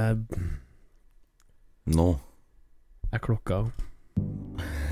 Eh, 0.00 0.16
Nå. 1.96 2.08
er 3.12 3.18
klokka 3.18 3.64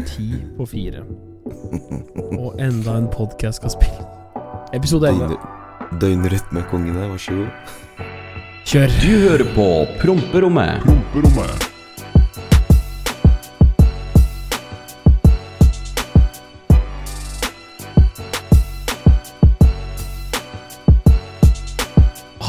ti 0.09 0.29
på 0.57 0.67
fire. 0.67 1.03
Og 2.39 2.55
enda 2.63 2.97
en 2.99 3.09
podkast 3.13 3.61
skal 3.61 3.71
spille. 3.75 4.03
Episode 4.77 5.09
11. 5.11 5.29
Døgn, 5.29 5.99
døgnrytmekongene, 6.03 7.09
vær 7.13 7.23
så 7.23 7.33
god. 7.39 7.51
Kjør. 8.69 8.89
Du 9.01 9.13
hører 9.25 9.47
på 9.57 9.69
Promperommet. 10.03 10.85
Hallo, 11.15 11.68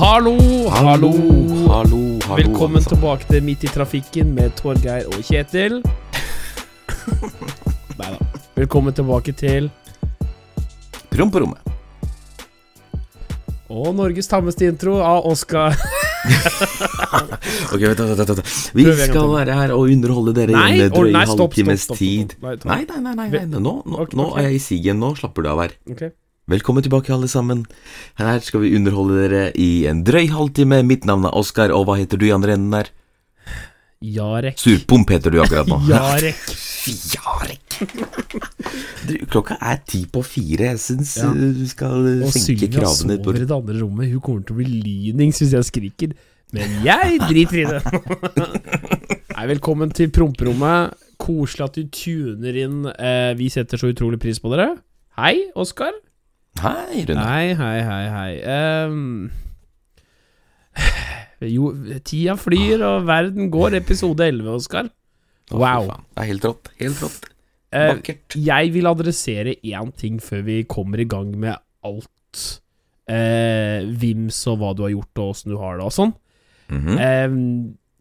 hallo. 0.09 0.33
hallo, 0.69 1.11
hallo 1.69 1.99
Velkommen 2.37 2.81
tilbake 2.81 3.27
til 3.29 3.43
Midt 3.45 3.63
i 3.67 3.69
trafikken 3.69 4.31
med 4.33 4.55
Torgeir 4.57 5.05
og 5.09 5.19
Kjetil. 5.25 5.79
Nei 7.99 8.09
da. 8.15 8.17
Velkommen 8.57 8.95
tilbake 8.97 9.35
til 9.37 9.69
Promperommet. 11.13 11.61
Og 13.69 13.91
Norges 13.93 14.29
tammeste 14.31 14.65
intro 14.71 14.97
av 15.05 15.29
Oskar. 15.29 15.77
Ok, 17.69 17.79
vent, 17.79 18.01
vent, 18.01 18.19
vent. 18.19 18.49
Vi 18.75 18.83
skal 18.99 19.29
være 19.31 19.53
her 19.55 19.71
og 19.73 19.87
underholde 19.93 20.33
dere 20.35 20.51
i 20.51 20.81
en 20.83 20.91
drøy 20.91 21.13
stopp, 21.13 21.29
stopp, 21.29 21.53
halvtimes 21.55 21.85
tid. 21.93 22.33
Nei, 22.43 22.57
Nei, 22.65 22.81
nei, 23.05 23.13
nei. 23.29 23.45
Nå, 23.55 23.75
er 24.35 24.49
jeg 24.49 24.57
i 24.57 24.61
sigen. 24.63 24.99
Nå 25.01 25.13
slapper 25.17 25.45
du 25.45 25.51
av 25.53 25.63
her. 25.63 25.77
Ok. 25.89 26.03
Velkommen 26.49 26.81
tilbake, 26.81 27.11
alle 27.13 27.27
sammen. 27.29 27.65
Her 28.17 28.39
skal 28.41 28.63
vi 28.63 28.71
underholde 28.77 29.19
dere 29.21 29.41
i 29.59 29.85
en 29.89 29.99
drøy 30.07 30.29
halvtime. 30.33 30.79
Mitt 30.87 31.05
navn 31.05 31.27
er 31.29 31.35
Oskar, 31.37 31.69
og 31.75 31.85
hva 31.85 31.97
heter 31.99 32.17
du 32.17 32.25
i 32.25 32.33
andre 32.33 32.55
enden 32.57 32.73
der? 32.73 32.89
Jarek. 34.01 34.57
Surpomp 34.57 35.11
heter 35.13 35.33
du 35.35 35.41
akkurat 35.43 35.67
nå. 35.69 35.77
Jarek. 35.91 36.39
Jarek. 37.13 37.77
Du, 39.05 39.13
klokka 39.29 39.59
er 39.61 39.81
ti 39.85 40.05
på 40.09 40.23
fire. 40.25 40.71
Jeg 40.71 40.81
syns 40.81 41.13
Ja. 41.21 41.29
vi 41.35 41.67
skal 41.69 41.99
uh, 42.07 42.25
Og 42.25 42.33
senke 42.33 42.45
Sylvia 42.47 42.71
kravene 42.79 43.19
Og 43.19 43.23
på- 43.27 43.29
sover 43.29 43.41
i 43.43 43.45
det 43.45 43.57
andre 43.59 43.77
rommet. 43.83 44.09
Hun 44.15 44.23
kommer 44.25 44.47
til 44.47 44.55
å 44.57 44.59
bli 44.63 44.81
lynings 44.87 45.43
hvis 45.43 45.53
jeg 45.59 45.69
skriker. 45.69 46.17
Men 46.55 46.79
jeg 46.81 47.19
driter 47.29 47.61
i 47.61 47.65
det. 47.69 47.81
Nei, 49.37 49.45
velkommen 49.53 49.91
til 49.93 50.09
promperommet. 50.15 50.95
Koselig 51.21 51.67
at 51.67 51.77
du 51.77 51.83
tuner 51.93 52.57
inn. 52.65 52.79
Eh, 52.89 53.33
vi 53.37 53.51
setter 53.53 53.77
så 53.77 53.91
utrolig 53.93 54.17
pris 54.23 54.39
på 54.41 54.49
dere. 54.55 54.71
Hei, 55.19 55.35
Oskar. 55.59 55.93
Hei, 56.59 57.05
Rune. 57.07 57.23
Hei, 57.23 57.53
hei, 57.55 57.79
hei, 57.87 58.05
hei. 58.13 58.31
Um, 58.89 59.29
jo, 61.55 61.71
tida 62.05 62.35
flyr, 62.39 62.83
og 62.83 63.07
verden 63.07 63.49
går. 63.53 63.77
Episode 63.79 64.27
11, 64.27 64.49
Oskar. 64.57 64.89
Wow. 65.51 65.87
Det 66.13 66.23
er 66.23 66.29
helt 66.33 66.45
rått. 66.45 66.71
Helt 66.81 67.03
rått. 67.03 67.29
Vakkert. 67.73 68.35
Uh, 68.35 68.41
jeg 68.47 68.73
vil 68.75 68.89
adressere 68.89 69.55
én 69.61 69.91
ting 69.97 70.19
før 70.23 70.43
vi 70.47 70.61
kommer 70.69 71.01
i 71.01 71.07
gang 71.09 71.31
med 71.39 71.55
alt. 71.85 72.43
uh, 73.09 73.79
Vims 74.01 74.41
og 74.51 74.59
hva 74.61 74.73
du 74.77 74.83
har 74.87 74.93
gjort, 74.97 75.13
og 75.23 75.31
åssen 75.35 75.53
du 75.53 75.59
har 75.61 75.79
det, 75.79 75.87
og 75.87 75.95
sånn. 75.95 76.15
Mhm. 76.69 76.97
Ehm, 77.01 77.37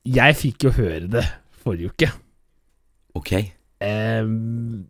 jeg 0.05 0.35
fikk 0.37 0.67
jo 0.67 0.71
høre 0.77 1.07
det 1.09 1.23
forrige 1.63 1.95
uke. 1.95 2.09
Ok. 3.17 3.31
Ehm, 3.81 4.83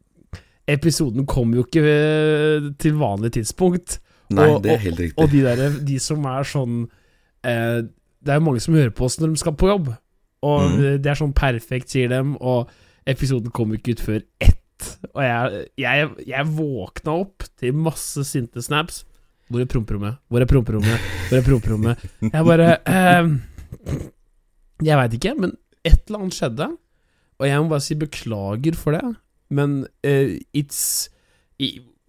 episoden 0.69 1.27
kom 1.29 1.55
jo 1.57 1.65
ikke 1.65 1.83
eh, 1.89 2.67
til 2.81 2.99
vanlig 3.01 3.33
tidspunkt. 3.39 3.99
Nei, 4.31 4.45
Og- 4.53 4.63
det 4.63 4.75
er 4.75 4.83
helt 4.85 5.01
riktig. 5.01 5.19
Og 5.25 5.31
de 5.33 5.41
der, 5.47 5.79
de 5.89 5.99
som 6.05 6.25
er 6.29 6.45
sånn 6.45 6.83
eh, 7.45 7.81
Det 8.21 8.35
er 8.35 8.41
jo 8.41 8.45
mange 8.45 8.61
som 8.61 8.75
hører 8.75 8.91
på 8.93 9.07
oss 9.07 9.17
når 9.21 9.31
de 9.33 9.41
skal 9.41 9.55
på 9.57 9.69
jobb. 9.71 9.89
Og 10.43 10.61
mm. 10.71 10.77
det- 10.83 11.03
det 11.03 11.11
er 11.13 11.19
sånn 11.23 11.33
perfekt, 11.35 11.89
sier 11.91 12.09
dem. 12.13 12.37
Og 12.41 12.69
episoden 13.07 13.51
kom 13.55 13.73
ikke 13.73 13.95
ut 13.97 14.01
før 14.05 14.21
ett. 14.41 14.57
Og 15.15 15.23
jeg, 15.23 15.69
jeg, 15.79 16.11
jeg 16.29 16.47
våkna 16.59 17.15
opp 17.25 17.47
til 17.59 17.73
masse 17.75 18.23
sinte 18.29 18.61
snaps. 18.63 19.05
Hvor 19.49 19.63
er 19.63 19.71
promperommet? 19.71 20.19
Hvor 20.29 20.43
er 20.45 20.47
promperommet? 20.51 21.01
Hvor 21.31 21.39
er 21.39 21.47
promperommet? 21.47 22.05
Jeg 22.29 22.45
bare 22.45 22.69
eh, 22.85 23.31
Jeg 24.85 24.99
veit 25.01 25.17
ikke, 25.17 25.33
men 25.41 25.55
et 25.87 26.03
eller 26.07 26.21
annet 26.27 26.37
skjedde. 26.37 26.69
Og 27.39 27.47
jeg 27.49 27.63
må 27.63 27.71
bare 27.71 27.87
si 27.87 27.95
beklager 27.99 28.77
for 28.77 28.93
det. 28.99 29.15
Men 29.51 29.87
uh, 30.07 30.37
it's 30.53 31.09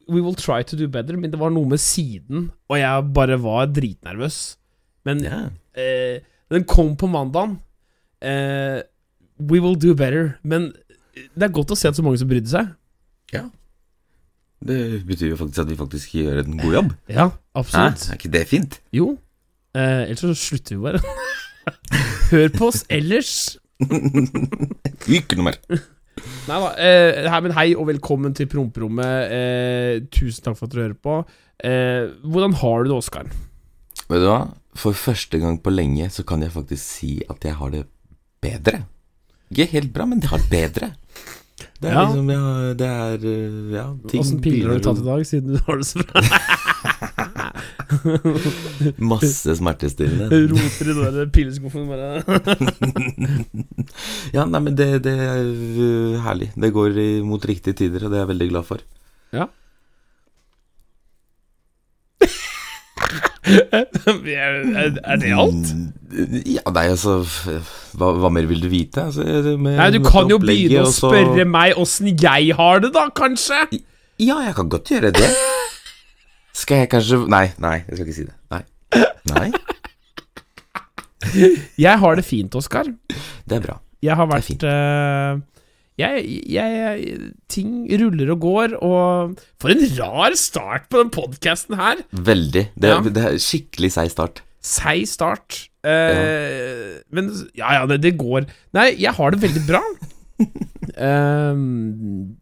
We 0.10 0.22
will 0.22 0.36
try 0.36 0.64
to 0.64 0.76
do 0.76 0.88
better, 0.90 1.18
men 1.18 1.30
det 1.30 1.38
var 1.38 1.52
noe 1.54 1.70
med 1.70 1.78
siden, 1.78 2.50
og 2.70 2.80
jeg 2.80 3.10
bare 3.14 3.36
var 3.42 3.68
dritnervøs. 3.70 4.58
Men 5.06 5.22
yeah. 5.22 5.46
uh, 5.78 6.22
den 6.50 6.66
kom 6.66 6.96
på 6.98 7.08
mandagen. 7.08 7.60
Uh, 8.18 8.82
we 9.38 9.62
will 9.62 9.78
do 9.78 9.94
better. 9.94 10.32
Men 10.42 10.72
det 11.14 11.46
er 11.46 11.54
godt 11.54 11.74
å 11.74 11.78
se 11.78 11.92
at 11.92 11.98
så 11.98 12.06
mange 12.06 12.22
som 12.22 12.30
brydde 12.30 12.50
seg. 12.50 12.72
Ja. 13.34 13.46
Det 14.66 15.06
betyr 15.08 15.36
jo 15.36 15.40
faktisk 15.40 15.62
at 15.64 15.70
vi 15.70 15.78
faktisk 15.80 16.16
gjør 16.18 16.42
en 16.42 16.58
god 16.58 16.74
jobb. 16.74 16.92
Ja, 17.08 17.30
Hæ? 17.30 17.38
absolutt. 17.62 18.10
Er 18.10 18.20
ikke 18.20 18.34
det 18.34 18.44
fint? 18.50 18.80
Jo. 18.96 19.14
Uh, 19.78 20.10
ellers 20.10 20.26
så 20.26 20.34
slutter 20.34 20.76
vi 20.76 20.82
bare. 20.90 21.04
Hør 22.32 22.50
på 22.58 22.74
oss 22.74 22.84
ellers. 22.90 23.58
Ikke 25.20 25.38
noe 25.38 25.52
mer. 25.52 25.60
Nei 26.50 26.60
da. 26.64 26.70
Eh, 26.82 27.28
hei, 27.30 27.40
men 27.46 27.54
hei 27.58 27.68
og 27.76 27.88
velkommen 27.90 28.34
til 28.38 28.48
promperommet. 28.52 29.34
Eh, 29.36 30.00
tusen 30.14 30.46
takk 30.46 30.58
for 30.60 30.68
at 30.70 30.74
dere 30.76 30.88
hører 30.90 31.00
på. 31.06 31.18
Eh, 31.64 32.10
hvordan 32.26 32.56
har 32.62 32.84
du 32.86 32.92
det, 32.92 32.98
Oskar? 33.00 33.30
Vet 34.10 34.24
du 34.24 34.28
hva? 34.30 34.40
For 34.80 34.96
første 34.96 35.40
gang 35.42 35.58
på 35.62 35.74
lenge 35.74 36.08
så 36.14 36.24
kan 36.28 36.42
jeg 36.46 36.54
faktisk 36.56 36.84
si 36.84 37.12
at 37.30 37.44
jeg 37.46 37.58
har 37.60 37.74
det 37.74 37.84
bedre. 38.42 38.84
Ikke 39.52 39.70
helt 39.74 39.94
bra, 39.94 40.06
men 40.10 40.22
jeg 40.24 40.30
har 40.32 40.42
det 40.46 40.50
bedre. 40.54 40.92
Det 41.80 41.90
er 41.90 41.94
Ja. 41.96 42.02
liksom 42.06 42.30
ja, 42.32 42.74
Det 42.76 42.88
er 42.88 43.18
uh, 43.24 43.72
Ja, 43.74 43.86
ting 44.08 44.22
Åssen 44.22 44.40
piller 44.44 44.70
har 44.74 44.80
du 44.80 44.84
tatt 44.84 45.00
i 45.00 45.06
dag, 45.06 45.22
siden 45.28 45.56
du 45.56 45.60
har 45.68 45.78
det 45.80 45.88
så 45.88 46.04
bra? 46.04 46.22
Masse 49.12 49.56
smertestillende. 49.58 50.28
Roter 50.52 50.92
i 50.92 50.96
den 50.98 51.16
der 51.18 51.32
pilleskuffen 51.34 51.88
bare. 51.90 52.10
Ja, 54.36 54.44
nei, 54.46 54.60
men 54.62 54.76
det, 54.78 54.90
det 55.06 55.16
er 55.26 55.42
uh, 55.42 56.20
herlig. 56.26 56.52
Det 56.54 56.70
går 56.76 57.00
mot 57.26 57.46
riktige 57.50 57.78
tider, 57.84 58.06
og 58.06 58.12
det 58.14 58.20
er 58.20 58.26
jeg 58.26 58.34
veldig 58.36 58.50
glad 58.54 58.66
for. 58.70 58.86
er, 63.50 63.86
er 65.04 65.16
det 65.16 65.34
alt? 65.34 65.74
Mm, 65.74 65.94
Ja, 66.46 66.72
nei, 66.74 66.86
altså 66.90 67.20
Hva, 67.98 68.12
hva 68.18 68.30
mer 68.34 68.48
vil 68.50 68.62
du 68.64 68.70
vite? 68.72 69.04
Altså, 69.10 69.24
med, 69.58 69.78
Nei, 69.78 69.90
du 69.94 70.00
kan 70.06 70.30
jo 70.32 70.40
begynne 70.42 70.86
å 70.88 70.94
spørre 70.94 71.46
meg 71.48 71.78
åssen 71.80 72.12
jeg 72.20 72.56
har 72.58 72.82
det, 72.84 72.92
da, 72.96 73.08
kanskje? 73.16 73.62
Ja, 74.20 74.40
jeg 74.44 74.56
kan 74.58 74.70
godt 74.72 74.92
gjøre 74.92 75.14
det. 75.16 75.30
Skal 76.60 76.82
jeg 76.84 76.90
kanskje 76.92 77.22
Nei, 77.32 77.46
nei, 77.62 77.78
jeg 77.88 77.96
skal 78.00 78.08
ikke 78.08 78.18
si 78.18 78.26
det. 78.28 78.36
Nei. 78.52 78.64
Nei, 79.30 79.50
Jeg 81.86 82.00
har 82.02 82.16
det 82.18 82.26
fint, 82.26 82.56
Oskar. 82.58 82.88
det 83.46 83.58
er 83.60 83.64
bra. 83.64 83.78
Jeg 84.02 84.16
har 84.16 84.28
vært 84.32 84.46
fint. 84.48 84.64
eh, 84.64 85.40
jeg, 86.00 86.24
jeg 86.48 87.32
Ting 87.52 87.84
ruller 88.00 88.32
og 88.34 88.40
går, 88.46 88.76
og 88.80 89.34
For 89.60 89.74
en 89.74 89.84
rar 90.00 90.36
start 90.40 90.88
på 90.90 91.02
den 91.04 91.12
podkasten 91.14 91.76
her! 91.80 92.04
Veldig. 92.16 92.66
Det, 92.76 92.90
Ja. 92.94 93.02
det 93.04 93.26
er 93.34 93.38
skikkelig 93.44 93.92
seig 93.98 94.14
start. 94.16 94.42
Seig 94.64 95.06
start. 95.12 95.66
Eh, 95.84 97.00
Men 97.12 97.30
ja, 97.56 97.74
ja, 97.82 97.86
det, 97.92 98.00
det 98.04 98.16
går. 98.20 98.48
Nei, 98.76 98.90
jeg 99.00 99.14
har 99.20 99.36
det 99.36 99.44
veldig 99.44 99.66
bra. 99.68 99.84
Ehm, 101.00 102.39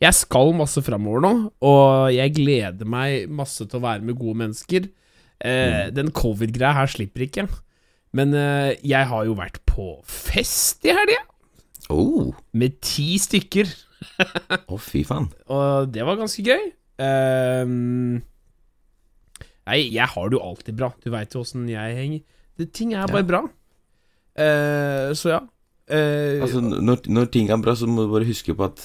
jeg 0.00 0.14
skal 0.16 0.54
masse 0.56 0.80
framover 0.86 1.20
nå, 1.24 1.32
og 1.60 2.10
jeg 2.14 2.32
gleder 2.38 2.88
meg 2.88 3.28
masse 3.28 3.66
til 3.66 3.78
å 3.80 3.84
være 3.84 4.02
med 4.06 4.16
gode 4.20 4.38
mennesker. 4.44 4.86
Eh, 5.40 5.90
Den 5.96 6.10
covid-greia 6.16 6.72
her 6.78 6.88
slipper 6.92 7.26
ikke. 7.26 7.44
Men 8.16 8.32
eh, 8.34 8.74
jeg 8.82 9.06
har 9.06 9.24
jo 9.28 9.36
vært 9.38 9.60
på 9.70 9.92
fest 10.08 10.84
i 10.88 10.94
helga, 10.96 11.20
Oh, 11.90 12.30
med 12.54 12.76
ti 12.86 13.16
stykker. 13.18 13.66
å, 14.70 14.76
fy 14.78 15.00
faen. 15.04 15.24
Og 15.50 15.88
det 15.90 16.04
var 16.06 16.20
ganske 16.20 16.44
gøy. 16.46 16.68
Eh, 17.02 17.64
nei, 19.66 19.78
jeg 19.90 20.06
har 20.12 20.28
det 20.30 20.38
jo 20.38 20.42
alltid 20.44 20.76
bra. 20.78 20.92
Du 21.02 21.10
veit 21.10 21.34
jo 21.34 21.42
åssen 21.42 21.66
jeg 21.70 21.96
henger. 21.98 22.22
Det, 22.60 22.68
ting 22.76 22.92
er 22.94 23.10
bare 23.10 23.24
Ja. 23.24 23.28
bra. 23.32 23.40
Eh, 24.38 25.10
så 25.18 25.32
ja. 25.34 25.40
Eh, 25.90 26.38
Altså, 26.44 26.60
når, 26.62 27.02
når 27.10 27.30
ting 27.34 27.50
er 27.50 27.58
bra, 27.58 27.74
så 27.74 27.88
må 27.90 28.06
du 28.06 28.12
bare 28.14 28.28
huske 28.28 28.54
på 28.54 28.68
at 28.70 28.84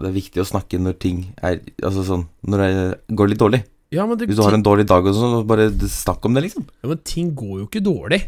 det 0.00 0.08
er 0.10 0.14
viktig 0.16 0.42
å 0.42 0.46
snakke 0.48 0.78
når 0.82 0.96
ting 0.98 1.18
er 1.38 1.60
Altså 1.86 2.02
sånn 2.06 2.24
Når 2.50 2.62
det 2.64 2.70
går 3.14 3.28
litt 3.30 3.42
dårlig. 3.42 3.60
ja, 3.94 4.06
men 4.06 4.18
det, 4.18 4.26
Hvis 4.26 4.40
du 4.40 4.42
har 4.42 4.56
en 4.56 4.64
dårlig 4.66 4.86
dag 4.90 5.06
og 5.06 5.14
sånn, 5.14 5.36
bare 5.46 5.68
snakk 5.70 6.24
om 6.26 6.34
det, 6.34 6.42
liksom. 6.48 6.64
ja, 6.82 6.88
men 6.90 6.98
ting 7.06 7.30
går 7.38 7.60
jo 7.60 7.66
ikke 7.68 7.84
dårlig. 7.84 8.20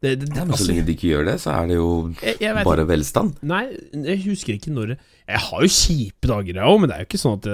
Det, 0.00 0.14
det, 0.20 0.30
Ja, 0.32 0.44
men 0.44 0.54
så 0.54 0.58
altså, 0.58 0.68
lenge 0.70 0.86
de 0.86 0.94
ikke 0.96 1.10
gjør 1.10 1.28
det, 1.28 1.36
så 1.40 1.52
er 1.52 1.68
det 1.68 1.76
jo 1.76 1.90
jeg, 2.22 2.36
jeg 2.40 2.56
vet 2.56 2.68
bare 2.68 2.86
velstand. 2.88 3.36
Nei, 3.42 3.64
jeg 3.92 4.22
husker 4.24 4.56
ikke 4.56 4.72
når 4.72 4.94
Jeg 4.96 5.42
har 5.48 5.64
jo 5.64 5.70
kjipe 5.76 6.28
dager, 6.28 6.60
jeg 6.60 6.72
òg, 6.72 6.80
men 6.80 6.90
det 6.90 6.96
er 6.96 7.04
jo 7.04 7.10
ikke 7.10 7.20
sånn 7.24 7.38
at 7.40 7.50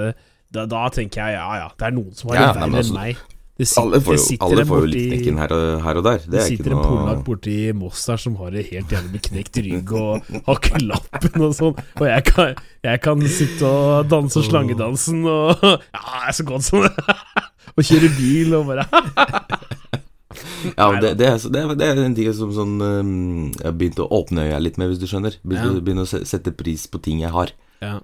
da, 0.51 0.65
da 0.67 0.87
tenker 0.91 1.21
jeg 1.23 1.37
ja 1.37 1.45
ja, 1.61 1.67
det 1.79 1.85
er 1.87 1.93
noen 1.95 2.15
som 2.15 2.31
har 2.31 2.39
det 2.39 2.47
ja, 2.47 2.55
verre 2.57 2.81
altså- 2.81 2.95
enn 2.95 2.99
meg. 2.99 3.21
Det 3.59 3.67
sitter, 3.67 3.81
Alle 3.83 3.99
får 4.01 4.15
jo, 4.15 4.37
alle 4.41 4.63
får 4.65 4.79
jo 4.79 4.85
borti- 4.85 4.93
litt 4.95 5.11
knekken 5.11 5.37
her 5.41 5.51
her 5.85 5.97
og 5.99 6.03
der. 6.07 6.17
Det 6.23 6.31
Det 6.31 6.39
er 6.39 6.47
sitter 6.47 6.71
ikke 6.71 6.77
en 6.77 6.85
polakk 6.87 7.17
noe 7.19 7.25
borti 7.27 7.55
Moss 7.77 8.07
her 8.07 8.17
som 8.17 8.35
har 8.39 8.51
det 8.55 8.63
helt 8.71 8.89
jævlig 8.95 9.11
med 9.11 9.21
knekt 9.27 9.59
rygg 9.65 9.91
og 9.93 10.31
har 10.47 10.79
lappen 10.87 11.41
og 11.45 11.53
sånn. 11.59 11.75
Og 11.99 12.05
jeg 12.07 12.23
kan, 12.31 12.55
jeg 12.83 13.01
kan 13.03 13.21
sitte 13.27 13.67
og 13.67 14.09
danse 14.09 14.41
slangedansen 14.47 15.21
og 15.27 15.57
Ja, 15.61 15.77
jeg 15.91 16.27
er 16.31 16.37
så 16.39 16.43
godt 16.47 16.63
som 16.63 16.81
det. 16.87 16.93
Og 17.77 17.85
kjøre 17.87 18.09
bil 18.17 18.55
og 18.57 18.65
bare 18.67 18.83
Ja, 20.77 20.91
men 20.91 21.01
det, 21.03 21.17
det, 21.19 21.27
er, 21.27 21.73
det, 21.75 21.87
er, 21.87 21.99
en 22.05 22.15
ting 22.15 22.31
som 22.35 22.51
sånn 22.55 22.77
um, 22.81 23.51
Jeg 23.57 23.67
har 23.67 23.75
begynt 23.77 23.99
å 24.01 24.07
åpne 24.15 24.47
øya 24.47 24.59
litt 24.63 24.77
med, 24.79 24.91
hvis 24.91 25.01
du 25.01 25.07
skjønner. 25.09 25.35
Begynne, 25.43 26.01
Ja. 26.01 26.05
å 26.05 26.23
sette 26.27 26.53
pris 26.55 26.87
på 26.87 27.01
ting 27.03 27.21
jeg 27.23 27.31
har. 27.33 27.51
Ja. 27.83 27.99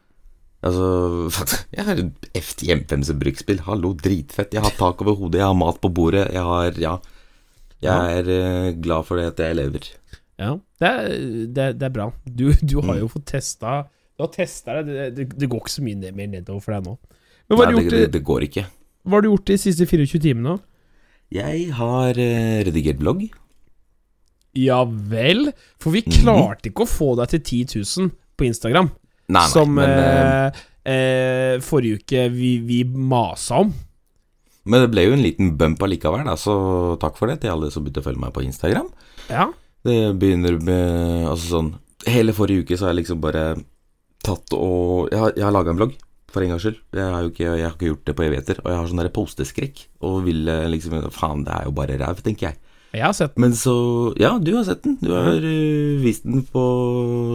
Altså, 0.66 1.46
jeg 1.76 1.86
har 1.86 2.00
en 2.02 2.14
F10 2.36 2.72
M5 2.80 3.04
som. 3.06 3.20
Hallo, 3.68 3.94
dritfett. 3.94 4.54
Jeg 4.58 4.64
har 4.66 4.74
tak 4.80 5.02
over 5.06 5.16
hodet, 5.20 5.40
jeg 5.42 5.46
har 5.48 5.54
mat 5.58 5.78
på 5.84 5.92
bordet. 5.94 6.32
Jeg 6.34 6.44
har 6.44 6.72
Ja. 6.82 6.98
Jeg 7.80 7.94
er 8.24 8.30
eh, 8.34 8.72
glad 8.82 9.06
for 9.06 9.18
det 9.18 9.28
at 9.28 9.38
jeg 9.46 9.56
lever. 9.56 9.84
Ja, 10.40 10.56
det 10.82 10.88
er, 10.88 11.08
det, 11.54 11.58
er- 11.68 11.74
det 11.78 11.84
er 11.86 11.90
bra. 11.94 12.08
Du, 12.26 12.52
du 12.54 12.82
har 12.82 12.96
Mm. 12.96 13.00
jo 13.04 13.08
fått 13.08 13.26
testa 13.26 13.84
Du 14.18 14.24
har 14.24 14.32
testa 14.34 14.82
det. 14.82 15.14
Det, 15.16 15.28
det. 15.38 15.48
går 15.50 15.62
ikke 15.62 15.70
så 15.78 15.84
mye 15.86 16.12
mer 16.12 16.28
nedover 16.28 16.60
for 16.62 16.74
deg 16.74 16.86
nå. 16.90 16.98
Men 17.50 17.58
hva 17.58 17.66
har, 17.66 17.72
du 17.72 17.78
gjort, 17.84 17.92
det, 17.92 18.12
det 18.12 18.24
går 18.26 18.42
ikke. 18.48 18.64
hva 19.06 19.12
har 19.14 19.22
du 19.22 19.30
gjort 19.30 19.46
de 19.46 19.58
siste 19.62 19.86
24 19.86 20.20
timene? 20.26 20.58
Jeg 21.32 21.72
har 21.78 22.18
uh, 22.18 22.64
redigert 22.66 22.98
blogg. 22.98 23.28
Ja 24.58 24.84
vel? 24.86 25.52
For 25.80 25.92
vi 25.94 26.02
Mhm. 26.02 26.18
klarte 26.24 26.70
ikke 26.72 26.82
å 26.88 26.90
få 26.90 27.16
deg 27.16 27.30
til 27.30 27.40
10 27.68 27.84
000 28.00 28.10
på 28.38 28.46
Instagram. 28.50 28.90
Nei, 29.28 29.42
nei, 29.42 29.52
som 29.52 29.74
men, 29.76 29.92
eh, 30.00 30.62
eh, 30.88 31.56
forrige 31.64 32.00
uke 32.02 32.28
vi, 32.32 32.58
vi 32.64 32.84
masa 32.88 33.62
om. 33.66 33.74
men 34.68 34.84
det 34.84 34.92
ble 34.92 35.04
jo 35.04 35.16
en 35.16 35.24
liten 35.24 35.54
bump 35.60 35.84
allikevel, 35.84 36.24
da, 36.28 36.36
så 36.40 36.56
takk 37.02 37.20
for 37.20 37.28
det 37.28 37.42
til 37.42 37.52
alle 37.52 37.72
som 37.72 37.84
begynte 37.84 38.04
å 38.04 38.08
følge 38.08 38.24
meg 38.24 38.34
på 38.36 38.46
Instagram. 38.46 38.88
Ja. 39.28 39.50
Det 39.88 40.16
begynner 40.20 40.58
med 40.64 41.28
Altså 41.28 41.52
sånn 41.52 41.68
Hele 42.08 42.34
forrige 42.36 42.64
uke 42.64 42.78
så 42.80 42.88
har 42.88 42.94
jeg 42.94 43.04
liksom 43.04 43.20
bare 43.24 43.44
tatt 44.24 44.54
og 44.56 45.12
Jeg 45.12 45.20
har, 45.20 45.34
jeg 45.36 45.46
har 45.46 45.54
laga 45.54 45.72
en 45.74 45.80
blogg, 45.80 45.94
for 46.32 46.44
en 46.44 46.54
gangs 46.54 46.64
skyld. 46.66 46.80
Jeg 46.96 47.14
har 47.14 47.24
jo 47.24 47.32
ikke, 47.32 47.46
jeg 47.48 47.66
har 47.66 47.76
ikke 47.76 47.90
gjort 47.92 48.08
det 48.08 48.16
på 48.18 48.26
evigheter. 48.26 48.60
Og 48.64 48.72
jeg 48.72 48.80
har 48.80 48.90
sånn 48.92 49.02
der 49.02 49.12
posteskrekk. 49.16 49.84
Og 50.08 50.18
vil 50.28 50.48
eh, 50.52 50.68
liksom 50.72 50.98
Faen, 51.16 51.44
det 51.48 51.54
er 51.56 51.68
jo 51.68 51.76
bare 51.78 51.98
ræv, 52.00 52.22
tenker 52.26 52.50
jeg. 52.50 52.60
Jeg 52.98 53.06
har 53.06 53.16
sett 53.16 53.34
den. 53.36 53.46
Men 53.46 53.56
så 53.58 53.78
Ja, 54.20 54.36
du 54.42 54.52
har 54.56 54.66
sett 54.68 54.84
den. 54.86 54.98
Du 55.02 55.12
har 55.14 55.38
uh, 55.38 56.04
vist 56.04 56.26
den 56.26 56.44
på 56.52 56.64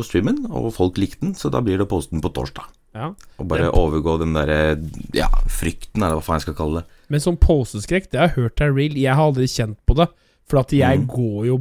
streamen, 0.06 0.44
og 0.50 0.72
folk 0.76 1.00
likte 1.00 1.22
den, 1.24 1.34
så 1.38 1.50
da 1.52 1.62
blir 1.64 1.80
det 1.80 1.86
å 1.86 1.92
poste 1.92 2.14
den 2.16 2.24
på 2.24 2.32
torsdag. 2.34 2.68
Ja. 2.92 3.12
Og 3.40 3.48
bare 3.48 3.70
den... 3.70 3.76
overgå 3.78 4.18
den 4.20 4.34
derre 4.36 4.76
Ja, 5.16 5.30
frykten, 5.48 6.02
eller 6.02 6.18
hva 6.18 6.26
faen 6.26 6.40
jeg 6.40 6.48
skal 6.48 6.58
kalle 6.58 6.82
det. 6.82 7.00
Men 7.12 7.24
sånn 7.24 7.38
posteskrekk, 7.40 8.10
det 8.12 8.20
har 8.20 8.30
jeg 8.30 8.36
hørt 8.40 8.64
er 8.64 8.74
real. 8.76 8.98
Jeg 9.00 9.16
har 9.16 9.30
aldri 9.30 9.48
kjent 9.50 9.80
på 9.88 9.96
det. 9.98 10.10
For 10.50 10.60
at 10.60 10.74
jeg 10.74 11.00
mm. 11.00 11.08
går 11.08 11.46
jo 11.46 11.58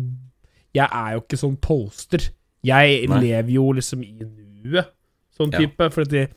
Jeg 0.76 0.88
er 0.88 1.16
jo 1.16 1.24
ikke 1.24 1.40
sånn 1.40 1.58
poster. 1.62 2.30
Jeg 2.66 3.08
Nei. 3.10 3.22
lever 3.26 3.56
jo 3.56 3.72
liksom 3.76 4.04
i 4.06 4.14
nuet, 4.22 4.92
sånn 5.36 5.52
Ja. 5.54 5.64
type. 5.64 5.90
For 5.92 6.06
at 6.06 6.14
jeg, 6.16 6.32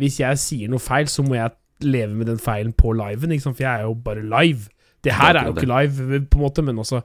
hvis 0.00 0.20
jeg 0.20 0.40
sier 0.42 0.72
noe 0.72 0.82
feil, 0.82 1.06
så 1.10 1.22
må 1.22 1.36
jeg 1.36 1.54
leve 1.84 2.14
med 2.14 2.26
den 2.26 2.40
feilen 2.40 2.72
på 2.72 2.94
liven, 2.96 3.34
sant? 3.40 3.56
for 3.56 3.66
jeg 3.66 3.80
er 3.80 3.84
jo 3.86 3.94
bare 3.94 4.22
live. 4.22 4.70
Det 5.04 5.12
her 5.14 5.36
er 5.38 5.50
jo 5.50 5.54
ikke 5.56 5.68
live, 5.70 6.22
på 6.30 6.40
en 6.40 6.44
måte, 6.46 6.64
men 6.66 6.80
også 6.82 7.02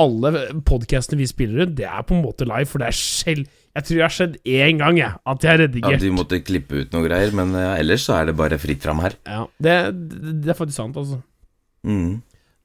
alle 0.00 0.30
podkastene 0.66 1.20
vi 1.20 1.26
spiller 1.30 1.64
ut, 1.68 1.74
det 1.78 1.86
er 1.86 2.02
på 2.06 2.16
en 2.16 2.24
måte 2.24 2.46
live, 2.48 2.66
for 2.66 2.82
det 2.82 2.88
er 2.90 2.96
selv 2.98 3.44
Jeg 3.74 3.86
tror 3.86 3.96
det 3.96 4.02
har 4.04 4.12
skjedd 4.14 4.34
én 4.46 4.78
gang, 4.78 4.98
jeg, 4.98 5.18
at 5.26 5.44
jeg 5.44 5.50
har 5.50 5.58
Ja, 5.58 5.66
redigert. 5.66 6.02
De 6.02 6.10
måtte 6.14 6.38
klippe 6.46 6.82
ut 6.84 6.92
noe 6.94 7.06
greier, 7.08 7.32
men 7.34 7.54
eh, 7.58 7.80
ellers 7.80 8.04
så 8.06 8.20
er 8.20 8.28
det 8.28 8.36
bare 8.38 8.58
fritt 8.62 8.84
fram 8.86 9.00
her. 9.02 9.16
Ja, 9.26 9.40
det, 9.58 9.74
det, 10.44 10.52
er 10.52 10.58
faktisk 10.58 10.78
sant, 10.78 10.98
altså. 11.00 11.18
Mm. 11.82 12.20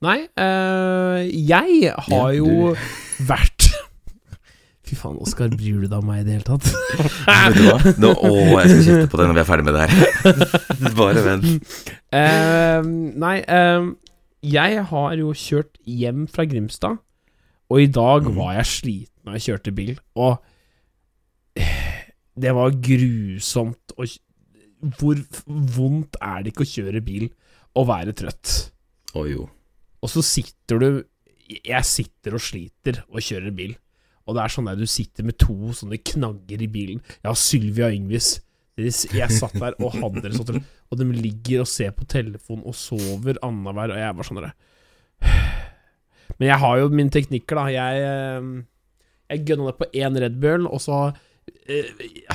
Nei, 0.06 0.20
eh, 0.38 1.24
jeg 1.50 1.94
har 1.98 2.14
Ja, 2.14 2.28
jo 2.38 2.75
vært 3.32 3.66
Fy 4.90 4.98
faen, 4.98 5.18
Oskar, 5.22 5.50
bryr 5.54 5.82
du 5.82 5.88
deg 5.90 5.98
om 5.98 6.08
meg 6.10 6.22
i 6.22 6.28
det 6.28 6.38
hele 6.38 6.46
tatt? 6.46 6.70
Vet 7.30 7.58
du 7.58 7.66
hva? 7.68 7.96
Nå, 8.06 8.14
å, 8.14 8.32
jeg 8.62 8.70
skal 8.70 8.86
kjefte 8.86 9.10
på 9.12 9.20
deg 9.22 9.32
når 9.32 9.40
vi 9.40 9.44
er 9.44 9.50
ferdig 9.50 9.66
med 9.68 9.75
det 9.75 9.84
her. 9.86 10.94
Bare 10.98 11.25
vent. 11.25 11.82
Uh, 12.10 12.88
nei, 13.25 13.36
eh, 13.46 13.90
jeg 14.44 14.83
har 14.91 15.15
jo 15.19 15.33
kjørt 15.33 15.77
hjem 15.86 16.27
fra 16.31 16.45
Grimstad, 16.45 16.97
og 17.69 17.81
i 17.81 17.88
dag 17.88 18.24
Mhm. 18.24 18.36
var 18.36 18.53
jeg 18.56 18.65
sliten 18.65 19.25
når 19.25 19.33
jeg 19.38 19.45
kjørte 19.47 19.75
bil, 19.75 20.00
og 20.15 20.41
eh, 21.56 22.09
det 22.39 22.53
var 22.56 22.71
grusomt 22.71 23.94
å 23.97 24.07
Hvor 24.80 25.15
vondt 25.75 26.15
er 26.24 26.44
det 26.45 26.53
ikke 26.53 26.63
å 26.63 26.69
kjøre 26.71 27.01
bil 27.03 27.25
og 27.75 27.88
være 27.89 28.13
trøtt? 28.15 28.69
Å 29.13 29.25
jo. 29.27 29.50
Og 30.01 30.07
så 30.09 30.24
sitter 30.24 30.80
du 30.80 31.03
Jeg 31.65 31.83
sitter 31.83 32.38
og 32.38 32.39
sliter 32.45 33.01
og 33.09 33.19
kjører 33.19 33.51
bil. 33.53 33.74
Og 34.25 34.36
det 34.38 34.44
er 34.45 34.53
sånn 34.53 34.69
der 34.69 34.75
du 34.80 34.86
sitter 34.86 35.24
med 35.25 35.36
to 35.41 35.74
sånne 35.74 35.97
knagger 35.97 36.62
i 36.62 36.68
bilen. 36.69 37.01
Har 37.25 37.33
Sylvia 37.36 37.89
Yngvis. 37.91 38.39
Jeg 38.77 39.31
satt 39.33 39.57
der 39.59 39.74
og 39.81 39.97
hadde 39.97 40.21
det 40.21 40.31
sånn, 40.38 40.63
og 40.89 41.00
de 41.00 41.07
ligger 41.13 41.63
og 41.63 41.69
ser 41.69 41.94
på 41.95 42.07
telefon 42.09 42.63
og 42.65 42.75
sover 42.77 43.38
annenhver, 43.45 43.94
og 43.94 44.01
jeg 44.01 44.18
var 44.18 44.27
sånn 44.27 44.44
Men 46.39 46.47
jeg 46.47 46.62
har 46.62 46.77
jo 46.80 46.91
mine 46.94 47.13
teknikker, 47.13 47.59
da. 47.59 47.65
Jeg, 47.74 48.06
eh, 48.06 48.45
jeg 49.33 49.45
gønna 49.50 49.69
det 49.69 49.80
på 49.81 49.89
én 50.01 50.21
Red 50.24 50.38
Bull, 50.41 50.69
og 50.69 50.81
så 50.81 51.00
eh, 51.69 51.89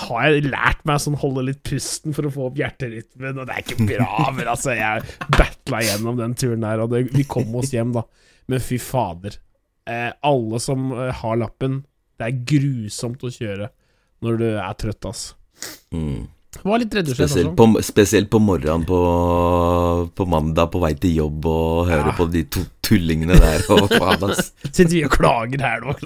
har 0.07 0.27
jeg 0.29 0.51
lært 0.51 0.85
meg 0.87 1.01
sånn 1.03 1.19
holde 1.23 1.47
litt 1.49 1.63
pusten 1.67 2.15
for 2.17 2.29
å 2.29 2.35
få 2.35 2.51
opp 2.51 2.61
hjerterytmen, 2.61 3.41
og 3.41 3.49
det 3.49 3.57
er 3.57 3.65
ikke 3.65 3.89
bra, 3.89 4.29
men 4.37 4.51
altså, 4.53 4.75
jeg 4.77 5.07
battla 5.35 5.83
gjennom 5.87 6.21
den 6.21 6.37
turen 6.39 6.67
der, 6.67 6.85
og 6.85 6.93
det, 6.95 7.07
vi 7.15 7.27
kom 7.27 7.57
oss 7.59 7.73
hjem, 7.75 7.95
da. 7.97 8.05
Men 8.53 8.61
fy 8.61 8.79
fader. 8.83 9.41
Eh, 9.89 10.11
alle 10.29 10.61
som 10.63 10.93
har 10.93 11.41
lappen, 11.41 11.83
det 12.21 12.29
er 12.29 12.45
grusomt 12.47 13.25
å 13.27 13.33
kjøre 13.33 13.73
når 14.25 14.39
du 14.41 14.47
er 14.53 14.79
trøtt, 14.79 15.11
ass. 15.11 15.27
Mm. 15.95 16.29
Var 16.63 16.79
litt 16.79 16.95
redd 16.95 17.09
Spesielt, 17.13 17.57
på, 17.59 17.67
spesielt 17.83 18.31
på 18.31 18.39
morgenen 18.41 18.85
på, 18.89 18.99
på 20.15 20.27
mandag 20.31 20.71
på 20.73 20.81
vei 20.81 20.93
til 20.95 21.17
jobb 21.19 21.45
og 21.51 21.87
høre 21.91 22.07
Ja. 22.13 22.15
på 22.17 22.29
de 22.31 22.45
to 22.45 22.61
tullingene 22.85 23.35
der 23.41 23.65
og. 23.75 23.91
Sitter 24.71 24.93
vi 24.95 25.03
og 25.05 25.11
klager 25.17 25.61
her 25.61 25.81
nå. 25.85 25.95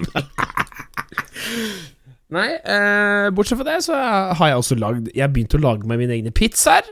Nei, 2.29 2.47
eh, 2.61 3.29
bortsett 3.33 3.57
fra 3.57 3.65
det 3.71 3.79
så 3.87 3.95
har 4.37 4.51
jeg 4.51 4.59
også 4.61 4.75
lagd 4.77 5.07
Jeg 5.15 5.23
har 5.23 5.31
begynt 5.33 5.55
å 5.57 5.61
lage 5.63 5.87
meg 5.89 5.97
mine 6.03 6.13
egne 6.19 6.33
pizzaer. 6.35 6.85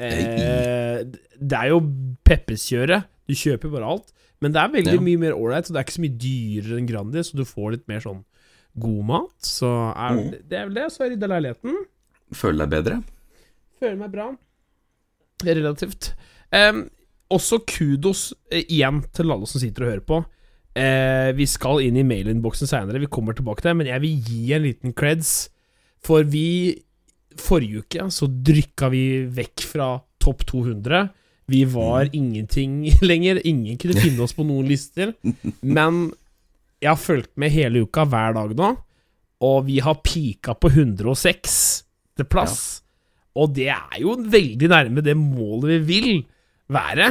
Eh, 0.00 1.02
det 1.04 1.58
er 1.58 1.68
jo 1.74 1.82
pepperkjøret. 2.24 3.04
Du 3.28 3.34
kjøper 3.36 3.72
bare 3.74 3.90
alt. 3.96 4.08
Men 4.40 4.52
det 4.54 4.60
er 4.62 4.72
veldig 4.72 4.96
Ja. 4.98 5.04
mye 5.04 5.20
mer 5.20 5.32
ålreit, 5.36 5.66
så 5.68 5.72
det 5.74 5.80
er 5.80 5.84
ikke 5.86 5.98
så 5.98 6.04
mye 6.04 6.18
dyrere 6.20 6.78
enn 6.80 6.88
Grandi, 6.88 7.20
så 7.24 7.36
du 7.36 7.44
får 7.48 7.70
litt 7.76 7.88
mer 7.88 8.00
sånn 8.00 8.24
god 8.78 9.04
mat. 9.06 9.36
Så 9.40 9.68
er, 9.94 10.10
Mm. 10.16 10.30
det 10.48 10.58
er 10.58 10.64
vel 10.66 10.74
det. 10.74 10.86
Så 10.92 11.08
rydda 11.08 11.28
leiligheten. 11.28 11.76
Føler 12.32 12.64
deg 12.64 12.72
bedre? 12.72 13.00
Føler 13.80 13.98
meg 14.00 14.12
bra. 14.14 14.30
Relativt. 15.44 16.14
Um, 16.54 16.86
også 17.34 17.60
kudos 17.68 18.30
uh, 18.52 18.62
igjen 18.62 19.02
til 19.14 19.34
alle 19.34 19.48
som 19.50 19.62
sitter 19.62 19.84
og 19.84 19.92
hører 19.92 20.06
på. 20.08 20.22
Uh, 20.74 21.30
vi 21.36 21.46
skal 21.50 21.84
inn 21.84 21.98
i 22.00 22.06
mailinnboksen 22.06 22.70
seinere, 22.70 23.02
vi 23.02 23.10
kommer 23.10 23.36
tilbake 23.36 23.62
til 23.62 23.72
det, 23.72 23.76
men 23.82 23.90
jeg 23.92 24.02
vil 24.02 24.30
gi 24.30 24.40
en 24.56 24.66
liten 24.66 24.96
creds. 24.96 25.34
For 26.04 26.26
vi 26.28 26.46
Forrige 27.40 27.82
uke 27.82 28.04
så 28.14 28.28
drykka 28.30 28.88
vi 28.92 29.04
vekk 29.26 29.64
fra 29.66 29.88
topp 30.22 30.44
200. 30.46 31.08
Vi 31.50 31.64
var 31.66 32.08
ingenting 32.12 32.84
lenger. 33.10 33.40
Ingen 33.46 33.78
kunne 33.80 34.00
finne 34.00 34.22
oss 34.22 34.36
på 34.36 34.46
noen 34.46 34.68
lister. 34.70 35.12
Men 35.76 36.12
jeg 36.82 36.92
har 36.92 37.00
fulgt 37.00 37.32
med 37.40 37.52
hele 37.54 37.84
uka, 37.84 38.04
hver 38.08 38.36
dag 38.36 38.54
nå, 38.58 38.70
og 39.44 39.58
vi 39.66 39.80
har 39.82 40.02
pika 40.04 40.54
på 40.54 40.70
106. 40.70 41.83
til 42.16 42.28
plass. 42.30 42.82
Og 43.34 43.54
det 43.56 43.68
er 43.74 44.00
jo 44.02 44.14
veldig 44.30 44.68
nærme 44.70 45.02
det 45.02 45.16
målet 45.18 45.82
vi 45.82 46.00
vil 46.02 46.20
være. 46.72 47.08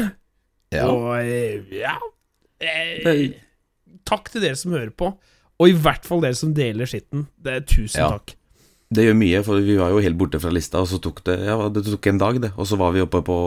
Ja. 0.73 0.87
Og 0.89 1.09
eh, 1.21 1.61
ja 1.77 1.97
eh, 2.63 3.33
Takk 4.07 4.31
til 4.33 4.43
dere 4.43 4.57
som 4.59 4.73
hører 4.75 4.93
på. 4.95 5.11
Og 5.61 5.69
i 5.69 5.75
hvert 5.77 6.07
fall 6.07 6.23
dere 6.23 6.35
som 6.35 6.53
deler 6.55 6.89
skitten. 6.89 7.27
Det 7.39 7.59
er 7.59 7.67
Tusen 7.67 8.01
Ja. 8.01 8.09
takk. 8.17 8.33
Det 8.93 9.07
gjør 9.07 9.15
mye, 9.17 9.39
for 9.41 9.61
vi 9.65 9.75
var 9.79 9.89
jo 9.89 10.01
helt 10.05 10.17
borte 10.19 10.37
fra 10.37 10.51
lista, 10.53 10.77
og 10.83 10.85
så 10.91 10.99
tok 11.01 11.23
det 11.25 11.39
Ja, 11.47 11.55
det 11.73 11.81
tok 11.87 12.07
en 12.11 12.19
dag, 12.21 12.35
det, 12.43 12.51
og 12.53 12.67
så 12.69 12.77
var 12.77 12.91
vi 12.93 13.01
oppe 13.01 13.23
på 13.25 13.37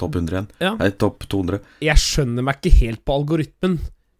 topp 0.00 0.14
100 0.16 0.32
igjen. 0.32 0.46
Ja. 0.64 0.70
Nei, 0.78 0.88
topp 0.96 1.26
200. 1.28 1.58
Jeg 1.84 2.00
skjønner 2.00 2.46
meg 2.46 2.56
ikke 2.62 2.72
helt 2.78 3.02
på 3.04 3.16
algoritmen, 3.18 3.74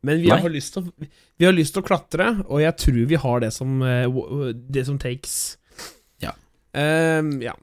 men 0.04 0.20
vi 0.20 0.28
Nei. 0.28 0.40
har, 0.42 0.52
lyst 0.52 0.74
til 0.76 0.82
å, 0.84 1.08
vi 1.40 1.48
har 1.48 1.56
lyst 1.56 1.72
til 1.72 1.80
å 1.80 1.86
klatre, 1.88 2.26
og 2.50 2.60
jeg 2.60 2.76
tror 2.84 3.00
vi 3.14 3.20
har 3.22 3.40
det 3.46 3.52
som, 3.56 3.80
eh, 3.80 4.20
det 4.68 4.84
som 4.90 4.98
takes. 5.00 5.56
Ehm, 6.78 7.38
ja. 7.42 7.54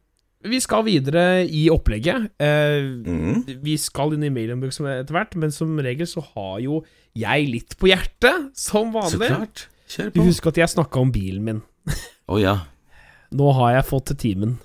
Vi 0.46 0.60
skal 0.62 0.84
videre 0.86 1.46
i 1.48 1.66
opplegget. 1.74 2.28
Uh, 2.38 3.02
mm. 3.02 3.62
Vi 3.66 3.78
skal 3.82 4.14
inn 4.14 4.28
i 4.28 4.34
Mailenburg 4.34 4.76
etter 4.76 5.16
hvert, 5.16 5.34
men 5.42 5.54
som 5.54 5.74
regel 5.82 6.10
så 6.10 6.22
har 6.36 6.60
jo 6.62 6.84
jeg 7.18 7.48
litt 7.50 7.74
på 7.82 7.90
hjertet, 7.90 8.52
som 8.54 8.92
Så 8.94 9.00
vanlig. 9.00 9.32
klart. 9.32 9.66
Kjør 9.90 10.12
på. 10.14 10.28
husker 10.28 10.54
at 10.54 10.62
jeg 10.62 10.74
snakka 10.76 11.02
om 11.02 11.12
bilen 11.14 11.44
min. 11.46 11.64
Å 12.30 12.38
ja. 12.42 12.56
Nå 13.36 13.52
har 13.58 13.78
jeg 13.80 13.90
fått 13.90 14.12
til 14.12 14.22
timen. 14.22 14.56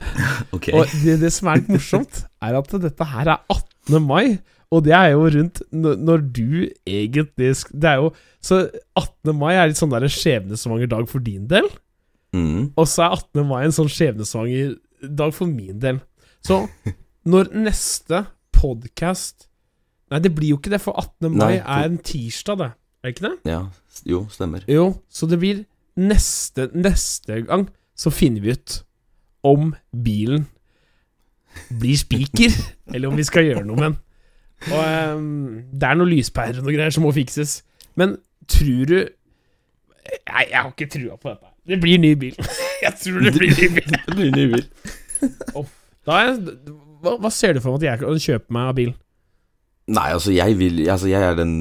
okay. 0.54 0.74
Og 0.74 0.90
det, 1.04 1.20
det 1.22 1.32
som 1.34 1.50
er 1.50 1.62
litt 1.62 1.72
morsomt, 1.76 2.24
er 2.42 2.58
at 2.58 2.76
dette 2.82 3.08
her 3.12 3.32
er 3.36 3.40
18. 3.52 4.02
mai. 4.02 4.38
Og 4.74 4.82
det 4.82 4.96
er 4.98 5.12
jo 5.14 5.28
rundt 5.30 5.60
når, 5.70 6.24
du 6.34 6.66
egentlig 6.90 7.52
Det 7.70 7.86
er 7.86 8.00
jo 8.00 8.08
Så 8.42 8.64
18. 8.98 9.30
mai 9.38 9.52
er 9.54 9.68
litt 9.70 9.78
sånn 9.78 9.94
skjebnesvanger 9.94 10.90
dag 10.90 11.06
for 11.06 11.22
din 11.22 11.46
del. 11.50 11.68
Mm. 12.34 12.72
Og 12.76 12.88
så 12.88 13.06
er 13.06 13.16
18. 13.18 13.46
mai 13.48 13.60
en 13.64 13.74
sånn 13.74 13.90
skjebnesvanger 13.92 14.74
dag 15.16 15.34
for 15.36 15.50
min 15.50 15.78
del. 15.82 16.00
Så 16.44 16.64
når 17.32 17.52
neste 17.54 18.26
podkast 18.56 19.50
Nei, 20.06 20.20
det 20.22 20.30
blir 20.36 20.52
jo 20.52 20.56
ikke 20.60 20.70
det, 20.70 20.78
for 20.78 20.94
18. 20.94 21.32
mai 21.34 21.40
Nei, 21.40 21.54
er 21.58 21.88
en 21.88 21.96
tirsdag, 21.98 22.60
det. 22.60 22.68
Er 23.02 23.08
det 23.08 23.14
ikke 23.16 23.24
det? 23.24 23.50
Ja. 23.50 23.62
Jo, 24.06 24.20
stemmer. 24.30 24.62
Jo, 24.70 24.84
så 25.10 25.26
det 25.26 25.40
blir 25.42 25.64
neste 25.98 26.68
Neste 26.76 27.40
gang 27.48 27.64
så 27.96 28.12
finner 28.14 28.44
vi 28.44 28.52
ut 28.54 28.76
om 29.46 29.72
bilen 30.04 30.44
blir 31.80 31.96
spiker, 31.98 32.52
eller 32.94 33.08
om 33.08 33.16
vi 33.16 33.24
skal 33.26 33.46
gjøre 33.46 33.64
noe 33.66 33.78
med 33.80 33.86
den. 33.88 33.98
Og 34.72 35.16
um, 35.16 35.62
det 35.72 35.88
er 35.88 35.98
noen 35.98 36.10
lyspærer 36.12 36.60
og 36.60 36.66
noe 36.66 36.74
greier 36.76 36.94
som 36.94 37.06
må 37.06 37.12
fikses. 37.16 37.60
Men 37.98 38.18
tror 38.50 38.90
du 38.90 38.98
Nei, 40.06 40.44
jeg 40.52 40.60
har 40.60 40.68
ikke 40.70 40.86
trua 40.86 41.16
på 41.18 41.32
dette. 41.32 41.48
Det 41.66 41.80
blir 41.82 41.98
ny 41.98 42.14
bil. 42.14 42.36
Jeg 42.84 42.94
tror 43.02 43.20
det 43.26 43.32
blir 43.34 43.50
ny 43.56 43.68
bil. 43.78 43.90
Det 44.06 44.14
blir 44.16 44.30
ny 44.36 44.46
bil. 44.52 44.66
Da 46.06 46.20
er, 46.22 46.36
hva, 47.02 47.16
hva 47.18 47.30
ser 47.34 47.56
du 47.56 47.60
for 47.64 47.78
deg 47.80 47.88
at 47.90 48.00
jeg 48.00 48.04
kan 48.04 48.20
kjøpe 48.22 48.54
meg 48.54 48.68
av 48.70 48.76
bil? 48.78 48.92
Nei, 49.86 50.04
altså 50.16 50.32
jeg 50.34 50.56
vil 50.58 50.80
Altså 50.90 51.06
jeg 51.06 51.22
er 51.22 51.36
den 51.38 51.52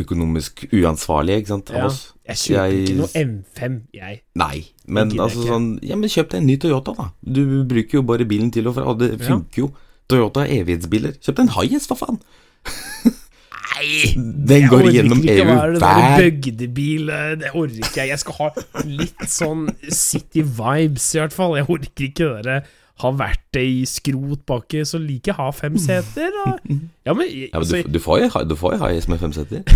økonomisk 0.00 0.64
uansvarlige, 0.74 1.38
ikke 1.44 1.52
sant, 1.52 1.70
av 1.70 1.76
Ja. 1.78 1.86
oss. 1.86 2.00
Jeg 2.26 2.36
kjøper 2.36 2.72
Jeg- 2.72 2.82
ikke 2.82 2.96
noe 2.98 3.24
M5, 3.24 3.76
jeg. 3.94 4.20
Nei, 4.34 4.64
men 4.86 5.10
altså 5.14 5.38
ikke. 5.42 5.48
sånn 5.52 5.68
Ja, 5.82 5.96
men 5.96 6.08
kjøp 6.10 6.28
deg 6.30 6.40
en 6.40 6.46
ny 6.46 6.56
Toyota, 6.58 6.94
da. 6.98 7.08
Du 7.24 7.64
bruker 7.64 7.98
jo 7.98 8.02
bare 8.02 8.24
bilen 8.26 8.50
til 8.52 8.66
og 8.68 8.74
fra, 8.74 8.84
og 8.84 8.98
det 8.98 9.12
Ja. 9.20 9.24
funker 9.28 9.58
jo. 9.64 9.70
Toyota 10.08 10.40
er 10.46 10.62
evighetsbiler. 10.64 11.18
Kjøp 11.22 11.36
deg 11.36 11.46
en 11.46 11.54
Hiace, 11.54 11.86
for 11.86 11.94
faen. 11.96 12.18
Nei! 13.68 14.14
Den 14.16 14.64
Jeg 14.64 14.70
går 14.72 14.88
gjennom 14.94 15.22
EU 15.22 15.44
hver 15.78 16.16
bygdebil 16.18 17.12
eh, 17.14 17.30
Det 17.40 17.52
orker 17.54 17.78
ikke 17.82 18.00
jeg. 18.02 18.12
Jeg 18.14 18.22
skal 18.24 18.38
ha 18.40 18.50
litt 18.88 19.24
sånn 19.30 19.68
City 19.92 20.42
vibes, 20.42 21.08
i 21.14 21.22
hvert 21.22 21.36
fall. 21.36 21.56
Jeg 21.60 21.68
orker 21.68 22.08
ikke 22.08 22.24
det 22.24 22.34
derre 22.42 22.60
ha 22.98 23.10
verktøy 23.14 23.66
i 23.84 23.86
skrot 23.86 24.42
baki, 24.48 24.82
så 24.88 24.98
liker 24.98 25.30
jeg 25.30 25.36
å 25.38 25.44
ha 25.44 25.52
fem 25.54 25.76
seter. 25.78 26.34
Og, 26.44 26.70
ja, 27.06 27.14
men, 27.14 27.28
ja, 27.30 27.46
men 27.52 27.60
altså, 27.60 27.82
du, 27.84 27.92
du 27.94 28.00
får 28.02 28.24
jo 28.24 28.44
du 28.50 28.56
får 28.58 28.74
jo 28.74 28.88
med 29.12 29.20
fem 29.22 29.34
seter. 29.36 29.62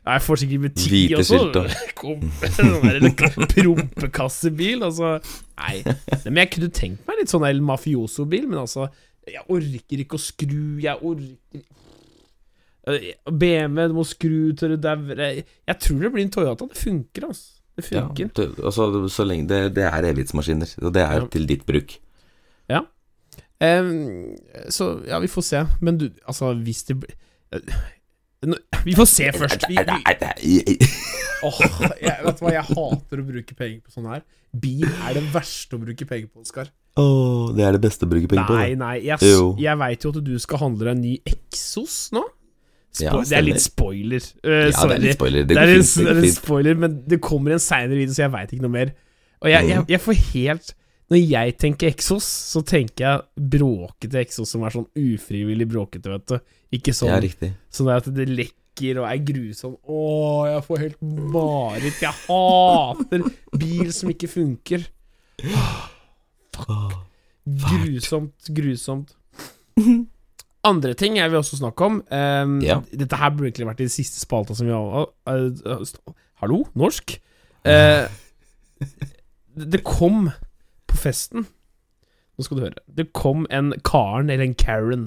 Jeg 0.00 0.22
får 0.24 0.38
sikkert 0.40 0.62
med 0.64 0.76
ti 0.80 1.00
Hvite. 1.12 1.62
Kom, 2.00 2.22
sånn 2.56 3.10
prompekassebil, 3.52 4.80
altså. 4.86 5.18
Nei. 5.60 5.82
Nei, 5.84 6.16
Men 6.24 6.40
jeg 6.40 6.50
kunne 6.54 6.70
tenkt 6.72 7.04
meg 7.06 7.20
litt 7.20 7.30
sånn 7.30 7.44
El 7.46 7.60
Mafioso-bil, 7.62 8.46
men 8.48 8.62
altså 8.62 8.88
Jeg 9.28 9.44
orker 9.44 10.00
ikke 10.00 10.16
å 10.16 10.22
skru, 10.24 10.80
jeg 10.80 10.96
orker 10.96 11.60
Eh, 11.60 11.66
BMW, 13.30 13.88
du 13.88 13.94
må 13.96 14.04
skru 14.08 14.52
til 14.58 14.74
det 14.76 14.80
dauer 14.84 15.20
Jeg 15.20 15.78
tror 15.80 16.00
det 16.04 16.12
blir 16.14 16.24
en 16.26 16.30
Toyota. 16.34 16.66
Det 16.70 16.78
funker, 16.80 17.26
altså. 17.30 17.48
Det 17.80 17.86
Ja, 17.92 18.02
funker. 18.08 18.30
det, 18.36 18.46
altså, 18.64 19.08
så 19.08 19.24
lenge 19.24 19.48
det, 19.48 19.60
det 19.76 19.84
er 19.88 20.04
evighetsmaskiner, 20.10 20.72
og 20.82 20.92
det 20.94 21.02
er 21.02 21.20
Ja. 21.20 21.26
til 21.32 21.46
ditt 21.48 21.66
bruk. 21.66 21.98
Em, 23.60 24.36
så 24.72 25.02
ja, 25.06 25.18
vi 25.20 25.28
får 25.28 25.42
se. 25.44 25.58
Men 25.84 25.98
du, 26.00 26.06
altså, 26.26 26.54
hvis 26.64 26.82
det 26.88 26.94
blir 27.02 27.10
eh, 27.52 27.60
Vi 28.86 28.94
får 28.96 29.04
se 29.10 29.26
først. 29.36 29.66
Vi, 29.68 29.76
vi, 29.76 30.78
Oh, 31.44 31.56
jeg, 32.04 32.16
vet 32.24 32.36
du 32.36 32.44
hva, 32.44 32.50
jeg 32.52 32.64
hater 32.68 33.20
å 33.20 33.24
bruke 33.24 33.54
penger 33.56 33.78
på 33.84 33.92
sånn 33.94 34.08
her. 34.12 34.22
Bil 34.60 34.84
er 34.88 35.14
det 35.16 35.22
verste 35.32 35.76
å 35.76 35.80
bruke 35.80 36.04
penger 36.08 36.28
på, 36.28 36.40
Oskar. 36.44 36.68
Åh, 37.00 37.52
det 37.56 37.64
er 37.64 37.76
det 37.76 37.80
beste 37.84 38.04
å 38.04 38.10
bruke 38.10 38.28
penger 38.28 38.48
på. 38.48 38.56
Nei, 38.58 38.74
nei, 38.80 38.96
jeg, 39.06 39.20
jeg 39.60 39.78
veit 39.80 40.04
jo 40.04 40.12
at 40.12 40.18
du 40.26 40.34
skal 40.42 40.60
handle 40.64 40.88
deg 40.88 40.96
en 40.98 41.04
ny 41.04 41.14
Exos 41.32 42.10
nå. 42.16 42.24
Spo 42.90 43.04
Ja, 43.04 43.12
det 43.22 43.36
er 43.38 43.42
litt 43.46 43.62
spoiler. 43.62 44.24
Uh, 44.44 44.50
Ja, 44.70 44.86
det 44.90 44.96
er 44.96 45.04
litt 45.04 45.14
spoiler. 45.18 45.44
Det 45.46 45.54
Det 45.54 45.62
er, 45.62 45.74
en, 45.76 45.82
fint. 45.86 46.06
det 46.06 46.14
Det 46.14 46.16
er 46.24 46.26
en 46.28 46.34
spoiler, 46.36 46.74
men 46.82 46.96
det 47.06 47.20
kommer 47.22 47.52
en 47.54 47.62
seinere 47.62 47.96
video, 48.00 48.12
så 48.16 48.24
jeg 48.26 48.32
veit 48.34 48.52
ikke 48.56 48.62
noe 48.66 48.74
mer. 48.74 48.92
Og 49.42 49.48
jeg, 49.50 49.68
jeg, 49.68 49.78
Mhm. 49.78 49.86
jeg 49.88 50.00
får 50.00 50.14
helt 50.34 50.74
Når 51.10 51.18
jeg 51.28 51.56
tenker 51.58 51.88
Exos, 51.90 52.22
så 52.24 52.60
tenker 52.62 53.02
jeg 53.02 53.50
bråkete 53.50 54.20
Exos 54.20 54.48
som 54.52 54.62
er 54.62 54.70
sånn 54.70 54.86
ufrivillig 54.94 55.66
bråkete, 55.66 56.06
vet 56.06 56.26
du. 56.26 56.38
Ikke 56.72 56.92
sånn, 56.94 57.08
Ja, 57.10 57.50
sånn 57.72 57.88
at 57.96 58.04
det 58.14 58.28
lekker 58.28 59.00
og 59.02 59.08
er 59.10 59.18
grusom. 59.18 59.74
Å, 59.90 60.46
jeg 60.46 60.62
får 60.68 60.78
helt 60.78 61.00
mareritt. 61.02 61.98
Jeg 62.00 62.14
hater 62.28 63.24
bil 63.58 63.90
som 63.92 64.08
ikke 64.10 64.28
funker. 64.30 64.86
Fuck. 66.54 66.94
Grusomt, 67.48 68.34
grusomt. 68.54 69.16
Andre 70.64 70.92
ting 70.94 71.16
jeg 71.16 71.30
vil 71.32 71.38
også 71.40 71.56
snakke 71.56 71.86
om. 71.86 72.00
um, 72.10 72.58
Ja. 72.60 72.80
Dette 72.92 73.16
her 73.16 73.30
burde 73.30 73.48
egentlig 73.48 73.68
vært 73.70 73.80
i 73.80 73.88
siste 73.88 74.20
spalta 74.20 74.54
som 74.54 74.66
vi 74.68 74.72
har 74.74 75.06
uh, 75.08 75.48
uh, 75.66 76.14
Hallo? 76.42 76.64
Norsk? 76.74 77.16
Uh, 77.60 78.08
det 79.52 79.82
kom 79.84 80.30
på 80.88 80.96
festen 80.96 81.42
Nå 81.44 82.44
skal 82.46 82.56
du 82.56 82.62
høre. 82.64 82.80
Det 82.88 83.10
kom 83.12 83.42
en 83.52 83.74
Karen, 83.84 84.30
eller 84.32 84.46
en 84.46 84.54
Karen, 84.56 85.02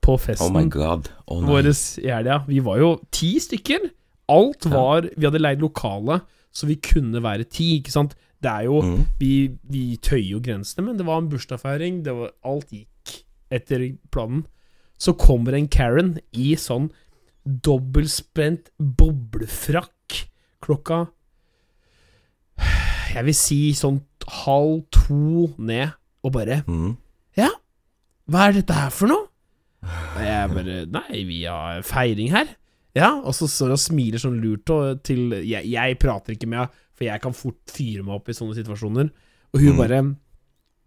på 0.00 0.14
festen 0.16 0.46
Oh 0.46 0.54
my 0.54 0.62
god. 0.72 1.10
Oh 1.28 1.42
vår 1.44 1.68
i 2.00 2.08
helga. 2.08 2.38
Vi 2.48 2.62
var 2.64 2.78
jo 2.80 2.94
ti 3.12 3.34
stykker. 3.36 3.90
Alt 4.32 4.64
var 4.72 5.10
Vi 5.12 5.26
hadde 5.28 5.42
leid 5.42 5.60
lokale, 5.60 6.22
så 6.56 6.70
vi 6.70 6.78
kunne 6.80 7.20
være 7.20 7.44
ti, 7.52 7.82
ikke 7.82 7.92
sant. 7.92 8.16
Det 8.40 8.48
er 8.48 8.64
jo 8.70 8.80
Mm. 8.80 9.04
Vi, 9.20 9.50
vi 9.68 9.98
tøyer 10.00 10.30
jo 10.38 10.40
grensene, 10.40 10.86
men 10.86 10.96
det 10.96 11.04
var 11.04 11.20
en 11.20 11.28
bursdagsfeiring. 11.28 12.00
Alt 12.48 12.72
gikk 12.72 13.20
etter 13.52 13.90
planen. 14.10 14.46
Så 15.00 15.14
kommer 15.16 15.56
en 15.56 15.68
Karen 15.72 16.18
i 16.36 16.52
sånn 16.60 16.90
dobbeltspent 17.48 18.68
boblefrakk 18.78 20.26
klokka 20.60 21.06
Jeg 23.14 23.24
vil 23.26 23.34
si 23.34 23.60
sånn 23.74 24.02
halv 24.44 24.84
to 24.94 25.48
ned, 25.58 25.96
og 26.22 26.32
bare 26.36 26.60
Mm. 26.66 26.96
hva 28.30 28.46
er 28.48 28.52
dette 28.60 28.72
her 28.76 28.90
for 28.94 29.08
noe? 29.10 29.26
Og 29.82 30.20
jeg 30.22 30.50
bare 30.54 30.86
Nei, 30.86 31.24
vi 31.24 31.42
har 31.44 31.80
feiring 31.82 32.30
her. 32.30 32.46
Ja, 32.94 33.16
og 33.18 33.32
så 33.34 33.48
står 33.48 33.72
og 33.72 33.78
smiler 33.78 34.18
sånn 34.22 34.40
lurt 34.42 34.70
og 34.70 35.02
til 35.02 35.30
jeg, 35.42 35.64
jeg 35.72 35.98
prater 35.98 36.34
ikke 36.36 36.46
med 36.46 36.58
henne, 36.60 36.70
for 36.94 37.04
jeg 37.08 37.20
kan 37.22 37.32
fort 37.32 37.58
fyre 37.66 38.04
meg 38.04 38.14
opp 38.20 38.28
i 38.28 38.32
sånne 38.36 38.54
situasjoner. 38.54 39.10
Og 39.54 39.60
hun 39.60 39.72
Mm. 39.74 39.76
bare 39.78 40.16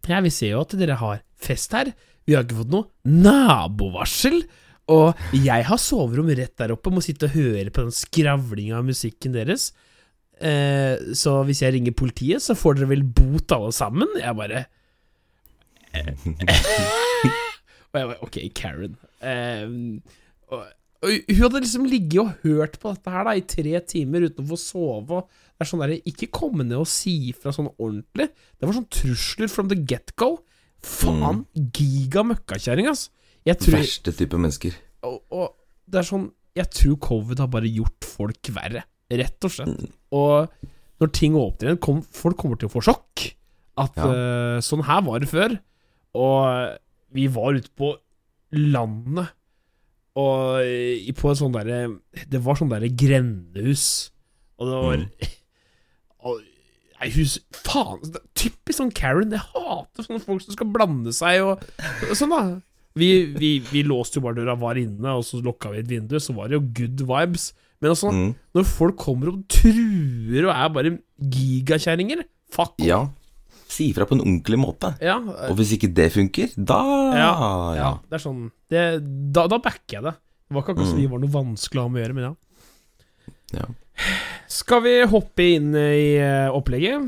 Ja, 0.08 0.20
vi 0.22 0.30
ser 0.30 0.50
jo 0.52 0.62
at 0.62 0.70
dere 0.70 0.96
har 0.96 1.22
fest 1.38 1.72
her. 1.72 1.94
Vi 2.28 2.36
har 2.36 2.46
ikke 2.46 2.62
fått 2.62 2.74
noe 2.74 2.90
nabovarsel. 3.04 4.44
Og 4.92 5.16
jeg 5.38 5.64
har 5.68 5.80
soverom 5.80 6.28
rett 6.36 6.58
der 6.60 6.74
oppe, 6.76 6.92
må 6.92 7.04
sitte 7.04 7.30
og 7.30 7.36
høre 7.38 7.72
på 7.72 7.86
den 7.86 7.96
skravlinga 7.96 8.82
av 8.82 8.88
musikken 8.88 9.36
deres. 9.36 9.72
Eh, 10.44 11.00
så 11.16 11.38
hvis 11.48 11.62
jeg 11.64 11.76
ringer 11.78 11.96
politiet, 11.96 12.44
så 12.44 12.56
får 12.58 12.80
dere 12.80 12.92
vel 12.92 13.06
bot 13.06 13.54
alle 13.56 13.72
sammen? 13.76 14.10
Jeg 14.20 14.36
bare 14.36 14.66
Og 17.94 18.00
jeg 18.00 18.08
bare 18.10 18.24
Ok, 18.26 18.40
Karen. 18.58 18.96
Eh, 19.24 19.68
og, 20.52 20.66
og 21.06 21.10
hun 21.30 21.44
hadde 21.46 21.62
liksom 21.64 21.86
ligget 21.88 22.24
og 22.24 22.34
hørt 22.44 22.80
på 22.82 22.92
dette 22.96 23.14
her 23.14 23.28
da 23.28 23.36
i 23.38 23.46
tre 23.46 23.80
timer 23.88 24.26
uten 24.28 24.44
å 24.44 24.50
få 24.52 24.60
sove. 24.60 25.22
Og 25.22 25.30
det 25.30 25.64
er 25.64 25.70
sånn 25.70 25.84
der, 25.86 25.96
Ikke 26.10 26.32
komme 26.34 26.66
ned 26.66 26.82
og 26.82 26.90
si 26.92 27.14
ifra 27.30 27.54
sånn 27.56 27.72
ordentlig. 27.78 28.32
Det 28.58 28.68
var 28.68 28.76
sånn 28.76 28.92
trusler 28.92 29.52
from 29.52 29.72
the 29.72 29.80
get-go. 29.80 30.42
Faen, 30.84 31.44
giga 31.76 32.24
møkkakjerring, 32.28 32.90
ass. 32.92 33.08
Jeg 33.48 33.60
tror, 33.60 33.78
Verste 33.80 34.14
type 34.16 34.38
mennesker. 34.40 34.76
og, 35.04 35.20
og 35.32 35.50
det 35.92 36.00
er 36.00 36.08
sånn 36.08 36.30
Jeg 36.56 36.70
tror 36.72 36.96
covid 37.04 37.42
har 37.44 37.50
bare 37.52 37.68
gjort 37.72 38.06
folk 38.08 38.50
verre, 38.56 38.84
rett 39.12 39.48
og 39.48 39.52
slett. 39.52 39.74
Mm. 39.82 39.94
Og 40.16 40.70
når 41.02 41.12
ting 41.18 41.34
åpner 41.36 41.72
igjen, 41.72 41.80
kom, 41.84 42.02
folk 42.06 42.38
kommer 42.40 42.60
til 42.62 42.70
å 42.70 42.74
få 42.76 42.84
sjokk. 42.86 43.24
At 43.82 43.96
Ja. 43.98 44.06
uh, 44.06 44.58
sånn 44.62 44.84
her 44.86 45.02
var 45.02 45.20
det 45.24 45.32
før. 45.32 45.56
Og 46.14 46.78
vi 47.14 47.26
var 47.34 47.58
ute 47.58 47.72
på 47.76 47.96
landet, 48.54 49.32
og 50.14 50.62
på 51.18 51.30
en 51.32 51.38
sånn 51.40 51.56
derre 51.56 51.80
Det 52.30 52.38
var 52.46 52.54
sånn 52.60 52.70
derre 52.70 52.92
grendehus, 52.94 54.12
og 54.62 54.68
det 54.70 54.82
var 54.84 54.98
Mm. 55.02 55.10
og, 56.30 56.42
Nei, 57.04 57.10
hus 57.18 57.34
Faen! 57.52 58.00
Typisk 58.40 58.78
sånn 58.80 58.94
Karen. 58.96 59.34
Jeg 59.36 59.44
hater 59.44 60.06
sånne 60.06 60.22
folk 60.24 60.40
som 60.46 60.56
skal 60.56 60.70
blande 60.72 61.12
seg 61.16 61.42
og 61.44 61.64
sånn, 62.16 62.32
da. 62.32 62.44
Vi, 62.96 63.10
vi, 63.36 63.50
vi 63.74 63.82
låste 63.84 64.20
jo 64.20 64.24
bare 64.28 64.38
døra, 64.38 64.54
var 64.62 64.78
inne, 64.80 65.16
og 65.18 65.26
så 65.26 65.42
lukka 65.44 65.72
vi 65.74 65.82
et 65.82 65.90
vindu, 65.90 66.16
så 66.22 66.36
var 66.38 66.48
det 66.52 66.60
jo 66.60 66.68
good 66.78 67.02
vibes. 67.10 67.50
Men 67.82 67.92
altså, 67.92 68.12
Mm. 68.14 68.30
når 68.56 68.68
folk 68.70 68.96
kommer 69.02 69.32
og 69.34 69.42
truer 69.52 70.46
og 70.48 70.54
er 70.56 70.70
bare 70.72 70.92
gigakjerringer 71.20 72.24
Fuck 72.54 72.76
off. 72.78 72.86
Ja. 72.86 73.00
Si 73.68 73.88
ifra 73.90 74.06
på 74.06 74.14
en 74.16 74.22
ordentlig 74.22 74.60
måte. 74.62 74.94
Ja, 75.02 75.18
Og 75.50 75.58
hvis 75.58 75.74
ikke 75.76 75.90
det 75.92 76.12
funker, 76.14 76.54
da 76.56 76.78
Ja, 77.18 77.32
Ja. 77.34 77.74
ja, 77.76 77.92
det 78.08 78.20
er 78.20 78.24
sånn 78.30 78.52
det, 78.70 78.84
da, 79.34 79.48
da 79.48 79.58
backer 79.58 79.98
jeg 79.98 80.04
det. 80.04 80.14
Det 80.14 80.54
var 80.56 80.62
ikke 80.62 80.76
akkurat 80.76 80.88
som 80.88 80.98
Mm. 80.98 81.02
vi 81.02 81.08
var 81.08 81.20
noe 81.20 81.34
vanskelig 81.34 81.80
å 81.80 81.82
ha 81.82 81.90
med 81.90 82.00
å 82.00 82.06
gjøre, 82.06 82.16
men 82.16 82.24
ja. 82.24 82.36
Ja. 83.60 83.66
Skal 84.50 84.82
vi 84.86 84.94
hoppe 85.10 85.44
inn 85.56 85.74
i 85.78 86.18
eh, 86.22 86.50
opplegget? 86.54 87.02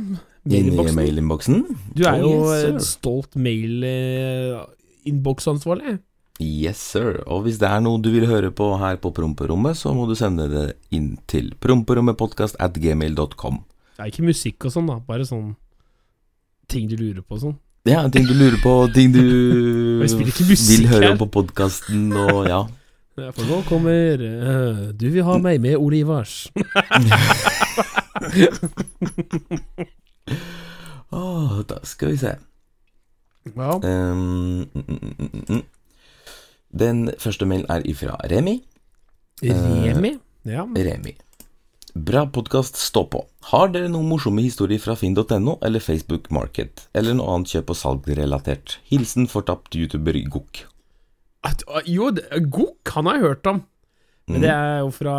Inn 0.45 0.67
i 0.69 0.71
Mailinnboksen? 0.93 1.63
Du 1.97 2.03
er 2.05 2.21
Oh, 2.21 2.23
jo 2.29 2.29
yes, 2.53 2.91
stolt 2.99 3.33
mail-innboksansvarlig. 3.35 5.97
Yes, 6.43 6.77
sir. 6.91 7.21
Og 7.31 7.45
hvis 7.45 7.57
det 7.61 7.69
er 7.71 7.79
noe 7.83 8.01
du 8.03 8.09
vil 8.11 8.25
høre 8.27 8.49
på 8.51 8.65
her 8.81 8.95
på 9.01 9.11
promperommet, 9.15 9.77
så 9.79 9.93
må 9.95 10.03
du 10.09 10.15
sende 10.19 10.49
det 10.51 10.65
inn 10.93 11.13
til 11.31 11.53
promperommetpodkast 11.63 12.55
at 12.59 12.73
gmail.com. 12.81 13.61
Det 13.95 14.01
er 14.03 14.07
ikke 14.11 14.25
musikk 14.27 14.65
og 14.67 14.71
sånn, 14.75 14.87
da. 14.91 14.97
Bare 15.07 15.23
sånn 15.27 15.53
ting 16.67 16.89
du 16.91 16.95
lurer 16.99 17.21
på 17.23 17.35
og 17.37 17.41
sånn. 17.45 17.55
Ja, 17.85 18.01
ting 18.09 18.25
du 18.25 18.33
lurer 18.33 18.57
på, 18.63 18.71
ting 18.95 19.11
du 19.13 19.21
vil 20.01 20.87
høre 20.89 21.11
her. 21.13 21.17
på 21.21 21.27
podkasten, 21.31 22.09
og 22.17 22.47
ja. 22.49 22.63
Ja, 23.15 23.31
For 23.31 23.47
nå 23.47 23.61
kommer 23.69 24.19
uh, 24.19 24.91
Du 24.91 25.07
vil 25.07 25.23
ha 25.23 25.37
meg 25.39 25.61
med 25.63 25.77
Ole 25.79 25.97
Ivars. 26.03 26.51
Åh, 31.15 31.61
da 31.69 31.79
skal 31.87 32.11
vi 32.11 32.17
se. 32.19 32.35
Ja. 33.55 33.79
Um, 33.79 34.67
mm, 34.73 34.99
mm. 35.47 35.63
Den 36.75 37.11
første 37.21 37.45
mailen 37.47 37.69
er 37.71 37.87
ifra 37.87 38.17
Remi. 38.27 38.57
Remi? 39.43 40.17
Ja. 40.43 40.65
Remi. 40.65 41.15
Bra 41.95 42.25
podkast, 42.27 42.75
stå 42.75 43.05
på. 43.07 43.23
Har 43.53 43.69
dere 43.71 43.87
noen 43.87 44.09
morsomme 44.11 44.43
historier 44.43 44.81
fra 44.83 44.97
finn.no 44.99 45.55
eller 45.63 45.79
Facebook 45.79 46.27
Market, 46.35 46.89
eller 46.91 47.15
noe 47.15 47.31
annet 47.31 47.53
kjøp- 47.53 47.71
og 47.71 47.79
salgrelatert? 47.79 48.79
Hilsen 48.91 49.29
fortapt 49.31 49.75
youtuber 49.79 50.19
Gokk. 50.27 50.65
Jo, 51.89 52.09
Gok, 52.11 52.51
Gokk 52.55 52.93
han 52.95 53.09
har 53.09 53.17
jeg 53.17 53.25
hørt 53.29 53.49
om. 53.51 53.63
Men 54.25 54.41
det 54.41 54.49
er 54.49 54.79
jo 54.81 54.89
fra 54.89 55.15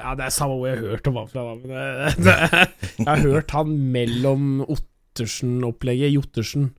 Ja, 0.00 0.16
det 0.18 0.24
er 0.26 0.34
samme 0.34 0.56
hvor 0.58 0.66
jeg 0.66 0.80
har 0.80 0.96
hørt 0.96 1.08
om 1.10 1.18
han 1.20 1.28
fra, 1.30 1.44
da. 1.46 1.54
Men 1.62 1.70
det, 1.70 2.24
det, 2.26 2.36
jeg 2.98 3.06
har 3.06 3.22
hørt 3.22 3.54
han 3.54 3.74
mellom 3.94 4.48
Ottersen-opplegget. 4.66 6.10
Jottersen. 6.16 6.72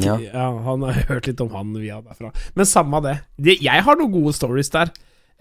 Ja. 0.00 0.16
Han 0.64 0.84
har 0.86 1.04
hørt 1.10 1.28
litt 1.28 1.40
om 1.44 1.52
han 1.52 1.74
via 1.76 2.00
derfra. 2.00 2.32
Men 2.56 2.68
samme 2.68 3.02
det. 3.04 3.18
Jeg 3.60 3.84
har 3.84 3.98
noen 4.00 4.14
gode 4.14 4.32
stories 4.36 4.72
der. 4.72 4.92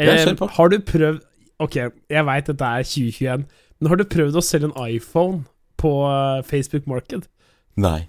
Eh, 0.01 0.27
har 0.57 0.71
du 0.71 0.79
prøvd 0.79 1.21
Ok, 1.61 1.75
jeg 1.77 2.25
veit 2.25 2.47
dette 2.49 2.65
er 2.65 2.85
2021, 2.87 3.43
men 3.77 3.89
har 3.91 3.99
du 3.99 4.01
prøvd 4.09 4.39
å 4.39 4.41
selge 4.41 4.71
en 4.71 4.95
iPhone 4.95 5.43
på 5.77 5.91
eh, 6.09 6.39
Facebook 6.47 6.87
Market? 6.89 7.27
Nei. 7.77 8.07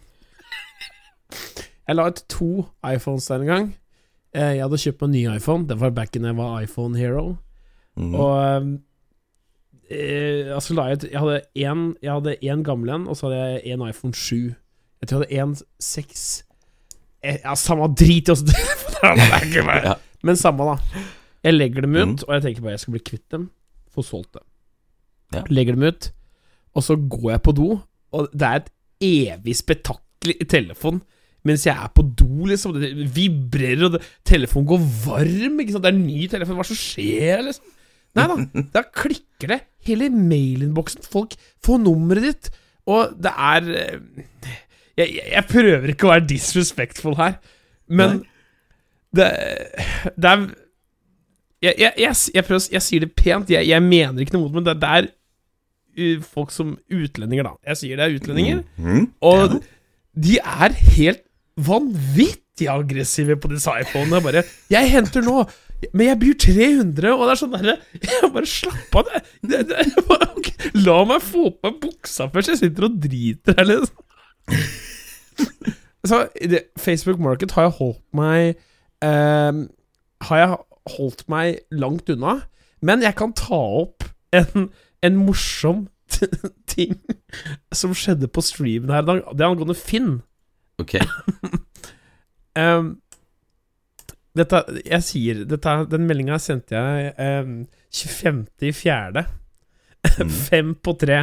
Jeg 1.85 1.99
la 1.99 2.07
ut 2.09 2.23
to 2.33 2.49
iPhones 2.81 3.29
der 3.29 3.45
en 3.45 3.51
gang. 3.51 3.69
Eh, 4.35 4.55
Jeg 4.57 4.63
hadde 4.65 4.79
kjøpt 4.81 5.01
meg 5.03 5.09
en 5.09 5.13
ny 5.17 5.37
iPhone. 5.37 5.67
Det 5.69 5.77
var 5.81 5.91
back 5.91 6.17
in 6.17 6.25
jeg 6.25 6.37
var 6.39 6.63
iPhone 6.63 6.97
Hero. 6.99 7.37
Mm. 7.97 8.15
Og 8.15 8.79
eh, 9.91 10.49
altså 10.55 10.75
la 10.77 10.87
jeg 10.95 11.13
hadde 11.21 11.41
én 11.61 11.83
Jeg 12.03 12.13
hadde 12.15 12.37
én 12.41 12.63
gammel 12.65 12.95
en, 12.95 13.09
og 13.09 13.17
så 13.19 13.29
hadde 13.29 13.43
jeg 13.43 13.75
en 13.75 13.85
iPhone 13.89 14.15
7. 14.17 14.55
Jeg 15.03 15.09
tror 15.11 15.25
jeg 15.29 15.41
hadde 15.43 15.51
en 15.51 15.57
6 15.83 16.45
eh, 17.23 17.39
Ja, 17.45 17.55
samme 17.59 17.91
drit 17.99 18.29
i 18.29 18.33
åssen. 18.33 18.49
Men 20.23 20.37
samme, 20.39 20.65
da. 20.65 21.03
Jeg 21.43 21.55
legger 21.57 21.83
dem 21.83 21.97
ut, 21.97 22.07
Mm. 22.23 22.29
og 22.29 22.35
jeg 22.37 22.43
tenker 22.45 22.63
bare 22.63 22.77
jeg 22.77 22.81
skal 22.85 22.93
bli 22.95 23.01
kvitt 23.11 23.29
dem. 23.35 23.49
Få 23.93 24.03
solgt 24.07 24.33
dem. 24.39 24.45
Ja. 25.35 25.43
Legger 25.51 25.75
dem 25.75 25.83
ut, 25.89 26.13
og 26.75 26.83
så 26.87 26.95
går 26.97 27.31
jeg 27.33 27.43
på 27.43 27.53
do, 27.57 27.67
og 28.13 28.29
det 28.33 28.43
er 28.49 28.61
et 28.63 28.71
evig 29.03 29.57
spetakkel 29.59 30.35
i 30.41 30.45
telefonen. 30.47 31.03
Mens 31.47 31.67
jeg 31.67 31.75
er 31.75 31.91
på 31.95 32.05
do, 32.07 32.47
liksom. 32.51 32.77
Det 32.79 32.93
vibrerer, 33.17 33.87
og 33.89 33.97
det, 33.97 34.03
telefonen 34.29 34.69
går 34.71 34.83
varm. 35.07 35.63
Ikke 35.63 35.75
sant? 35.75 35.85
Det 35.87 35.93
er 35.93 35.99
en 35.99 36.07
ny 36.07 36.27
telefon. 36.31 36.59
Hva 36.61 36.67
som 36.69 36.79
skjer, 36.79 37.47
liksom? 37.49 37.79
Nei 38.13 38.27
da, 38.29 38.65
da 38.75 38.83
klikker 38.93 39.55
det. 39.55 39.61
Hele 39.89 40.11
mailinnboksen. 40.13 41.05
Folk 41.09 41.35
får 41.65 41.81
nummeret 41.81 42.29
ditt, 42.29 42.51
og 42.91 43.15
det 43.23 43.33
er 43.33 43.71
eh, 43.79 44.25
jeg, 44.99 45.15
jeg, 45.33 45.45
prøver 45.49 45.93
ikke 45.93 46.09
å 46.09 46.13
være 46.13 46.27
disrespectful 46.29 47.17
her, 47.17 47.39
men 47.89 48.21
det, 49.17 49.31
det 50.17 50.29
er 50.29 50.45
jeg, 51.63 51.75
jeg, 51.79 51.93
jeg, 52.03 52.17
jeg, 52.35 52.45
prøver, 52.45 52.69
jeg 52.75 52.83
sier 52.83 53.05
det 53.05 53.13
pent, 53.15 53.51
jeg, 53.55 53.83
mener 53.85 54.25
ikke 54.25 54.35
noe 54.35 54.49
mot 54.49 54.57
men 54.59 54.67
det, 54.67 54.75
det 54.83 54.89
er 54.99 55.09
uh, 56.19 56.25
folk 56.27 56.51
som 56.53 56.75
utlendinger, 56.91 57.47
da. 57.47 57.55
Jeg 57.71 57.81
sier 57.81 58.01
det 58.01 58.07
er 58.07 58.17
utlendinger. 58.19 58.65
Mm. 58.77 59.05
Og 59.23 59.61
de 60.27 60.41
er 60.43 60.75
helt 60.97 61.23
vanvittig 61.57 62.69
aggressive 62.71 63.37
på 63.41 63.51
disse 63.53 63.71
iPhonene. 63.83 64.23
Bare 64.25 64.45
'Jeg 64.71 64.91
henter 64.91 65.23
nå, 65.25 65.45
men 65.93 66.07
jeg 66.07 66.19
byr 66.21 66.35
300', 66.47 67.13
og 67.13 67.27
det 67.27 67.33
er 67.33 67.41
sånn 67.41 67.55
derre 67.57 67.77
Bare 68.35 68.47
slapp 68.47 68.97
av, 68.97 69.09
det. 69.43 69.67
det, 69.69 70.07
bare, 70.09 70.29
La 70.75 71.05
meg 71.05 71.23
få 71.23 71.51
på 71.51 71.69
meg 71.69 71.81
buksa 71.83 72.29
først. 72.31 72.53
Jeg 72.53 72.61
sitter 72.63 72.87
og 72.89 72.99
driter 73.03 73.57
her, 73.59 73.65
liksom. 73.65 74.61
Så 76.07 76.27
det, 76.35 76.65
Facebook 76.79 77.19
Market 77.23 77.55
har 77.55 77.69
jeg 77.69 77.77
holdt 77.79 78.03
meg 78.17 78.57
eh, 79.05 79.53
Har 80.27 80.39
jeg 80.39 80.57
holdt 80.97 81.29
meg 81.31 81.61
langt 81.71 82.11
unna, 82.11 82.41
men 82.83 83.03
jeg 83.03 83.15
kan 83.15 83.35
ta 83.39 83.59
opp 83.83 84.09
en, 84.35 84.71
en 85.03 85.19
morsom 85.19 85.87
ting 86.73 86.97
som 87.75 87.95
skjedde 87.95 88.29
på 88.33 88.43
streamen 88.45 88.91
her 88.91 89.05
i 89.05 89.07
dag. 89.07 89.23
Det 89.31 89.45
er 89.45 89.53
angående 89.53 89.79
Finn. 89.79 90.23
Ok. 90.83 90.97
um, 92.63 92.93
dette, 94.37 94.63
jeg 94.89 95.05
sier 95.05 95.43
dette, 95.49 95.73
Den 95.93 96.07
meldinga 96.09 96.39
sendte 96.41 96.79
jeg 96.79 97.13
um, 97.45 97.57
25.4. 97.93 99.25
Fem 100.49 100.73
på 100.83 100.95
tre. 101.01 101.19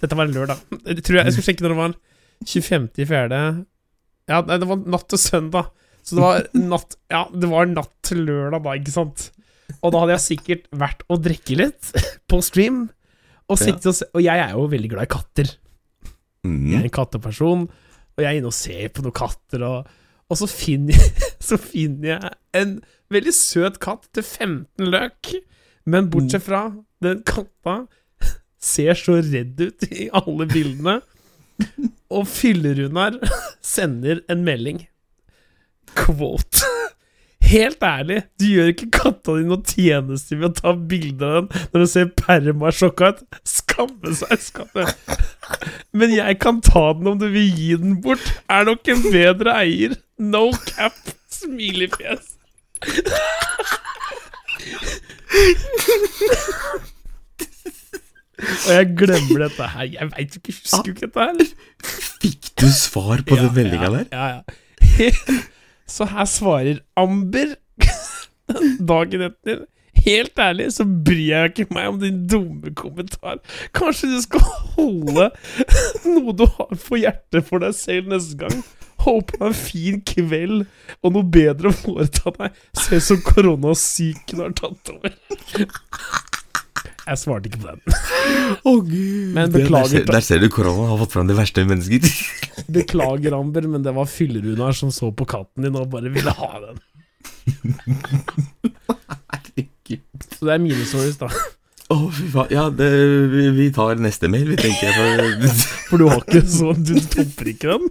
Dette 0.00 0.18
var 0.18 0.28
en 0.28 0.34
lørdag. 0.36 0.60
Jeg, 0.84 1.00
tror 1.02 1.18
jeg, 1.20 1.24
jeg 1.30 1.34
skulle 1.36 1.48
sjekke 1.48 1.64
når 1.66 1.72
det 1.74 1.80
var. 1.80 1.96
25.4. 2.46 3.40
Ja, 4.28 4.42
nei, 4.44 4.58
det 4.60 4.68
var 4.68 4.82
natt 4.92 5.06
til 5.12 5.20
søndag. 5.22 5.72
Så 6.06 6.18
det 6.18 6.22
var 6.26 6.44
natt 6.74 6.98
Ja, 7.10 7.24
det 7.32 7.48
var 7.50 7.70
natt 7.70 7.94
til 8.06 8.20
lørdag, 8.28 8.62
da, 8.66 8.76
ikke 8.78 8.94
sant? 8.94 9.30
Og 9.80 9.90
da 9.94 10.04
hadde 10.04 10.14
jeg 10.14 10.24
sikkert 10.28 10.68
vært 10.78 11.00
og 11.10 11.24
drikke 11.24 11.56
litt 11.58 11.88
på 12.30 12.38
stream. 12.44 12.84
Og, 13.50 13.58
ja. 13.62 13.74
og, 13.78 14.02
og 14.12 14.22
jeg 14.22 14.42
er 14.44 14.52
jo 14.54 14.68
veldig 14.70 14.92
glad 14.92 15.08
i 15.08 15.14
katter. 15.16 15.54
Jeg 15.56 15.56
er 15.56 15.64
Mm. 16.46 16.84
en 16.84 16.92
katteperson, 16.94 17.62
og 18.16 18.24
jeg 18.24 18.30
er 18.30 18.40
inne 18.40 18.50
og 18.50 18.56
ser 18.56 18.92
på 18.94 19.04
noen 19.04 19.16
katter, 19.16 19.64
og, 19.66 19.90
og 20.30 20.40
så, 20.40 20.48
finner 20.50 20.96
jeg, 20.96 21.30
så 21.48 21.58
finner 21.60 22.14
jeg 22.14 22.32
en 22.56 22.78
veldig 23.12 23.34
søt 23.36 23.80
katt 23.82 24.08
til 24.16 24.24
15 24.24 24.90
løk. 24.92 25.34
Men 25.86 26.08
bortsett 26.10 26.42
fra 26.48 26.64
den 27.04 27.20
katta 27.28 27.84
ser 28.62 28.98
så 28.98 29.20
redd 29.22 29.60
ut 29.60 29.86
i 29.92 30.08
alle 30.16 30.48
bildene. 30.50 30.98
Og 32.12 32.26
Fyller-Runar 32.28 33.20
sender 33.74 34.24
en 34.32 34.42
melding. 34.46 34.82
Quote. 35.96 36.75
Helt 37.46 37.82
ærlig, 37.84 38.22
du 38.40 38.46
gjør 38.48 38.70
ikke 38.72 38.88
katta 38.94 39.36
di 39.38 39.44
noe 39.46 39.62
tjeneste 39.70 40.38
ved 40.38 40.48
å 40.48 40.54
ta 40.56 40.72
bilde 40.90 41.28
av 41.28 41.36
den 41.46 41.66
når 41.72 41.84
du 41.84 41.90
ser 41.92 42.08
permasjokka 42.18 43.10
ut. 43.12 43.22
Skamme 43.46 44.14
seg, 44.18 44.42
skamme. 44.42 44.86
Men 45.94 46.14
jeg 46.16 46.40
kan 46.42 46.58
ta 46.64 46.88
den 46.96 47.12
om 47.12 47.20
du 47.20 47.28
vil 47.30 47.46
gi 47.54 47.70
den 47.78 48.00
bort. 48.02 48.24
Er 48.50 48.66
nok 48.66 48.90
en 48.90 49.04
bedre 49.06 49.54
eier. 49.62 49.94
No 50.18 50.48
cap. 50.72 50.96
Smilefjes. 51.36 52.34
Og 58.66 58.70
jeg 58.72 58.94
glemmer 58.98 59.46
dette 59.46 59.72
her. 59.74 59.90
Jeg 59.94 60.14
veit 60.16 60.34
jo 60.34 60.42
ikke, 60.42 60.56
husker 60.62 60.88
jo 60.90 60.96
ikke 60.96 61.06
dette 61.06 61.28
her. 61.30 61.58
Fikk 62.22 62.54
du 62.58 62.66
svar 62.74 63.22
på 63.28 63.38
den 63.38 63.52
meldinga 63.54 63.92
der? 64.00 64.08
Ja, 64.12 64.26
ja. 64.38 65.44
Så 65.86 66.06
her 66.10 66.28
svarer 66.28 66.82
Amber 66.98 67.56
dagen 68.92 69.26
etter. 69.30 69.64
Helt 70.06 70.38
ærlig 70.38 70.68
så 70.76 70.84
bryr 70.84 71.22
jeg 71.30 71.50
ikke 71.52 71.74
meg 71.74 71.88
om 71.90 72.00
din 72.02 72.18
dumme 72.30 72.70
kommentar. 72.78 73.40
Kanskje 73.74 74.12
du 74.12 74.18
skal 74.22 74.44
holde 74.76 75.30
noe 76.06 76.34
du 76.36 76.44
har 76.58 76.74
på 76.78 77.00
hjertet 77.00 77.46
for 77.48 77.64
deg 77.64 77.74
selv 77.74 78.12
neste 78.12 78.38
gang. 78.44 78.60
Håper 79.06 79.40
du 79.40 79.48
en 79.48 79.56
fin 79.56 79.98
kveld 80.06 80.64
og 81.02 81.14
noe 81.14 81.26
bedre 81.26 81.70
å 81.70 81.78
foreta 81.80 82.32
deg. 82.38 82.54
Se 82.78 83.00
som 83.02 83.22
koronasyken 83.24 84.44
har 84.44 84.54
tatt 84.58 84.94
over. 84.94 85.14
Jeg 87.06 87.20
svarte 87.20 87.46
ikke 87.50 87.60
på 87.62 87.68
den. 87.70 87.80
Å, 88.66 88.72
gud. 88.82 89.34
Men 89.36 89.52
beklager, 89.54 89.82
Der 89.86 89.92
ser, 89.92 90.06
der 90.10 90.24
ser 90.26 90.40
du 90.42 90.48
korona 90.50 90.88
har 90.90 90.98
fått 91.04 91.12
fram 91.14 91.28
det 91.30 91.36
verste 91.38 91.62
i 91.62 91.68
mennesker. 91.68 92.08
Beklager, 92.76 93.36
Amber, 93.38 93.68
men 93.70 93.84
det 93.86 93.92
var 93.94 94.08
Fyllerunar 94.10 94.74
som 94.74 94.90
så 94.94 95.12
på 95.14 95.26
katten 95.28 95.68
din 95.68 95.78
og 95.78 95.86
bare 95.92 96.10
ville 96.10 96.34
ha 96.34 96.50
den. 96.64 96.82
Så 100.34 100.48
det 100.48 100.56
er 100.56 100.62
mine 100.64 100.82
stories, 100.88 101.20
da. 101.20 101.30
Faen. 101.86 102.50
Ja, 102.50 102.66
det, 102.74 102.90
vi, 103.54 103.68
tar 103.74 104.00
neste 104.02 104.26
mail, 104.32 104.48
vi 104.50 104.58
tenker 104.58 104.90
jeg. 104.90 104.96
For, 104.98 105.62
For 105.92 106.02
du 106.02 106.08
har 106.10 106.24
ikke 106.24 106.42
sånn 106.50 106.82
Du 106.82 106.96
topper 106.98 107.52
ikke 107.52 107.76
den? 107.76 107.84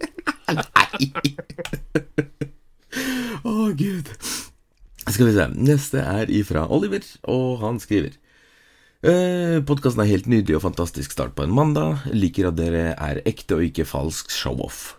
Å, 3.46 3.72
gud. 3.80 4.12
Skal 5.06 5.30
vi 5.30 5.34
se. 5.38 5.48
Neste 5.56 6.04
er 6.04 6.32
ifra 6.34 6.68
Oliver, 6.68 7.08
og 7.32 7.64
han 7.64 7.80
skriver. 7.80 8.18
Eh, 9.04 9.58
Podkasten 9.68 10.04
er 10.04 10.12
helt 10.12 10.30
nydelig 10.32 10.60
og 10.60 10.64
fantastisk 10.64 11.12
start 11.12 11.36
på 11.36 11.46
en 11.46 11.56
mandag. 11.56 12.06
Liker 12.16 12.50
at 12.50 12.60
dere 12.60 12.94
er 12.94 13.24
ekte 13.28 13.58
og 13.58 13.66
ikke 13.68 13.88
falsk 13.90 14.32
show-off. 14.34 14.96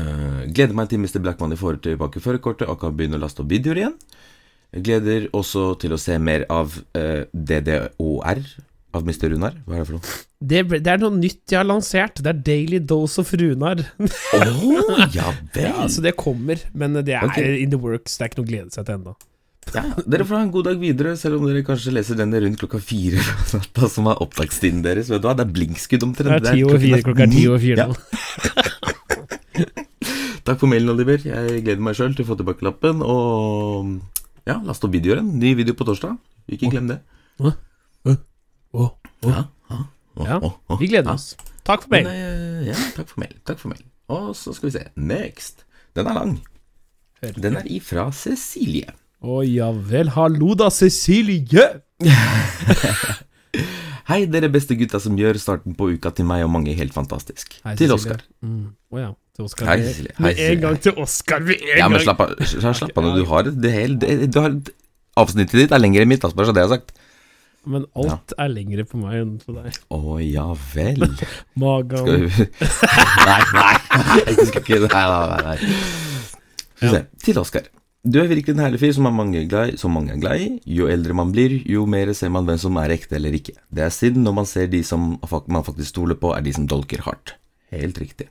Eh, 0.00 0.48
gleder 0.50 0.74
meg 0.76 0.90
til 0.90 1.02
Mr. 1.02 1.20
Blackman 1.22 1.54
i 1.54 1.60
forhold 1.60 1.82
tilbake 1.84 2.22
førerkortet 2.22 2.68
og 2.70 2.80
kan 2.82 2.96
begynne 2.96 3.20
å 3.20 3.22
laste 3.22 3.44
opp 3.44 3.52
videoer 3.52 3.84
igjen. 3.84 3.96
Jeg 4.70 4.86
gleder 4.86 5.30
også 5.34 5.72
til 5.82 5.94
å 5.94 5.98
se 5.98 6.16
mer 6.22 6.44
av 6.52 6.76
eh, 6.98 7.26
DDOR 7.34 8.42
av 8.90 9.06
Mr. 9.06 9.30
Runar. 9.32 9.56
Hva 9.66 9.78
er 9.78 9.82
det 9.82 9.88
for 9.88 9.98
noe? 9.98 10.18
Det, 10.40 10.60
det 10.82 10.92
er 10.92 11.02
noe 11.02 11.14
nytt 11.14 11.52
jeg 11.52 11.58
har 11.60 11.66
lansert. 11.68 12.22
Det 12.22 12.30
er 12.30 12.44
Daily 12.46 12.80
Dose 12.82 13.22
of 13.22 13.32
Runar. 13.38 13.82
Å, 14.00 14.40
ja 15.18 15.32
vel! 15.54 15.66
Ja, 15.66 15.88
så 15.90 16.04
det 16.04 16.16
kommer, 16.18 16.62
men 16.72 17.00
det 17.00 17.16
er 17.18 17.26
okay. 17.26 17.58
in 17.62 17.74
the 17.74 17.80
works. 17.80 18.16
Det 18.18 18.26
er 18.26 18.32
ikke 18.32 18.42
noe 18.42 18.48
å 18.48 18.52
glede 18.52 18.76
seg 18.76 18.86
til 18.86 18.98
ennå. 18.98 19.16
Ja, 19.70 19.82
dere 20.08 20.24
får 20.26 20.34
ha 20.34 20.42
en 20.42 20.50
god 20.50 20.64
dag 20.66 20.78
videre, 20.82 21.12
selv 21.20 21.36
om 21.38 21.44
dere 21.46 21.60
kanskje 21.62 21.92
leser 21.94 22.16
denne 22.18 22.40
rundt 22.42 22.58
klokka 22.58 22.80
fire 22.82 23.20
natta, 23.54 23.88
som 23.92 24.08
er 24.10 24.18
opptakstiden 24.24 24.80
deres. 24.82 25.10
Vet 25.12 25.22
du 25.22 25.28
hva, 25.28 25.34
det 25.38 25.44
er 25.46 25.52
blinkskudd 25.54 26.06
omtrent. 26.08 26.42
Det 26.42 26.50
er 26.50 26.56
ti 26.58 26.64
over 26.66 26.80
fire, 26.82 27.02
klokka 27.06 27.26
er 27.26 27.34
ti 27.34 27.44
over 27.46 27.60
fire. 27.62 27.86
Takk 30.48 30.58
for 30.58 30.66
mailen, 30.72 30.90
Oliver. 30.90 31.20
Jeg 31.22 31.60
gleder 31.62 31.82
meg 31.84 31.94
sjøl 31.98 32.14
til 32.16 32.24
å 32.24 32.30
få 32.32 32.36
tilbake 32.40 32.64
lappen. 32.66 33.02
Og 33.04 33.92
ja, 34.48 34.56
last 34.66 34.82
opp 34.86 34.94
videoen. 34.96 35.28
Ny 35.38 35.52
video 35.58 35.76
på 35.78 35.86
torsdag. 35.86 36.16
Ikke 36.50 36.70
glem 36.72 36.88
det. 36.90 36.98
Åh, 37.44 37.54
åh. 38.74 38.90
Ja, 39.28 39.44
ja, 39.70 39.80
Ja, 40.20 40.36
åh, 40.42 40.54
åh, 40.68 40.78
Vi 40.80 40.88
gleder 40.90 41.12
oss. 41.14 41.34
Takk 41.68 41.84
for 41.84 41.92
Men, 41.92 42.08
mail. 42.08 42.16
eh, 42.16 42.70
ja, 42.72 42.78
takk 42.96 43.08
for 43.12 43.20
mail. 43.22 43.36
Takk 43.46 43.60
for 43.60 43.70
mail. 43.70 43.84
Og 44.10 44.32
så 44.36 44.52
skal 44.56 44.70
vi 44.70 44.74
se. 44.78 44.82
Next. 44.96 45.62
Den 45.94 46.08
er 46.10 46.16
lang. 46.16 46.34
Den 47.36 47.56
er 47.60 47.68
ifra 47.70 48.08
Cecilie. 48.16 48.96
Å 49.20 49.40
ja 49.44 49.68
vel. 49.74 50.08
Hallo 50.14 50.54
da, 50.56 50.70
Cecilie! 50.72 51.66
Hei, 54.10 54.24
dere 54.26 54.48
beste 54.50 54.74
gutta 54.78 54.98
som 55.02 55.18
gjør 55.18 55.36
starten 55.38 55.74
på 55.78 55.90
uka 55.94 56.10
til 56.16 56.26
meg 56.26 56.42
og 56.46 56.50
mange 56.54 56.72
helt 56.74 56.94
fantastisk. 56.96 57.52
Hei, 57.66 57.74
til. 57.78 57.92
Oskar. 57.94 58.22
Mm. 58.42 58.70
Å 58.90 58.98
ja. 59.02 59.10
Til 59.36 59.46
Oskar. 59.46 59.68
Hei, 59.70 59.76
Cecilie. 59.84 60.14
Hei, 60.16 60.24
Med 60.24 60.40
en 60.46 60.64
gang 60.64 60.80
til 60.82 60.96
Oskar. 61.04 61.44
Med 61.46 61.60
en 61.60 61.78
Ja, 61.82 61.86
men 61.92 61.98
gang. 62.00 62.06
slapp 62.08 62.24
av. 62.24 62.32
Slapp 62.80 62.98
av. 62.98 63.10
Du 63.18 63.22
har 63.30 63.50
det 63.52 63.74
hele 63.76 64.00
har 64.40 64.56
Avsnittet 65.20 65.58
ditt 65.58 65.72
er 65.74 65.80
lengre 65.82 66.04
enn 66.06 66.08
mitt, 66.08 66.22
bare 66.22 66.46
så 66.48 66.52
det 66.56 66.62
er 66.62 66.68
sagt. 66.70 66.92
Men 67.68 67.82
alt 67.98 68.30
er 68.40 68.48
lengre 68.48 68.84
på 68.88 68.96
meg 69.02 69.18
enn 69.20 69.32
på 69.42 69.52
deg. 69.52 69.74
Å 69.92 70.16
ja 70.24 70.46
vel. 70.72 71.02
Maga 71.60 72.00
Skal 72.00 72.22
vi 72.24 72.46
Nei, 73.28 73.40
nei. 73.52 73.74
Jeg 74.30 74.46
skal 74.48 74.62
ikke 74.62 74.78
Nei, 74.86 75.02
nei, 75.10 75.42
nei. 75.50 75.58
se. 76.94 77.02
Til 77.26 77.42
Oskar. 77.42 77.68
Du 78.00 78.16
er 78.16 78.30
virkelig 78.30 78.54
en 78.54 78.62
herlig 78.64 78.78
fyr 78.80 78.94
som, 78.96 79.08
mange 79.12 79.42
glad, 79.44 79.74
som 79.80 79.92
mange 79.92 80.14
er 80.14 80.20
glad 80.22 80.40
i. 80.40 80.46
Jo 80.78 80.86
eldre 80.88 81.12
man 81.16 81.34
blir, 81.34 81.58
jo 81.68 81.82
mer 81.90 82.08
ser 82.16 82.32
man 82.32 82.46
hvem 82.48 82.56
som 82.62 82.78
er 82.80 82.94
ekte 82.94 83.18
eller 83.18 83.34
ikke. 83.36 83.58
Det 83.68 83.84
er 83.84 83.92
synd 83.92 84.22
når 84.24 84.36
man 84.38 84.48
ser 84.48 84.70
de 84.72 84.80
som 84.86 85.18
man 85.20 85.66
faktisk 85.66 85.92
stoler 85.92 86.16
på, 86.16 86.32
er 86.32 86.46
de 86.46 86.54
som 86.56 86.64
dolker 86.70 87.04
hardt. 87.04 87.34
Helt 87.70 88.00
riktig. 88.02 88.26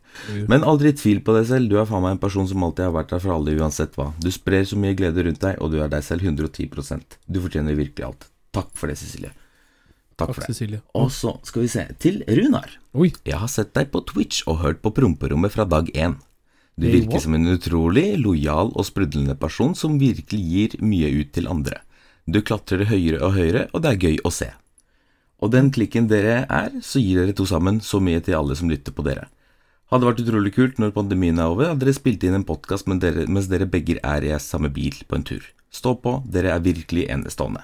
Men 0.52 0.66
aldri 0.68 0.92
tvil 0.98 1.22
på 1.24 1.36
deg 1.38 1.46
selv. 1.48 1.70
Du 1.72 1.78
er 1.80 1.86
faen 1.88 2.02
meg 2.04 2.18
en 2.18 2.24
person 2.24 2.48
som 2.50 2.66
alltid 2.66 2.90
har 2.90 2.96
vært 2.98 3.14
der 3.14 3.22
for 3.24 3.36
alle, 3.38 3.54
uansett 3.62 3.94
hva. 3.96 4.10
Du 4.20 4.28
sprer 4.36 4.66
så 4.68 4.80
mye 4.80 4.98
glede 5.00 5.24
rundt 5.28 5.40
deg, 5.46 5.62
og 5.64 5.72
du 5.72 5.78
er 5.84 5.92
deg 5.92 6.04
selv 6.04 6.26
110% 6.28 7.20
Du 7.30 7.40
fortjener 7.46 7.78
virkelig 7.78 8.08
alt. 8.10 8.28
Takk 8.56 8.74
for 8.76 8.92
det, 8.92 8.98
Cecilie. 9.00 9.32
Takk 10.18 10.34
Takk, 10.34 10.34
for 10.34 10.44
det. 10.44 10.50
Cecilie. 10.52 10.82
Og 10.98 11.14
så 11.16 11.38
skal 11.48 11.64
vi 11.64 11.70
se. 11.72 11.86
Til 12.04 12.20
Runar. 12.28 12.74
Oi. 12.98 13.14
Jeg 13.24 13.40
har 13.40 13.54
sett 13.54 13.72
deg 13.78 13.94
på 13.94 14.02
Twitch 14.10 14.42
og 14.50 14.60
hørt 14.66 14.82
på 14.84 14.92
promperommet 14.98 15.54
fra 15.54 15.64
dag 15.70 15.88
én. 15.94 16.18
Du 16.80 16.88
virker 16.88 17.20
som 17.20 17.36
en 17.36 17.50
utrolig 17.52 18.14
lojal 18.22 18.72
og 18.72 18.86
sprudlende 18.88 19.36
person 19.40 19.74
som 19.76 19.98
virkelig 20.00 20.40
gir 20.40 20.78
mye 20.80 21.10
ut 21.20 21.34
til 21.36 21.50
andre. 21.52 21.82
Du 22.30 22.40
klatrer 22.46 22.86
høyere 22.88 23.20
og 23.26 23.36
høyere, 23.36 23.66
og 23.74 23.84
det 23.84 23.92
er 23.92 24.04
gøy 24.06 24.20
å 24.24 24.32
se. 24.32 24.48
Og 25.44 25.52
den 25.52 25.72
klikken 25.76 26.08
dere 26.12 26.46
er, 26.46 26.72
så 26.84 27.02
gir 27.02 27.22
dere 27.22 27.36
to 27.36 27.46
sammen 27.50 27.80
så 27.84 28.00
mye 28.04 28.22
til 28.24 28.38
alle 28.38 28.56
som 28.60 28.72
lytter 28.72 28.96
på 28.96 29.04
dere. 29.08 29.28
Hadde 29.90 30.06
vært 30.06 30.22
utrolig 30.22 30.52
kult 30.54 30.80
når 30.80 30.94
pandemien 30.94 31.40
er 31.42 31.50
over, 31.50 31.72
hadde 31.72 31.82
dere 31.88 31.98
spilt 31.98 32.24
inn 32.28 32.38
en 32.38 32.46
podkast 32.48 32.88
mens 32.88 33.48
dere 33.50 33.66
begge 33.70 33.98
er 34.06 34.28
i 34.28 34.36
samme 34.44 34.70
bil 34.74 35.00
på 35.10 35.18
en 35.18 35.26
tur. 35.26 35.48
Stå 35.74 35.96
på, 36.04 36.20
dere 36.30 36.54
er 36.54 36.64
virkelig 36.66 37.08
enestående. 37.10 37.64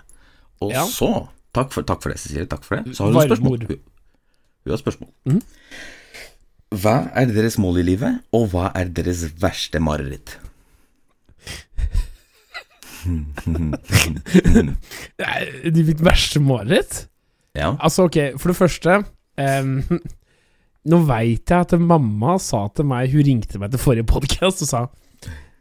Og 0.61 0.71
Ja. 0.71 0.85
så 0.85 1.29
takk 1.53 1.71
for, 1.71 1.83
takk 1.83 2.01
for 2.01 2.09
det, 2.09 2.19
Cecilie. 2.19 2.47
Takk 2.47 2.63
for 2.63 2.77
det. 2.77 2.95
Så 2.95 3.05
har 3.05 3.13
hun 3.13 3.29
spørsmål. 3.29 3.59
Hun 3.59 3.79
hun 4.65 4.71
har 4.71 4.77
spørsmål. 4.77 4.81
spørsmål. 4.81 5.11
Mhm. 5.25 5.41
Hva 6.75 6.95
er 7.15 7.29
deres 7.31 7.55
mål 7.61 7.79
i 7.81 7.85
livet, 7.93 8.19
og 8.35 8.49
hva 8.51 8.69
er 8.75 8.89
deres 8.95 9.23
verste 9.41 9.79
mareritt? 9.83 10.37
Er 15.21 15.75
Mitt 15.75 16.01
verste 16.01 16.41
mareritt? 16.41 17.03
Ja. 17.55 17.75
Altså, 17.77 18.07
ok, 18.09 18.17
for 18.41 18.51
det 18.51 18.57
første 18.57 18.95
um, 19.37 19.83
Nå 20.89 20.99
veit 21.07 21.49
jeg 21.49 21.67
at 21.67 21.75
mamma 21.81 22.35
sa 22.41 22.65
til 22.75 22.85
meg 22.89 23.13
Hun 23.13 23.25
ringte 23.25 23.61
meg 23.61 23.71
til 23.73 23.81
forrige 23.81 24.07
podkast 24.09 24.65
og 24.65 24.71
sa 24.71 24.81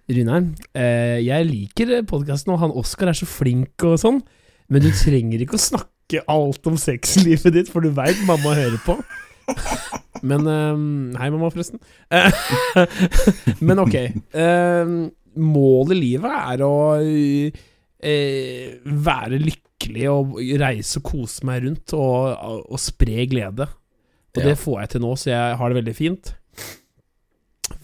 Runar, 0.04 0.42
eh, 0.76 1.16
jeg 1.24 1.46
liker 1.48 2.02
podkasten, 2.04 2.52
og 2.52 2.58
han 2.60 2.74
Oskar 2.76 3.08
er 3.08 3.16
så 3.16 3.24
flink 3.24 3.80
og 3.88 3.94
sånn, 4.02 4.18
men 4.68 4.84
du 4.84 4.90
trenger 4.92 5.40
ikke 5.40 5.56
å 5.56 5.62
snakke 5.62 6.20
alt 6.28 6.68
om 6.68 6.76
sexlivet 6.76 7.54
ditt, 7.56 7.70
for 7.72 7.80
du 7.80 7.88
veit 7.96 8.20
mamma 8.28 8.52
hører 8.52 8.76
på. 8.84 8.98
Men 10.28 10.46
um, 10.48 10.84
Hei, 11.20 11.28
mamma, 11.30 11.50
forresten. 11.52 11.80
Men 13.68 13.82
ok. 13.82 13.96
Um, 14.32 14.94
målet 15.36 15.96
i 15.96 16.00
livet 16.00 16.32
er 16.54 16.62
å 16.64 16.72
uh, 17.02 17.62
være 19.08 19.40
lykkelig 19.42 20.06
og 20.12 20.38
reise 20.60 21.00
og 21.00 21.08
kose 21.10 21.44
meg 21.48 21.64
rundt 21.66 21.92
og, 21.98 22.64
og 22.70 22.80
spre 22.80 23.26
glede. 23.30 23.68
Og 24.34 24.40
Ja. 24.42 24.48
det 24.50 24.56
får 24.58 24.80
jeg 24.80 24.88
til 24.94 25.04
nå, 25.04 25.12
så 25.20 25.30
jeg 25.30 25.58
har 25.60 25.70
det 25.70 25.78
veldig 25.78 25.94
fint. 25.94 26.32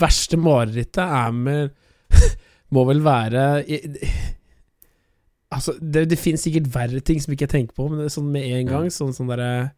Verste 0.00 0.36
marerittet 0.40 1.02
er 1.04 1.30
med 1.36 1.70
Må 2.74 2.82
vel 2.88 3.00
være 3.04 3.44
Altså, 5.50 5.72
det, 5.80 6.04
det 6.12 6.18
finnes 6.20 6.42
sikkert 6.44 6.68
verre 6.74 7.00
ting 7.02 7.18
som 7.22 7.32
ikke 7.34 7.46
jeg 7.48 7.52
tenker 7.54 7.74
på, 7.74 7.86
men 7.88 7.98
det 8.00 8.06
er 8.06 8.12
sånn 8.14 8.28
med 8.30 8.44
en 8.58 8.68
gang 8.70 8.90
Sånn, 8.94 9.14
sånn 9.16 9.30
derre 9.32 9.70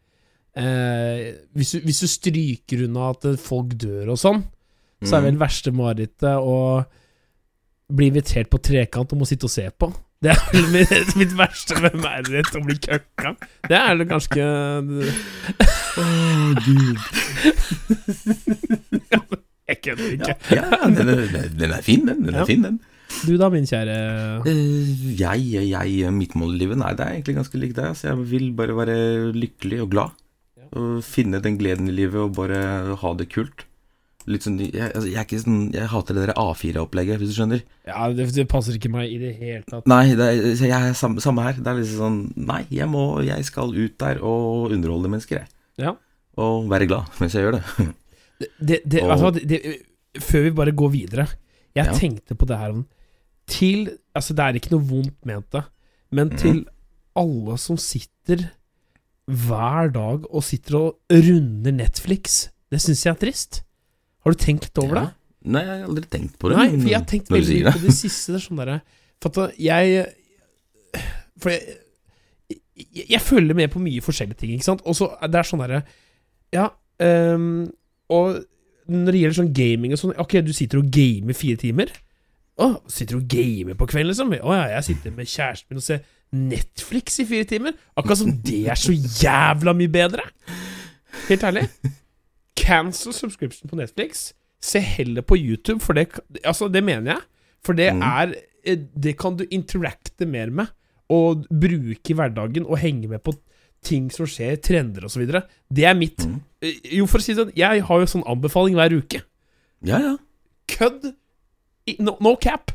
eh, 0.58 1.32
hvis, 1.56 1.74
du, 1.74 1.78
hvis 1.86 2.02
du 2.04 2.08
stryker 2.10 2.86
unna 2.86 3.10
at 3.12 3.28
folk 3.40 3.76
dør 3.80 4.14
og 4.14 4.20
sånn, 4.20 4.42
så 5.02 5.18
er 5.18 5.24
vel 5.26 5.38
verste 5.40 5.72
marerittet 5.74 6.38
å 6.38 6.84
bli 7.92 8.06
invitert 8.12 8.48
på 8.52 8.60
trekant 8.62 9.12
og 9.12 9.18
må 9.20 9.26
sitte 9.28 9.48
og 9.48 9.52
se 9.52 9.66
på. 9.74 9.90
Det 10.22 10.30
er 10.30 10.38
vel 10.52 10.68
mitt, 10.70 10.92
mitt 11.20 11.32
verste 11.34 11.74
med 11.82 11.96
mareritt, 11.98 12.52
å 12.54 12.62
bli 12.62 12.76
køkka. 12.78 13.34
Det 13.66 13.78
er 13.78 13.90
vel 13.96 14.06
ganske 14.10 14.42
Jeg 19.72 19.76
kødder 19.82 20.08
ikke. 20.14 20.34
Ja, 20.54 20.64
den 20.86 21.08
er, 21.08 21.20
den 21.58 21.70
er 21.72 21.82
fin, 21.82 22.06
den. 22.06 22.18
Den 22.26 22.34
er 22.38 22.46
fin, 22.46 22.64
den. 22.66 22.80
Du 23.26 23.34
da, 23.36 23.48
min 23.52 23.66
kjære 23.68 23.96
Eh, 24.48 25.12
jeg, 25.18 25.42
jeg, 25.68 26.12
mitt 26.14 26.34
mål 26.38 26.54
i 26.54 26.58
livet 26.62 26.78
Nei, 26.80 26.94
det 26.96 27.04
er 27.04 27.18
egentlig 27.18 27.36
ganske 27.36 27.60
likt 27.60 27.76
deg. 27.76 27.90
Altså, 27.92 28.08
jeg 28.08 28.16
vil 28.30 28.46
bare 28.56 28.76
være 28.78 28.96
lykkelig 29.36 29.82
og 29.84 29.90
glad. 29.92 30.21
Finne 31.04 31.40
den 31.44 31.58
gleden 31.61 31.88
i 31.90 31.94
livet 31.94 32.16
og 32.22 32.35
bare 32.38 32.96
ha 32.96 33.11
det 33.18 33.28
kult. 33.32 33.66
Litt 34.30 34.44
sånn 34.46 34.54
Jeg, 34.62 34.92
altså, 34.94 35.08
jeg 35.11 35.18
er 35.18 35.24
ikke 35.26 35.38
sånn 35.42 35.62
Jeg 35.74 35.88
hater 35.90 36.14
det 36.14 36.28
der 36.28 36.37
A4-opplegget, 36.38 37.18
hvis 37.18 37.32
du 37.32 37.37
skjønner. 37.40 37.62
Ja, 37.88 38.04
det, 38.14 38.28
det 38.37 38.44
passer 38.48 38.76
ikke 38.78 38.90
meg 38.92 39.11
i 39.11 39.18
det 39.18 39.32
hele 39.40 39.64
tatt. 39.66 39.88
Nei, 39.90 40.14
det 40.18 40.28
er, 40.28 40.42
jeg 40.54 40.70
er 40.76 40.94
samme, 40.98 41.20
samme 41.24 41.42
her. 41.42 41.58
Det 41.58 41.66
er 41.72 41.80
liksom 41.80 41.98
sånn 42.04 42.46
Nei, 42.48 42.61
jeg 42.70 42.87
må 42.92 43.02
Jeg 43.26 43.44
skal 43.48 43.74
ut 43.74 43.96
der 43.98 44.22
og 44.22 44.70
underholde 44.76 45.11
mennesker, 45.11 45.42
jeg. 45.42 45.50
Ja. 45.82 45.96
Og 46.38 46.68
være 46.70 46.87
glad 46.88 47.11
mens 47.20 47.35
jeg 47.37 47.44
gjør 47.48 47.58
det. 47.58 47.88
Det, 48.58 48.78
det, 48.87 49.02
Og- 49.02 49.12
altså, 49.16 49.32
før 50.22 50.42
vi 50.48 50.50
bare 50.62 50.72
går 50.74 50.90
videre 50.94 51.26
Jeg 51.76 51.87
Ja. 51.87 51.92
tenkte 51.94 52.35
på 52.38 52.46
det 52.48 52.56
her 52.58 52.72
Til 53.46 53.90
Altså, 54.14 54.35
det 54.35 54.44
er 54.44 54.58
ikke 54.58 54.72
noe 54.76 54.87
vondt 54.88 55.18
ment, 55.26 55.50
det, 55.52 55.62
men 56.12 56.30
til 56.30 56.38
til 56.38 56.66
alle 57.16 57.58
som 57.61 57.76
sitter 57.76 58.46
hver 59.30 59.92
dag 59.94 60.24
og 60.28 60.44
sitter 60.44 60.78
og 60.78 61.14
runder 61.14 61.74
Netflix, 61.74 62.48
det 62.72 62.80
syns 62.82 63.04
jeg 63.06 63.12
er 63.12 63.20
trist. 63.20 63.61
Har 64.24 64.35
du 64.35 64.40
tenkt 64.40 64.68
litt 64.68 64.82
over 64.82 64.98
det? 64.98 65.04
Ja. 65.11 65.18
Nei, 65.52 65.62
jeg 65.66 65.72
har 65.72 65.88
aldri 65.88 66.04
tenkt 66.06 66.35
på 66.38 66.50
det. 66.50 66.58
Nei, 66.58 66.68
for 66.76 66.90
jeg 66.90 66.98
har 66.98 67.06
tenkt 67.11 67.32
veldig 67.32 67.56
mye 67.58 67.74
på 67.74 67.82
det 67.82 67.94
siste. 67.96 68.35
Det 68.35 68.38
er 68.38 68.44
sånn 68.44 68.61
derre 68.61 68.76
For 69.22 69.42
at 69.42 69.56
jeg 69.58 70.04
For 71.42 71.50
jeg, 71.50 71.80
jeg, 72.52 73.06
jeg 73.11 73.22
følger 73.24 73.58
med 73.58 73.72
på 73.72 73.82
mye 73.82 74.04
forskjellige 74.04 74.38
ting, 74.38 74.54
ikke 74.54 74.68
sant? 74.68 74.85
Og 74.87 74.94
så 74.98 75.11
det 75.26 75.40
er 75.40 75.48
sånn 75.48 75.64
derre 75.64 75.82
Ja, 76.54 76.68
um, 77.02 77.66
og 78.12 78.42
når 78.92 79.14
det 79.14 79.20
gjelder 79.22 79.38
sånn 79.40 79.52
gaming 79.56 79.94
og 79.94 80.00
sånn 80.02 80.14
Ok, 80.22 80.38
du 80.46 80.52
sitter 80.54 80.82
og 80.82 80.90
gamer 80.94 81.38
fire 81.38 81.58
timer. 81.58 81.92
Å, 82.62 82.74
sitter 82.90 83.16
du 83.16 83.22
og 83.22 83.28
gamer 83.32 83.78
på 83.78 83.88
kvelden, 83.90 84.12
liksom? 84.12 84.35
Å 84.37 84.56
ja, 84.58 84.64
jeg 84.76 84.88
sitter 84.90 85.14
med 85.16 85.30
kjæresten 85.30 85.72
min 85.72 85.82
og 85.82 85.87
ser 85.87 86.02
Netflix 86.32 87.18
i 87.20 87.26
fire 87.28 87.44
timer. 87.44 87.72
Akkurat 87.96 88.18
som 88.18 88.32
det 88.44 88.66
er 88.72 88.78
så 88.80 88.92
jævla 88.94 89.74
mye 89.76 89.88
bedre. 89.92 90.22
Helt 91.28 91.42
ærlig. 91.44 91.66
Cancel 92.58 93.12
subscription 93.12 93.68
på 93.70 93.76
Netflix. 93.76 94.32
Se 94.62 94.80
heller 94.80 95.22
på 95.22 95.36
YouTube, 95.36 95.80
for 95.82 95.92
det 95.98 96.08
Altså, 96.44 96.68
det 96.72 96.84
mener 96.84 97.12
jeg. 97.12 97.20
For 97.64 97.72
det 97.72 97.92
Mm. 97.94 98.02
er 98.02 98.34
eh, 98.64 98.76
Det 99.02 99.16
kan 99.18 99.36
du 99.36 99.44
interacte 99.50 100.26
mer 100.26 100.50
med, 100.50 100.66
og 101.10 101.44
bruke 101.50 102.10
i 102.10 102.14
hverdagen, 102.14 102.66
og 102.66 102.78
henge 102.78 103.08
med 103.08 103.18
på 103.22 103.32
ting 103.82 104.10
som 104.12 104.26
skjer, 104.26 104.56
trender 104.62 105.04
osv. 105.04 105.26
Det 105.74 105.84
er 105.84 105.94
mitt 105.94 106.18
Mm. 106.26 106.40
Eh, 106.62 106.96
Jo, 106.98 107.06
for 107.06 107.18
å 107.18 107.22
si 107.22 107.34
det 107.34 107.46
sånn, 107.46 107.52
jeg 107.56 107.82
har 107.82 107.98
jo 108.00 108.06
sånn 108.06 108.24
anbefaling 108.26 108.74
hver 108.74 108.92
uke. 108.96 109.22
Ja, 109.84 109.98
ja. 109.98 110.16
kødd. 110.68 111.14
No, 111.98 112.16
no 112.20 112.36
cap. 112.36 112.70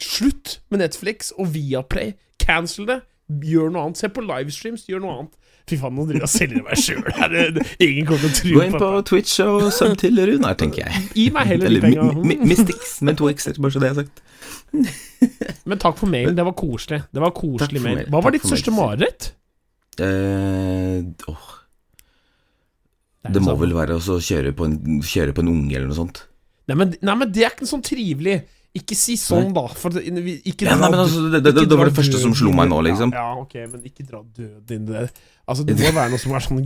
Slutt 0.00 0.58
med 0.70 0.82
Netflix 0.82 1.30
og 1.36 1.52
Viaplay. 1.54 2.14
Cancel 2.40 2.88
det. 2.88 3.00
Gjør 3.46 3.70
noe 3.74 3.88
annet. 3.88 4.00
Se 4.00 4.10
på 4.10 4.24
livestreams. 4.24 4.86
Gjør 4.90 5.04
noe 5.04 5.18
annet. 5.18 5.36
Fy 5.70 5.76
faen, 5.78 5.94
nå 5.94 6.06
driver 6.08 6.24
jeg 6.24 6.26
og 6.26 6.32
selger 6.32 6.64
meg 6.66 6.80
sjøl. 6.80 7.60
Ingen 7.84 8.06
kommer 8.08 8.22
til 8.24 8.30
å 8.30 8.38
tro 8.40 8.54
Gå 8.56 8.62
inn 8.64 8.74
på 8.80 8.88
Twitch 9.10 9.36
og 9.44 9.68
sub 9.74 9.92
til 10.00 10.18
Runar, 10.30 10.56
tenker 10.58 10.82
jeg. 10.86 11.04
Gi 11.14 11.26
meg 11.34 11.52
heller 11.52 11.76
de 11.76 11.82
penga. 11.84 12.06
mi, 12.24 12.38
Mystics 12.42 12.96
med 13.06 13.20
to 13.20 13.28
x-er, 13.30 13.60
bare 13.60 13.76
så 13.76 13.82
det 13.82 13.92
er 13.92 14.00
sagt. 14.00 14.24
Men 15.70 15.82
takk 15.82 16.00
for 16.00 16.10
mailen. 16.10 16.34
Det 16.38 16.46
var 16.48 16.56
koselig. 16.58 17.04
Det 17.12 17.22
var 17.22 17.34
koselig 17.36 17.84
mail. 17.84 18.02
Hva 18.10 18.24
var 18.24 18.34
ditt 18.34 18.48
største 18.48 18.74
mareritt? 18.74 19.30
Uh, 20.00 21.04
er 23.20 23.34
det 23.36 23.42
må 23.44 23.54
vel 23.60 23.76
være 23.76 23.98
å 24.00 24.18
kjøre 24.24 24.54
på, 24.56 24.68
kjøre 25.04 25.36
på 25.36 25.44
en 25.44 25.52
unge 25.52 25.76
eller 25.76 25.90
noe 25.90 25.98
sånt. 25.98 26.24
Nei 26.70 26.78
men, 26.78 26.94
nei, 27.04 27.16
men 27.20 27.30
det 27.34 27.44
er 27.44 27.52
ikke 27.52 27.68
sånn 27.68 27.84
trivelig. 27.84 28.40
Ikke 28.78 28.94
si 28.94 29.16
sånn, 29.18 29.48
da. 29.54 29.64
For 29.74 29.90
det, 29.90 30.04
ikke 30.46 30.68
Ja, 30.68 30.76
nei, 30.78 30.90
men 30.92 31.00
altså, 31.02 31.24
det, 31.26 31.40
det, 31.42 31.54
det, 31.58 31.78
var 31.78 31.88
det 31.90 31.96
første 31.96 32.20
som 32.22 32.34
slo 32.38 32.52
meg 32.54 32.68
nå, 32.70 32.78
liksom. 32.86 33.10
Ja, 33.16 33.32
ja, 33.32 33.42
ok, 33.42 33.56
men 33.72 33.86
ikke 33.88 34.06
dra 34.06 34.20
døden 34.22 34.76
inn 34.76 34.84
i 34.86 34.92
det. 34.94 35.06
Altså, 35.50 35.66
det 35.66 35.74
må 35.80 35.90
være 35.96 36.12
noe 36.12 36.22
som 36.22 36.36
er 36.38 36.44
sånn 36.46 36.60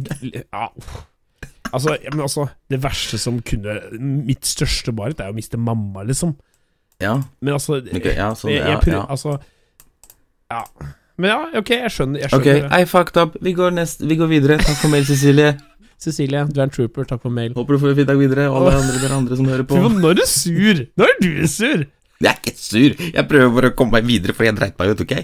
Ja. 0.52 0.66
Altså, 1.74 1.96
men 2.12 2.20
altså 2.22 2.44
Det 2.70 2.78
verste 2.84 3.18
som 3.18 3.40
kunne 3.42 3.72
Mitt 3.98 4.46
største 4.46 4.92
mareritt 4.94 5.22
er 5.24 5.32
å 5.32 5.36
miste 5.36 5.58
mamma, 5.58 6.04
liksom. 6.04 6.36
Ja, 7.02 7.16
Men 7.40 7.56
altså 7.56 7.80
ok, 7.80 8.10
ja, 8.12 8.28
sånn, 8.38 8.52
jeg, 8.52 8.68
jeg 8.68 8.82
prøver, 8.84 9.00
ja. 9.00 9.06
Altså 9.08 9.38
Ja. 10.52 10.62
Men 11.16 11.30
ja, 11.30 11.38
ok, 11.60 11.70
jeg 11.70 11.92
skjønner. 11.94 12.20
Jeg 12.24 12.30
skjønner 12.32 12.64
Ok, 12.66 12.72
I 12.74 12.86
fucked 12.90 13.20
up. 13.22 13.36
Vi 13.40 13.52
går, 13.54 13.70
nest, 13.76 14.00
vi 14.02 14.16
går 14.18 14.26
videre. 14.32 14.56
Takk 14.58 14.80
for 14.80 14.90
mail, 14.90 15.04
Cecilie. 15.06 15.52
Cecilie, 16.00 16.44
du 16.52 16.60
er 16.60 16.64
en 16.64 16.70
trooper. 16.70 17.04
Takk 17.08 17.22
for 17.22 17.30
mail. 17.30 17.52
Håper 17.56 17.74
du 17.74 17.78
får 17.82 17.90
en 17.94 17.96
fin 17.96 18.06
dag 18.06 18.18
videre, 18.18 18.48
og 18.50 18.56
alle 18.62 18.78
andre, 18.82 18.98
dere 19.02 19.16
andre 19.18 19.36
som 19.36 19.46
hører 19.46 19.64
på. 19.68 19.78
Nå 19.80 20.10
er 20.10 20.14
du 20.18 20.24
sur! 20.26 20.82
Nå 20.96 21.04
er 21.08 21.20
du 21.22 21.46
sur! 21.48 21.84
Jeg 22.24 22.30
er 22.30 22.38
ikke 22.40 22.54
sur. 22.56 22.94
Jeg 23.12 23.28
prøver 23.28 23.50
bare 23.56 23.70
å 23.72 23.74
komme 23.76 23.92
meg 23.98 24.06
videre, 24.08 24.32
for 24.36 24.46
jeg 24.46 24.54
dreit 24.56 24.78
meg 24.78 24.92
ut, 24.94 25.00
ok? 25.04 25.14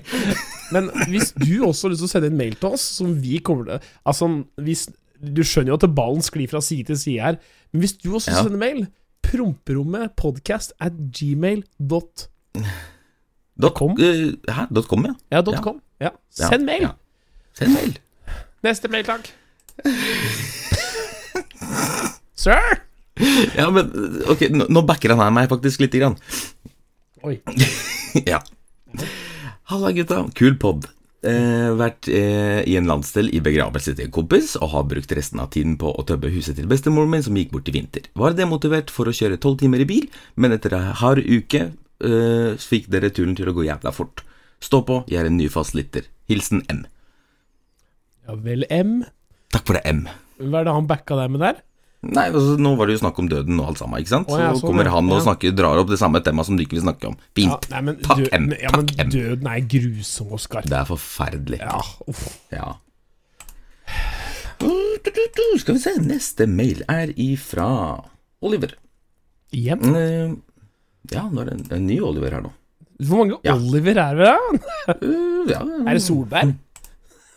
Men 0.75 0.89
hvis 1.11 1.31
du 1.39 1.63
også 1.67 1.87
har 1.87 1.93
lyst 1.95 2.03
til 2.03 2.09
å 2.09 2.13
sende 2.13 2.29
en 2.31 2.37
mail 2.39 2.55
til 2.61 2.75
oss, 2.75 2.83
som 2.99 3.15
vi 3.23 3.39
kommer 3.43 3.65
til 3.67 3.89
Altså, 4.07 4.29
hvis 4.63 4.89
Du 5.21 5.43
skjønner 5.45 5.75
jo 5.75 5.79
at 5.81 5.95
ballen 5.95 6.23
sklir 6.25 6.49
fra 6.49 6.61
side 6.65 6.87
til 6.89 6.97
side 6.97 7.21
her, 7.21 7.37
men 7.73 7.83
hvis 7.85 7.93
du 8.01 8.11
også 8.17 8.31
Ja. 8.33 8.43
sender 8.43 8.59
mail 8.59 8.87
Promperommet 9.23 10.15
podcast 10.17 10.73
at 10.81 10.93
gmail.com. 11.13 12.65
eh, 14.01 14.33
hæ? 14.49 14.67
Com, 14.89 15.05
ja. 15.05 15.15
ja, 15.31 15.43
Ja. 15.47 15.61
com. 15.63 15.81
Ja. 16.01 16.11
Ja, 16.39 16.49
Send 16.49 16.65
mail! 16.65 16.83
ja. 16.83 16.93
Send 17.55 17.75
mail. 17.75 17.99
Neste 18.65 18.89
mail, 18.89 19.05
takk. 19.05 19.31
Sir! 22.41 22.81
Ja, 23.57 23.67
men 23.75 23.91
ok, 24.33 24.47
nå, 24.55 24.67
nå 24.73 24.83
backer 24.89 25.13
han 25.13 25.21
her 25.23 25.35
meg 25.35 25.51
faktisk 25.51 25.83
lite 25.85 26.01
grann. 26.01 26.17
Oi. 27.27 27.37
ja. 28.31 28.41
Halla, 29.71 29.93
gutta. 29.93 30.25
Kul 30.39 30.57
pod. 30.61 30.89
Eh, 31.21 31.69
vært 31.77 32.09
eh, 32.09 32.63
i 32.65 32.79
en 32.81 32.89
landsdel 32.89 33.29
i 33.37 33.43
begravelse 33.45 33.93
til 33.93 34.07
en 34.07 34.15
kompis, 34.15 34.55
og 34.57 34.73
har 34.73 34.87
brukt 34.89 35.13
resten 35.17 35.43
av 35.43 35.51
tiden 35.53 35.77
på 35.81 35.93
å 35.93 36.05
tømme 36.09 36.33
huset 36.33 36.57
til 36.57 36.71
bestemoren 36.71 37.13
min 37.13 37.25
som 37.27 37.37
gikk 37.37 37.53
bort 37.53 37.69
i 37.69 37.75
vinter. 37.77 38.09
Var 38.17 38.39
demotivert 38.39 38.93
for 38.95 39.11
å 39.11 39.15
kjøre 39.15 39.41
tolv 39.43 39.61
timer 39.61 39.85
i 39.85 39.89
bil, 39.91 40.09
men 40.41 40.57
etter 40.57 40.79
en 40.79 40.95
hard 41.03 41.21
uke 41.29 41.67
eh, 41.69 42.57
fikk 42.57 42.89
dere 42.93 43.13
turen 43.13 43.37
til 43.37 43.53
å 43.53 43.57
gå 43.57 43.69
jævla 43.69 43.93
fort. 43.93 44.25
Stå 44.65 44.81
på, 44.89 45.03
jeg 45.13 45.21
er 45.21 45.29
en 45.29 45.37
ny 45.37 45.51
fastlytter. 45.53 46.09
Hilsen 46.33 46.65
M. 46.73 46.87
Ja 48.25 48.41
vel, 48.41 48.65
M. 48.73 49.03
Takk 49.51 49.67
for 49.67 49.79
det, 49.79 49.83
M. 49.91 50.05
Hva 50.41 50.63
er 50.63 50.69
det 50.71 50.77
han 50.79 50.89
backa 50.89 51.19
deg 51.19 51.35
med 51.35 51.43
der? 51.45 51.61
Nei, 52.01 52.31
altså, 52.31 52.55
nå 52.57 52.71
var 52.79 52.89
det 52.89 52.95
jo 52.97 53.01
snakk 53.03 53.19
om 53.21 53.27
døden 53.29 53.59
og 53.61 53.73
alt 53.73 53.81
sammen, 53.83 54.01
ikke 54.01 54.13
sant? 54.15 54.31
Å, 54.33 54.37
ja, 54.41 54.53
så 54.55 54.63
sånn, 54.63 54.71
kommer 54.71 54.89
ja. 54.89 54.93
han 54.95 55.11
og 55.13 55.19
snakker, 55.21 55.53
drar 55.53 55.81
opp 55.83 55.91
det 55.91 55.99
samme 56.01 56.23
temaet 56.25 56.49
som 56.49 56.57
du 56.57 56.63
ikke 56.65 56.79
vil 56.79 56.87
snakke 56.87 57.11
om. 57.11 57.19
Fint. 57.37 57.67
Ja, 57.69 57.75
nei, 57.75 57.83
men, 57.91 57.99
Takk, 58.07 58.23
død, 58.23 58.31
M. 58.39 58.47
Ja, 58.57 58.71
men 58.73 58.87
Takk, 58.89 59.03
M. 59.05 59.11
døden 59.13 59.51
er 59.53 59.67
grusom, 59.75 60.31
Oskar. 60.39 60.65
Det 60.71 60.79
er 60.79 60.89
forferdelig. 60.89 61.61
Ja, 61.61 61.83
uff. 62.09 62.23
Ja. 62.55 62.71
Skal 65.61 65.77
vi 65.77 65.83
se, 65.83 65.93
neste 66.05 66.49
mail 66.49 66.81
er 66.89 67.13
ifra 67.21 67.69
Oliver. 68.45 68.75
Igjen? 69.57 69.85
Eh, 69.93 70.33
ja, 71.13 71.27
nå 71.29 71.45
er 71.45 71.53
det 71.53 71.61
en, 71.77 71.87
ny 71.89 72.01
Oliver 72.05 72.39
her 72.39 72.45
nå. 72.49 72.57
Hvor 73.01 73.23
mange 73.23 73.39
Ja. 73.45 73.55
Oliver 73.57 74.01
er 74.09 74.19
det? 74.25 74.35
Eh, 74.89 75.53
ja, 75.53 75.61
Er 75.61 75.97
det 75.97 76.03
Solberg? 76.05 76.57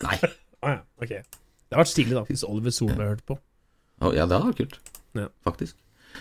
Nei. 0.04 0.17
Å 0.63 0.71
ja, 0.78 0.82
ok. 1.04 1.15
Det 1.74 1.80
har 1.80 1.88
vært 1.88 1.90
stilig, 1.90 2.14
da, 2.14 2.22
hvis 2.30 2.44
Oliver 2.46 2.74
Solberg 2.76 3.08
hørte 3.16 3.24
på. 3.26 3.36
Oh, 3.98 4.12
ja, 4.14 4.28
det 4.30 4.38
hadde 4.38 4.52
vært 4.52 4.60
kult. 4.60 4.76
Ja. 5.18 5.24
Faktisk. 5.42 5.80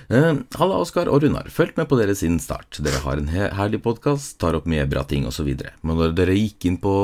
Eh, 0.09 0.31
Halla, 0.57 0.79
Oskar 0.81 1.11
og 1.13 1.21
Runar. 1.21 1.51
Fulgt 1.53 1.77
med 1.77 1.91
på 1.91 1.99
dere 2.01 2.15
siden 2.17 2.39
start. 2.41 2.79
Dere 2.81 3.03
har 3.05 3.21
en 3.21 3.29
he 3.29 3.51
herlig 3.53 3.83
podkast, 3.85 4.39
tar 4.41 4.57
opp 4.57 4.65
mye 4.65 4.87
bra 4.89 5.03
ting 5.05 5.27
osv. 5.29 5.51
Men 5.85 6.01
når 6.01 6.15
dere 6.17 6.39
gikk 6.39 6.65
inn 6.71 6.79
på, 6.81 6.95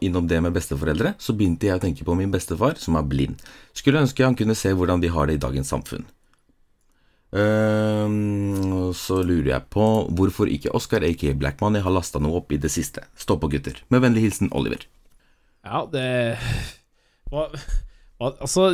innom 0.00 0.30
det 0.30 0.38
med 0.40 0.56
besteforeldre, 0.56 1.12
så 1.20 1.34
begynte 1.36 1.68
jeg 1.68 1.76
å 1.76 1.82
tenke 1.82 2.06
på 2.08 2.16
min 2.16 2.32
bestefar, 2.32 2.80
som 2.80 2.96
er 2.96 3.04
blind. 3.10 3.44
Skulle 3.76 4.00
ønske 4.00 4.24
han 4.24 4.38
kunne 4.38 4.56
se 4.56 4.72
hvordan 4.72 5.04
de 5.04 5.12
har 5.12 5.28
det 5.28 5.36
i 5.36 5.42
dagens 5.44 5.74
samfunn. 5.76 6.08
Uh, 7.36 8.88
så 8.96 9.20
lurer 9.20 9.52
jeg 9.52 9.68
på 9.70 9.84
hvorfor 10.18 10.48
ikke 10.50 10.72
Oskar 10.74 11.04
aka 11.06 11.36
Black 11.38 11.60
Money 11.60 11.84
har 11.84 11.92
lasta 11.94 12.18
noe 12.18 12.40
opp 12.40 12.56
i 12.56 12.62
det 12.64 12.72
siste. 12.72 13.04
Stå 13.12 13.36
på, 13.36 13.52
gutter. 13.52 13.84
Med 13.92 14.08
vennlig 14.08 14.24
hilsen 14.24 14.48
Oliver. 14.56 14.88
Ja, 15.60 15.84
det 15.92 16.08
hva, 17.30 17.46
Altså, 18.20 18.68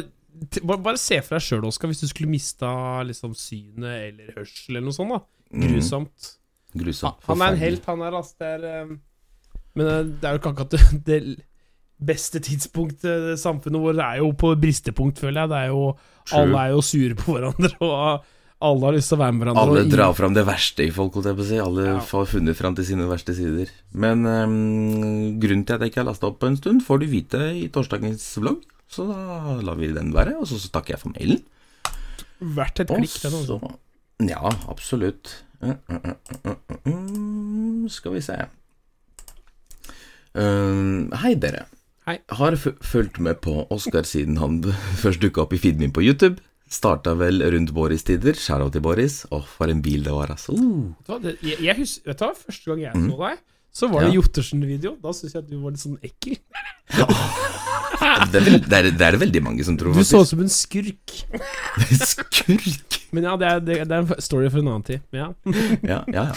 bare, 0.67 0.97
se 1.01 1.21
for 1.25 1.37
deg 1.37 1.45
sjøl, 1.47 1.67
Oskar, 1.69 1.91
hvis 1.93 2.03
du 2.03 2.09
skulle 2.11 2.31
mista 2.31 2.71
liksom 3.07 3.35
synet 3.39 4.11
eller 4.11 4.33
hørsel 4.37 4.77
eller 4.77 4.89
noe 4.89 4.97
sånt. 4.97 5.15
da 5.17 5.67
Grusomt. 5.67 6.33
Grusomt. 6.77 7.23
Han 7.31 7.45
er 7.45 7.55
en 7.55 7.61
helt, 7.61 7.85
han 7.87 8.03
er, 8.03 8.17
Altså, 8.19 8.35
Det 8.43 8.49
er 8.57 8.65
eh, 8.71 8.97
Men 9.79 9.87
eh, 9.87 10.01
det 10.21 10.27
er 10.27 10.35
jo 10.35 10.41
ikke 10.43 10.55
akkurat 10.55 10.79
det, 11.09 11.21
beste 11.97 12.43
tidspunktet 12.45 13.39
samfunnet 13.41 13.81
vårt 13.81 14.01
er 14.05 14.19
jo 14.21 14.33
på 14.37 14.51
bristepunkt, 14.61 15.21
føler 15.23 15.47
jeg. 15.47 15.53
Det 15.53 15.61
er 15.63 15.71
jo 15.73 15.85
True. 16.27 16.41
Alle 16.43 16.65
er 16.67 16.75
jo 16.75 16.83
sure 16.85 17.17
på 17.17 17.37
hverandre, 17.37 17.71
og 17.87 18.25
alle 18.67 18.89
har 18.89 18.97
lyst 18.97 19.13
til 19.13 19.17
å 19.17 19.21
være 19.23 19.33
med 19.37 19.45
hverandre. 19.45 19.63
Alle 19.63 19.85
drar 19.93 20.15
fram 20.17 20.35
det 20.37 20.45
verste 20.49 20.85
i 20.85 20.93
folk, 20.93 21.17
holdt 21.17 21.31
jeg 21.31 21.39
på 21.39 21.45
å 21.45 21.49
si. 21.49 21.59
Alle 21.63 21.85
Ja. 21.87 21.99
har 22.03 22.29
funnet 22.29 22.59
fram 22.59 22.77
til 22.77 22.89
sine 22.89 23.07
verste 23.09 23.37
sider. 23.37 23.71
Men 23.95 24.27
um, 24.27 25.37
grunnen 25.41 25.65
til 25.65 25.77
at 25.77 25.85
jeg 25.85 25.93
ikke 25.93 26.03
har 26.03 26.11
lasta 26.11 26.29
opp 26.29 26.41
på 26.43 26.51
en 26.51 26.59
stund, 26.59 26.83
får 26.85 27.01
du 27.01 27.07
vite 27.15 27.43
i 27.63 27.69
torsdagens 27.73 28.27
vlogg. 28.43 28.65
Så 28.91 29.07
da 29.09 29.57
lar 29.67 29.79
vi 29.81 29.91
den 29.95 30.13
være, 30.15 30.37
og 30.41 30.47
så, 30.49 30.61
så 30.63 30.71
takker 30.75 30.95
jeg 30.95 31.03
for 31.03 31.15
mailen. 31.17 31.43
Verdt 32.39 32.85
et 32.85 32.93
klikk, 32.93 33.17
den. 33.23 33.33
så 33.33 33.57
Altså. 33.57 33.75
Ja, 34.27 34.53
absolutt. 34.71 35.33
Uh, 35.61 35.75
uh, 35.89 36.13
uh, 36.87 37.89
Skal 37.93 38.15
vi 38.15 38.23
se. 38.25 38.37
Um, 40.37 41.13
hei, 41.23 41.35
dere. 41.41 41.65
Hei. 42.07 42.21
Har 42.39 42.55
fulgt 42.57 43.19
med 43.19 43.41
på 43.43 43.65
Oskar 43.73 44.07
siden 44.07 44.37
han 44.39 44.61
først 45.03 45.25
dukka 45.25 45.47
opp 45.47 45.57
i 45.57 45.61
feeden 45.61 45.83
min 45.83 45.95
på 45.97 46.05
YouTube. 46.05 46.39
Starta 46.71 47.15
vel 47.19 47.45
rundt 47.53 47.73
Boris-tider. 47.75 48.37
Shout-out 48.39 48.75
til 48.77 48.85
Boris. 48.85 49.25
Åh, 49.31 49.45
for 49.47 49.71
en 49.71 49.83
bil 49.83 50.05
det 50.07 50.15
var, 50.15 50.33
altså. 50.35 50.55
Uh. 50.55 51.21
Jeg, 51.43 51.59
jeg 51.63 51.77
husker, 51.79 52.11
vet 52.11 52.21
du 52.21 52.27
hva, 52.27 52.33
første 52.47 52.71
gang 52.71 52.83
jeg 52.85 53.05
så 53.07 53.21
deg, 53.23 53.45
så 53.77 53.91
var 53.93 54.07
det. 54.07 54.15
Ja. 54.15 54.23
Jottersen-video. 54.23 54.95
Da 55.03 55.13
syns 55.13 55.35
jeg 55.35 55.43
at 55.43 55.49
du 55.51 55.59
var 55.61 55.75
litt 55.75 55.83
sånn 55.83 55.99
ekkel. 56.07 56.39
Det, 58.33 58.41
er 58.41 58.57
det, 58.57 58.77
er, 58.79 58.89
det 58.89 59.05
er 59.05 59.17
veldig 59.21 59.43
mange 59.45 59.65
som 59.67 59.77
tror, 59.77 59.93
Du 59.97 60.05
så 60.07 60.23
ut 60.23 60.31
som 60.31 60.41
en 60.41 60.53
skurk. 60.53 61.13
Skurk! 62.15 62.97
Men 63.13 63.27
ja, 63.29 63.35
det 63.41 63.51
er, 63.51 63.61
det 63.67 63.85
er 63.85 63.99
en 63.99 64.23
story 64.23 64.49
for 64.53 64.63
en 64.63 64.73
annen 64.73 64.87
tid. 64.87 65.05
Ja. 65.21 65.29
Ja, 65.85 66.01
ja, 66.09 66.25
ja. 66.31 66.37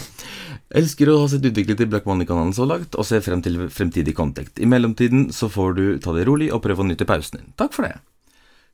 Elsker 0.79 1.09
å 1.09 1.15
ha 1.23 1.29
sett 1.31 1.47
utviklet 1.47 1.81
i 1.81 1.87
Black 1.89 2.05
Money-kanalen 2.09 2.51
så 2.53 2.67
langt, 2.67 2.93
og 2.99 3.07
ser 3.07 3.23
frem 3.25 3.41
til 3.45 3.57
fremtidig 3.73 4.13
contact. 4.17 4.59
I 4.61 4.67
mellomtiden 4.69 5.29
så 5.33 5.49
får 5.49 5.75
du 5.79 5.83
ta 6.03 6.13
det 6.17 6.27
rolig 6.29 6.51
og 6.53 6.61
prøve 6.65 6.83
å 6.83 6.89
nyte 6.91 7.07
pausen 7.09 7.39
din. 7.39 7.51
Takk 7.57 7.73
for 7.77 7.87
det. 7.87 7.95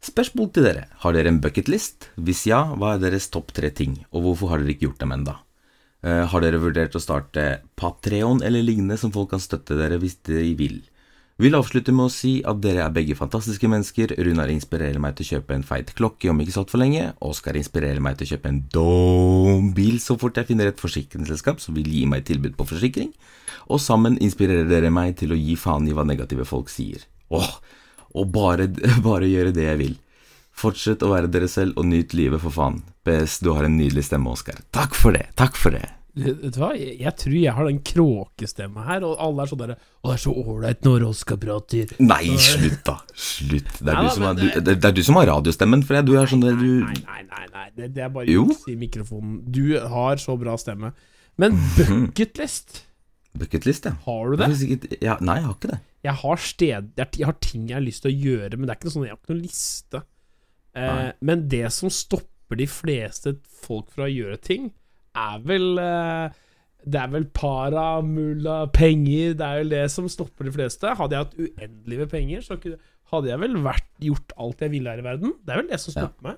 Spørsmål 0.06 0.52
til 0.58 0.68
dere. 0.68 0.88
Har 1.06 1.16
dere 1.16 1.32
en 1.32 1.40
bucketlist? 1.44 2.10
Hvis 2.18 2.48
ja, 2.50 2.66
hva 2.76 2.96
er 2.96 3.06
deres 3.06 3.30
topp 3.34 3.54
tre 3.56 3.72
ting, 3.74 4.02
og 4.12 4.26
hvorfor 4.26 4.52
har 4.52 4.64
dere 4.64 4.76
ikke 4.76 4.90
gjort 4.90 5.06
dem 5.06 5.16
enda? 5.16 5.40
Eh, 6.06 6.26
har 6.30 6.44
dere 6.44 6.62
vurdert 6.62 6.94
å 6.94 7.02
starte 7.02 7.64
Patreon 7.80 8.44
eller 8.46 8.62
lignende 8.62 8.98
som 9.02 9.14
folk 9.14 9.32
kan 9.32 9.42
støtte 9.42 9.78
dere 9.80 9.98
hvis 10.02 10.20
de 10.28 10.52
vil? 10.60 10.84
Vil 11.42 11.58
avslutte 11.58 11.92
med 11.92 12.08
å 12.08 12.14
si 12.14 12.38
at 12.48 12.62
dere 12.64 12.86
er 12.86 12.94
begge 12.96 13.18
fantastiske 13.18 13.68
mennesker. 13.68 14.14
Runar 14.24 14.52
inspirerer 14.54 15.02
meg 15.04 15.18
til 15.18 15.26
å 15.26 15.30
kjøpe 15.34 15.58
en 15.58 15.66
feit 15.68 15.90
klokke 15.98 16.30
om 16.32 16.40
ikke 16.40 16.54
så 16.54 16.62
altfor 16.62 16.80
lenge. 16.80 17.10
Oskar 17.26 17.58
inspirerer 17.60 18.00
meg 18.04 18.16
til 18.20 18.28
å 18.28 18.32
kjøpe 18.36 18.52
en 18.54 18.62
dum 18.72 19.74
bil 19.76 19.98
så 20.00 20.16
fort 20.22 20.38
jeg 20.40 20.48
finner 20.52 20.70
et 20.70 20.80
forsikringsselskap 20.80 21.60
som 21.64 21.76
vil 21.76 21.90
gi 21.92 22.06
meg 22.08 22.24
tilbud 22.30 22.56
på 22.56 22.70
forsikring. 22.70 23.12
Og 23.68 23.82
sammen 23.84 24.16
inspirerer 24.24 24.70
dere 24.70 24.94
meg 24.94 25.18
til 25.20 25.34
å 25.34 25.42
gi 25.42 25.58
faen 25.60 25.90
i 25.90 25.98
hva 25.98 26.06
negative 26.08 26.48
folk 26.48 26.72
sier. 26.72 27.04
Åh, 27.34 27.52
og 28.16 28.32
bare, 28.32 28.70
bare 29.10 29.28
gjøre 29.28 29.52
det 29.58 29.68
jeg 29.68 29.82
vil. 29.82 30.00
Fortsett 30.56 31.04
å 31.04 31.10
være 31.12 31.28
dere 31.32 31.50
selv 31.52 31.76
og 31.82 31.86
nyt 31.90 32.14
livet, 32.16 32.40
for 32.44 32.54
faen. 32.56 32.82
PS, 33.06 33.40
du 33.44 33.52
har 33.54 33.68
en 33.68 33.76
nydelig 33.78 34.06
stemme, 34.08 34.32
Oskar. 34.32 34.62
Takk 34.76 34.96
for 34.96 35.12
det. 35.18 35.26
Takk 35.36 35.58
for 35.60 35.76
det. 35.76 35.84
Vet 36.16 36.54
du 36.56 36.60
hva, 36.62 36.70
jeg, 36.80 37.12
tror 37.20 37.34
jeg 37.36 37.52
har 37.58 37.66
den 37.68 37.82
kråkestemma 37.84 38.86
her, 38.88 39.04
og 39.04 39.18
alle 39.20 39.44
er 39.44 39.50
sånn 39.52 39.60
derre 39.60 39.74
Å, 39.76 40.06
det 40.08 40.14
er 40.14 40.22
så 40.24 40.32
ålreit 40.32 40.86
når 40.88 41.04
Oskar 41.10 41.40
prater. 41.42 41.92
Nei, 42.00 42.22
slutt, 42.40 42.78
da. 42.88 42.94
Slutt. 43.20 43.74
Det 43.82 43.90
er, 43.92 43.98
Nei 44.00 44.06
du, 44.06 44.14
som 44.16 44.24
er, 44.30 44.38
du, 44.40 44.46
det, 44.64 44.78
er 44.80 44.96
du 44.96 45.02
som 45.04 45.20
har 45.20 45.28
radiostemmen, 45.34 45.84
for 45.84 45.98
jeg- 46.00 46.08
du 46.08 46.14
er 46.16 46.32
sånn 46.32 46.46
der 46.46 46.56
du 46.56 46.70
Nei, 46.86 46.96
nei, 47.04 47.20
nei, 47.34 47.44
nei. 47.52 47.66
Det, 47.76 47.90
det 47.98 48.06
er 48.08 48.14
bare 48.16 48.32
juks 48.32 48.64
i 48.72 48.78
mikrofonen. 48.80 49.42
Du 49.52 49.76
har 49.92 50.16
så 50.24 50.38
bra 50.40 50.56
stemme. 50.62 50.94
Men 51.36 51.60
bucketlist, 51.76 52.86
Bucketlist, 53.36 53.90
ja. 53.92 53.98
har 54.06 54.30
du 54.32 54.38
Det 54.40 54.48
det? 54.56 54.98
ja. 55.04 55.18
Nei, 55.20 55.42
jeg 55.42 55.50
har 55.50 55.56
ikke 55.60 55.74
det. 55.74 55.82
Jeg 56.06 56.14
har 56.22 56.38
sted 56.40 56.92
jeg 56.96 57.26
har 57.28 57.36
ting 57.44 57.68
jeg 57.68 57.76
har 57.76 57.84
lyst 57.84 58.06
til 58.06 58.14
å 58.14 58.20
gjøre, 58.24 58.56
men 58.56 58.70
det 58.70 58.72
er 58.72 58.80
ikke 58.80 58.88
noe 58.88 58.96
sånn 58.96 59.08
Jeg 59.10 59.18
har 59.18 59.20
ikke 59.20 59.34
noen 59.36 59.44
liste. 59.44 60.02
Eh, 60.76 61.12
men 61.24 61.46
det 61.52 61.70
som 61.72 61.90
stopper 61.94 62.60
de 62.60 62.66
fleste 62.68 63.36
folk 63.66 63.88
fra 63.96 64.06
å 64.10 64.12
gjøre 64.12 64.38
ting, 64.44 64.72
er 65.16 65.38
vel 65.48 65.78
eh, 65.80 66.34
Det 66.86 67.00
er 67.00 67.08
vel 67.14 67.24
para, 67.34 68.02
mulla, 68.04 68.66
penger 68.76 69.34
Det 69.40 69.46
er 69.48 69.62
vel 69.62 69.70
det 69.72 69.86
som 69.94 70.10
stopper 70.12 70.46
de 70.50 70.52
fleste. 70.54 70.92
Hadde 71.00 71.16
jeg 71.16 71.24
hatt 71.24 71.38
uendelig 71.40 72.02
med 72.04 72.12
penger, 72.12 72.44
så 72.46 72.58
hadde 73.14 73.32
jeg 73.32 73.40
vel 73.42 73.56
vært, 73.64 73.88
gjort 74.04 74.36
alt 74.38 74.62
jeg 74.66 74.74
ville 74.76 74.92
her 74.92 75.00
i 75.02 75.06
verden. 75.08 75.34
Det 75.46 75.54
er 75.56 75.62
vel 75.64 75.72
det 75.72 75.80
som 75.82 75.96
stopper 75.96 76.28
meg, 76.28 76.38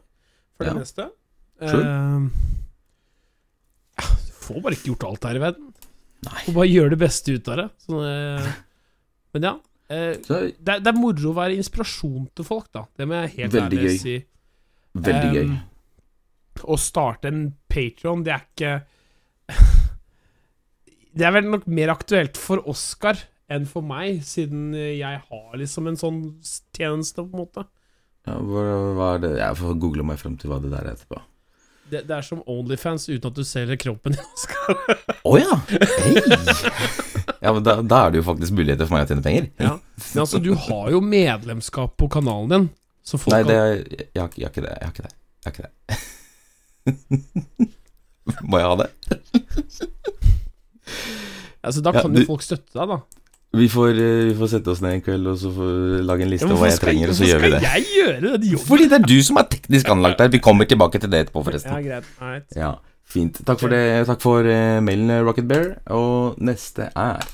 for 0.55 0.63
det 0.67 0.73
Ja. 0.73 0.77
meste. 0.79 1.09
Sure. 1.57 1.81
Eh, 1.81 2.29
ja, 3.97 4.07
du 4.27 4.31
får 4.45 4.61
bare 4.61 4.77
ikke 4.77 4.91
gjort 4.93 5.07
alt 5.09 5.23
her 5.31 5.35
i 5.39 5.43
verden. 5.47 5.73
Nei. 6.27 6.41
Får 6.45 6.53
bare 6.61 6.69
gjøre 6.71 6.89
det 6.93 6.99
beste 7.01 7.33
ut 7.33 7.49
av 7.53 7.57
det. 7.63 7.67
Sånn, 7.87 8.53
men 9.33 9.43
ja. 9.49 9.55
Eh, 9.89 10.17
det, 10.19 10.67
er- 10.67 10.81
det 10.83 10.91
er 10.91 10.97
moro 10.99 11.29
å 11.31 11.35
være 11.37 11.55
inspirasjon 11.55 12.25
til 12.35 12.45
folk, 12.47 12.67
da. 12.75 12.85
Det 12.97 13.07
må 13.07 13.21
jeg 13.21 13.33
helt 13.37 13.53
Veldig 13.55 13.77
ærlig 13.79 13.89
gøy. 13.89 13.97
si. 14.01 14.15
veldig 14.97 15.31
gøy. 15.37 15.45
Um, 15.47 15.57
Å 16.73 16.77
starte 16.81 17.29
en 17.29 17.41
Patron, 17.69 18.23
det 18.25 18.33
er 18.33 18.43
ikke 18.47 18.71
Det 21.17 21.25
er 21.25 21.33
vel 21.37 21.47
nok 21.49 21.65
mer 21.69 21.91
aktuelt 21.93 22.37
for 22.37 22.61
Oskar 22.69 23.17
enn 23.49 23.63
for 23.69 23.85
meg, 23.85 24.19
siden 24.27 24.73
jeg 24.75 25.21
har 25.29 25.55
liksom 25.57 25.87
en 25.87 25.95
sånn 25.97 26.17
tjeneste, 26.75 27.23
på 27.23 27.31
en 27.31 27.41
måte. 27.45 27.63
Ja, 28.27 28.35
hva, 28.43 28.63
hva 28.97 29.07
er 29.15 29.21
det 29.23 29.29
Jeg 29.39 29.55
får 29.61 29.77
google 29.79 30.03
meg 30.03 30.19
frem 30.19 30.35
til 30.37 30.51
hva 30.51 30.57
det 30.59 30.73
der 30.73 30.83
er 30.83 30.97
etterpå. 30.97 31.21
Det, 31.87 32.01
det 32.09 32.11
er 32.17 32.25
som 32.27 32.41
Onlyfans 32.51 33.05
uten 33.07 33.29
at 33.29 33.37
du 33.39 33.45
selger 33.47 33.79
kroppen 33.79 34.17
din, 34.17 34.25
Oskar. 34.35 34.75
Å 35.23 35.37
ja! 35.39 35.55
Hei! 35.71 36.17
Ja, 37.41 37.53
men 37.53 37.63
da, 37.63 37.75
da 37.81 38.05
er 38.07 38.11
det 38.11 38.19
jo 38.23 38.25
faktisk 38.31 38.51
muligheter 38.57 38.87
for 38.89 38.97
meg 38.97 39.05
å 39.05 39.09
tjene 39.11 39.23
penger. 39.25 39.49
Ja. 39.61 39.73
Men 40.13 40.21
altså, 40.23 40.39
du 40.43 40.53
har 40.55 40.89
jo 40.91 41.01
medlemskap 41.01 41.95
på 41.97 42.09
kanalen 42.09 42.49
din, 42.49 42.69
så 43.05 43.19
folk 43.21 43.33
Nei, 43.35 43.43
det 43.47 43.57
er, 43.57 43.75
jeg, 43.77 44.07
jeg 44.17 44.21
har 44.23 44.29
ikke 44.49 44.65
det. 44.65 44.73
Jeg 44.73 44.85
har 44.85 44.93
ikke 44.93 45.05
det. 45.07 45.13
Jeg 45.43 45.47
har 45.47 45.53
ikke 45.53 45.67
det. 45.67 45.73
Må 48.51 48.59
jeg 48.59 48.67
ha 48.67 48.75
det? 48.81 48.89
altså, 51.63 51.81
Da 51.83 51.91
Ja, 51.93 52.01
kan 52.01 52.13
du- 52.13 52.21
jo 52.21 52.25
folk 52.27 52.41
støtte 52.43 52.73
deg, 52.73 52.87
da. 52.89 52.99
Vi 53.57 53.67
får, 53.71 53.89
eh, 53.95 54.25
vi 54.27 54.33
får 54.35 54.49
sette 54.51 54.67
oss 54.73 54.81
ned 54.83 54.93
en 54.97 55.01
kveld 55.01 55.27
og 55.31 55.37
så 55.39 55.49
får 55.55 56.03
lage 56.05 56.21
en 56.25 56.29
liste 56.29 56.45
Ja, 56.45 56.51
over 56.51 56.65
hva 56.65 56.67
jeg 56.69 56.75
skal- 56.77 56.89
trenger, 56.89 57.09
og 57.09 57.15
så 57.15 57.23
gjør 57.29 57.39
vi 57.41 57.49
det. 57.53 57.61
skal 57.61 57.81
jeg 57.81 57.85
gjøre 57.95 58.21
det 58.21 58.41
de 58.41 58.57
Fordi 58.57 58.83
det 58.89 58.93
er 59.01 59.05
du 59.07 59.23
som 59.23 59.37
er 59.37 59.43
teknisk 59.43 59.85
anlagt 59.89 60.17
der. 60.17 60.27
Vi 60.27 60.39
kommer 60.39 60.65
tilbake 60.67 60.99
til 60.99 61.09
det 61.09 61.27
etterpå, 61.27 61.43
forresten. 61.45 61.71
Ja, 61.71 61.79
greit. 61.81 62.03
Right. 62.21 62.45
Ja, 62.55 62.75
fint. 63.07 63.41
Takk 63.47 63.63
for 63.63 63.73
det. 63.73 63.83
Takk 64.09 64.21
for 64.23 64.47
uh, 64.47 64.77
mailen, 64.83 65.11
Rocket 65.25 65.47
Bear. 65.49 65.73
Og 65.95 66.37
neste 66.43 66.91
er 66.93 67.25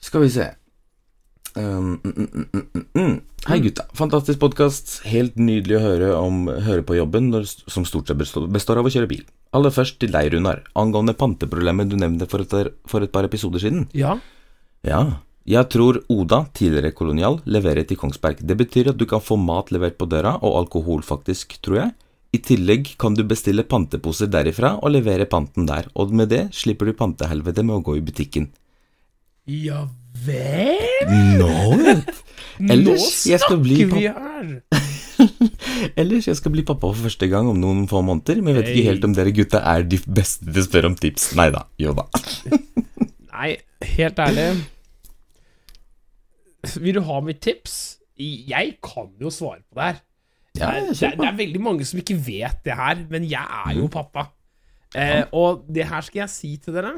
Skal 0.00 0.24
vi 0.24 0.32
se 0.32 0.46
um, 1.56 2.00
mm, 2.04 2.12
mm, 2.16 2.46
mm, 2.52 2.66
mm, 2.74 2.86
mm. 2.94 3.20
Hei, 3.48 3.58
gutta. 3.64 3.86
Fantastisk 3.96 4.40
podkast. 4.42 5.00
Helt 5.08 5.38
nydelig 5.40 5.78
å 5.78 5.84
høre 5.84 6.10
om 6.18 6.44
høre 6.50 6.84
på 6.86 6.98
jobben, 6.98 7.30
når, 7.32 7.48
som 7.70 7.86
stort 7.88 8.10
sett 8.10 8.20
består, 8.20 8.46
består 8.52 8.80
av 8.80 8.88
å 8.88 8.92
kjøre 8.92 9.10
bil. 9.10 9.24
Aller 9.56 9.74
først 9.74 9.98
til 10.02 10.12
deg, 10.14 10.30
Runar, 10.34 10.62
angående 10.78 11.16
panteproblemet 11.18 11.90
du 11.90 11.96
nevnte 12.00 12.28
for 12.30 12.44
et, 12.44 12.74
for 12.88 13.04
et 13.04 13.12
par 13.12 13.26
episoder 13.26 13.62
siden. 13.62 13.88
Ja. 13.96 14.18
Ja. 14.86 15.02
Jeg 15.48 15.66
tror 15.72 16.02
Oda, 16.12 16.44
tidligere 16.54 16.92
kolonial, 16.94 17.40
leverer 17.48 17.86
til 17.88 17.98
Kongsberg. 17.98 18.44
Det 18.44 18.56
betyr 18.60 18.92
at 18.92 19.00
du 19.00 19.06
kan 19.08 19.24
få 19.24 19.38
mat 19.40 19.72
levert 19.74 19.96
på 19.98 20.06
døra, 20.10 20.36
og 20.44 20.58
alkohol 20.60 21.02
faktisk, 21.06 21.56
tror 21.64 21.80
jeg. 21.80 21.96
I 22.30 22.38
tillegg 22.46 22.92
kan 23.00 23.16
du 23.18 23.24
bestille 23.26 23.64
panteposer 23.66 24.30
derifra 24.30 24.76
og 24.78 24.92
levere 24.94 25.26
panten 25.26 25.66
der, 25.66 25.88
og 25.98 26.12
med 26.14 26.30
det 26.30 26.44
slipper 26.54 26.86
du 26.86 26.94
pantehelvetet 26.94 27.66
med 27.66 27.80
å 27.80 27.84
gå 27.88 27.96
i 27.98 28.04
butikken. 28.06 28.52
Ja 29.50 29.88
vel? 30.26 31.10
Nå 31.40 31.50
Ellers, 32.60 33.04
Nå 33.24 33.38
snakker 33.40 33.56
vi 33.64 34.06
her. 34.06 34.50
Ellers, 36.00 36.28
jeg 36.28 36.36
skal 36.38 36.52
bli 36.54 36.64
pappa 36.66 36.90
for 36.90 37.08
første 37.08 37.26
gang 37.30 37.48
om 37.50 37.58
noen 37.58 37.86
få 37.90 38.02
måneder, 38.04 38.42
men 38.44 38.54
jeg 38.54 38.60
vet 38.60 38.70
ikke 38.74 38.90
helt 38.90 39.06
om 39.08 39.16
dere 39.16 39.32
gutta 39.34 39.62
er 39.72 39.86
de 39.88 39.98
beste 40.06 40.44
til 40.46 40.60
å 40.60 40.66
spørre 40.66 40.90
om 40.92 40.98
tips. 41.00 41.30
Nei 41.40 41.48
da. 41.54 41.64
Jo 41.80 41.94
da. 41.96 42.06
Nei, 43.40 43.54
helt 43.96 44.18
ærlig 44.20 44.46
Vil 46.84 46.98
du 46.98 47.02
ha 47.06 47.20
mitt 47.24 47.40
tips? 47.40 47.78
Jeg 48.20 48.76
kan 48.84 49.08
jo 49.22 49.32
svare 49.32 49.62
på 49.64 49.80
det 49.80 49.86
her. 49.88 50.00
Ja, 50.58 50.72
det, 50.74 50.96
er, 50.98 51.14
det, 51.14 51.26
er, 51.28 51.36
veldig 51.38 51.60
mange 51.62 51.86
som 51.86 52.00
ikke 52.00 52.16
vet 52.26 52.64
det 52.66 52.74
her, 52.74 53.04
men 53.10 53.26
jeg 53.30 53.44
er 53.66 53.76
jo 53.78 53.86
pappa. 53.92 54.26
Eh, 54.98 55.22
og 55.36 55.64
det 55.70 55.86
her 55.86 56.02
skal 56.02 56.24
jeg 56.24 56.32
si 56.32 56.56
til 56.62 56.74
dere. 56.74 56.96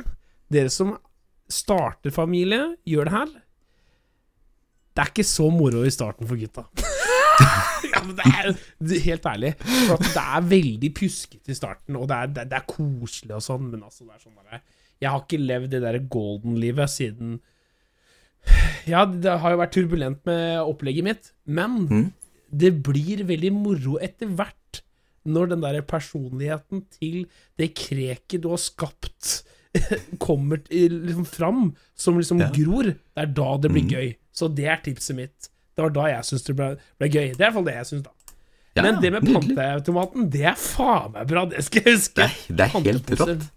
Dere 0.52 0.72
som 0.72 0.94
starter 1.52 2.14
familie, 2.14 2.76
gjør 2.88 3.08
det 3.10 3.14
her. 3.14 3.34
Det 4.92 5.04
er 5.04 5.12
ikke 5.12 5.26
så 5.28 5.48
moro 5.52 5.84
i 5.84 5.92
starten 5.92 6.28
for 6.28 6.40
gutta. 6.40 6.64
ja, 7.92 8.00
men 8.04 8.16
det 8.16 8.96
er 8.98 9.06
helt 9.06 9.28
ærlig. 9.28 9.52
For 9.60 9.94
at 9.98 10.08
det 10.08 10.24
er 10.24 10.48
veldig 10.52 10.90
pjuskete 10.96 11.52
i 11.52 11.56
starten, 11.56 11.96
og 12.00 12.08
det 12.08 12.18
er, 12.18 12.32
det, 12.32 12.46
det 12.50 12.58
er 12.58 12.68
koselig 12.68 13.36
og 13.36 13.44
sånn, 13.44 13.68
men 13.72 13.84
altså, 13.84 14.08
det 14.08 14.16
er 14.16 14.24
sånn 14.24 14.40
der, 14.40 14.64
Jeg 15.02 15.10
har 15.12 15.24
ikke 15.24 15.42
levd 15.44 15.72
det 15.74 15.82
der 15.84 16.00
golden-livet 16.12 16.92
siden 16.92 17.38
Ja, 18.88 19.04
det 19.06 19.38
har 19.44 19.54
jo 19.54 19.60
vært 19.60 19.76
turbulent 19.76 20.24
med 20.26 20.60
opplegget 20.64 21.06
mitt, 21.06 21.32
men 21.44 21.78
Mhm. 21.84 22.10
Det 22.52 22.72
blir 22.84 23.24
veldig 23.28 23.52
moro 23.56 23.98
etter 24.04 24.30
hvert 24.36 24.82
når 25.28 25.52
den 25.52 25.62
der 25.62 25.80
personligheten 25.86 26.84
til 26.92 27.26
det 27.60 27.72
kreket 27.78 28.42
du 28.42 28.50
har 28.52 28.60
skapt, 28.60 29.44
kommer 30.26 30.60
til, 30.66 30.98
liksom 31.06 31.26
fram, 31.28 31.62
som 31.94 32.18
liksom 32.18 32.42
Ja. 32.42 32.50
gror. 32.52 32.92
Det 32.92 33.22
er 33.22 33.30
da 33.30 33.56
det 33.62 33.70
blir 33.72 33.86
mm. 33.86 33.92
gøy. 33.94 34.10
Så 34.32 34.48
det 34.52 34.66
er 34.66 34.82
tipset 34.84 35.16
mitt. 35.16 35.48
Det 35.76 35.84
var 35.86 35.94
da 35.94 36.08
jeg 36.10 36.26
syntes 36.28 36.44
det 36.48 36.56
ble, 36.58 36.68
ble 37.00 37.08
gøy. 37.08 37.30
Det 37.32 37.40
er 37.40 37.46
i 37.46 37.46
hvert 37.46 37.56
fall 37.56 37.70
det 37.70 37.78
jeg 37.78 37.88
syns, 37.92 38.02
da. 38.02 38.10
Ja, 38.72 38.82
Men 38.82 39.02
det 39.02 39.10
med 39.12 39.26
panteautomaten, 39.28 40.30
det 40.32 40.44
er 40.48 40.56
faen 40.56 41.12
meg 41.12 41.28
bra. 41.28 41.44
Det 41.48 41.60
skal 41.64 41.84
jeg 41.84 41.96
huske. 41.98 42.14
Det 42.16 42.24
er, 42.24 42.56
det 42.56 42.64
er 42.64 42.72
helt 42.78 43.10
rått. 43.20 43.48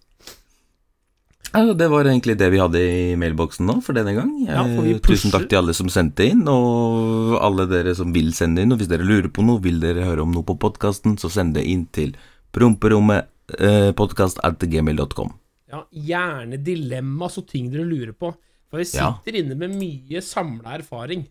Ja, 1.55 1.73
det 1.77 1.87
var 1.87 2.03
egentlig 2.09 2.35
det 2.37 2.49
vi 2.51 2.59
hadde 2.59 2.79
i 2.83 3.15
mailboksen 3.19 3.63
nå 3.69 3.77
for 3.85 3.95
denne 3.95 4.11
gang. 4.17 4.31
Ja, 4.43 4.63
for 4.67 4.83
Eh, 4.89 4.97
Tusen 5.05 5.31
takk 5.31 5.45
til 5.47 5.59
alle 5.61 5.73
som 5.77 5.87
sendte 5.93 6.25
inn, 6.27 6.41
og 6.51 7.37
alle 7.39 7.63
dere 7.71 7.93
som 7.95 8.11
vil 8.15 8.33
sende 8.35 8.61
inn. 8.65 8.73
Og 8.75 8.81
hvis 8.81 8.89
dere 8.91 9.05
lurer 9.07 9.29
på 9.31 9.45
noe, 9.45 9.61
vil 9.63 9.79
dere 9.79 10.03
høre 10.03 10.25
om 10.25 10.33
noe 10.35 10.43
på 10.43 10.57
podkasten, 10.59 11.15
så 11.21 11.31
send 11.31 11.55
det 11.55 11.63
inn 11.71 11.85
til 11.95 12.11
promperommet 12.55 13.29
eh, 13.59 13.91
podcast.gmail.com. 13.95 15.31
Ja, 15.71 15.85
gjerne 15.91 16.59
dilemmas 16.63 17.37
og 17.39 17.47
ting 17.51 17.71
dere 17.71 17.87
lurer 17.87 18.11
på. 18.13 18.33
For 18.69 18.81
vi 18.81 18.89
Ja. 18.97 19.13
sitter 19.23 19.39
inne 19.39 19.55
med 19.55 19.75
mye 19.79 20.21
samla 20.21 20.75
erfaring. 20.81 21.25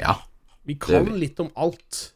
Ja. 0.00 0.16
Vi 0.64 0.74
kan 0.80 1.04
vi. 1.04 1.18
litt 1.26 1.40
om 1.40 1.50
alt. 1.56 2.12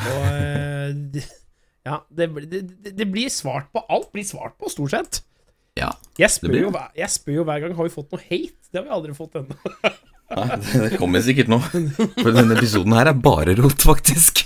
Og 0.00 0.26
eh, 0.26 1.22
Ja, 1.86 2.02
det, 2.12 2.26
det, 2.50 2.60
det- 2.84 2.96
det 2.98 3.06
blir 3.10 3.30
svart 3.32 3.70
på 3.72 3.80
Alt 3.88 4.10
blir 4.12 4.24
svart 4.24 4.58
på, 4.60 4.68
stort 4.68 4.90
sett. 4.92 5.22
Ja. 5.78 5.90
Jeg 6.18 6.32
spør, 6.34 6.56
jo, 6.58 6.70
jeg 6.98 7.12
spør 7.14 7.36
jo 7.38 7.44
hver 7.48 7.62
gang 7.62 7.74
Har 7.78 7.86
vi 7.86 7.92
fått 7.94 8.10
noe 8.12 8.22
hate. 8.26 8.56
Det 8.70 8.80
har 8.80 8.86
vi 8.86 8.94
aldri 8.96 9.14
fått 9.16 9.38
ennå. 9.40 9.56
Nei, 10.30 10.58
det 10.62 10.98
kommer 11.00 11.22
sikkert 11.26 11.48
nå. 11.50 11.58
For 12.20 12.30
denne 12.34 12.54
episoden 12.54 12.94
her 12.94 13.08
er 13.10 13.16
bare 13.18 13.56
rot, 13.58 13.82
faktisk. 13.82 14.44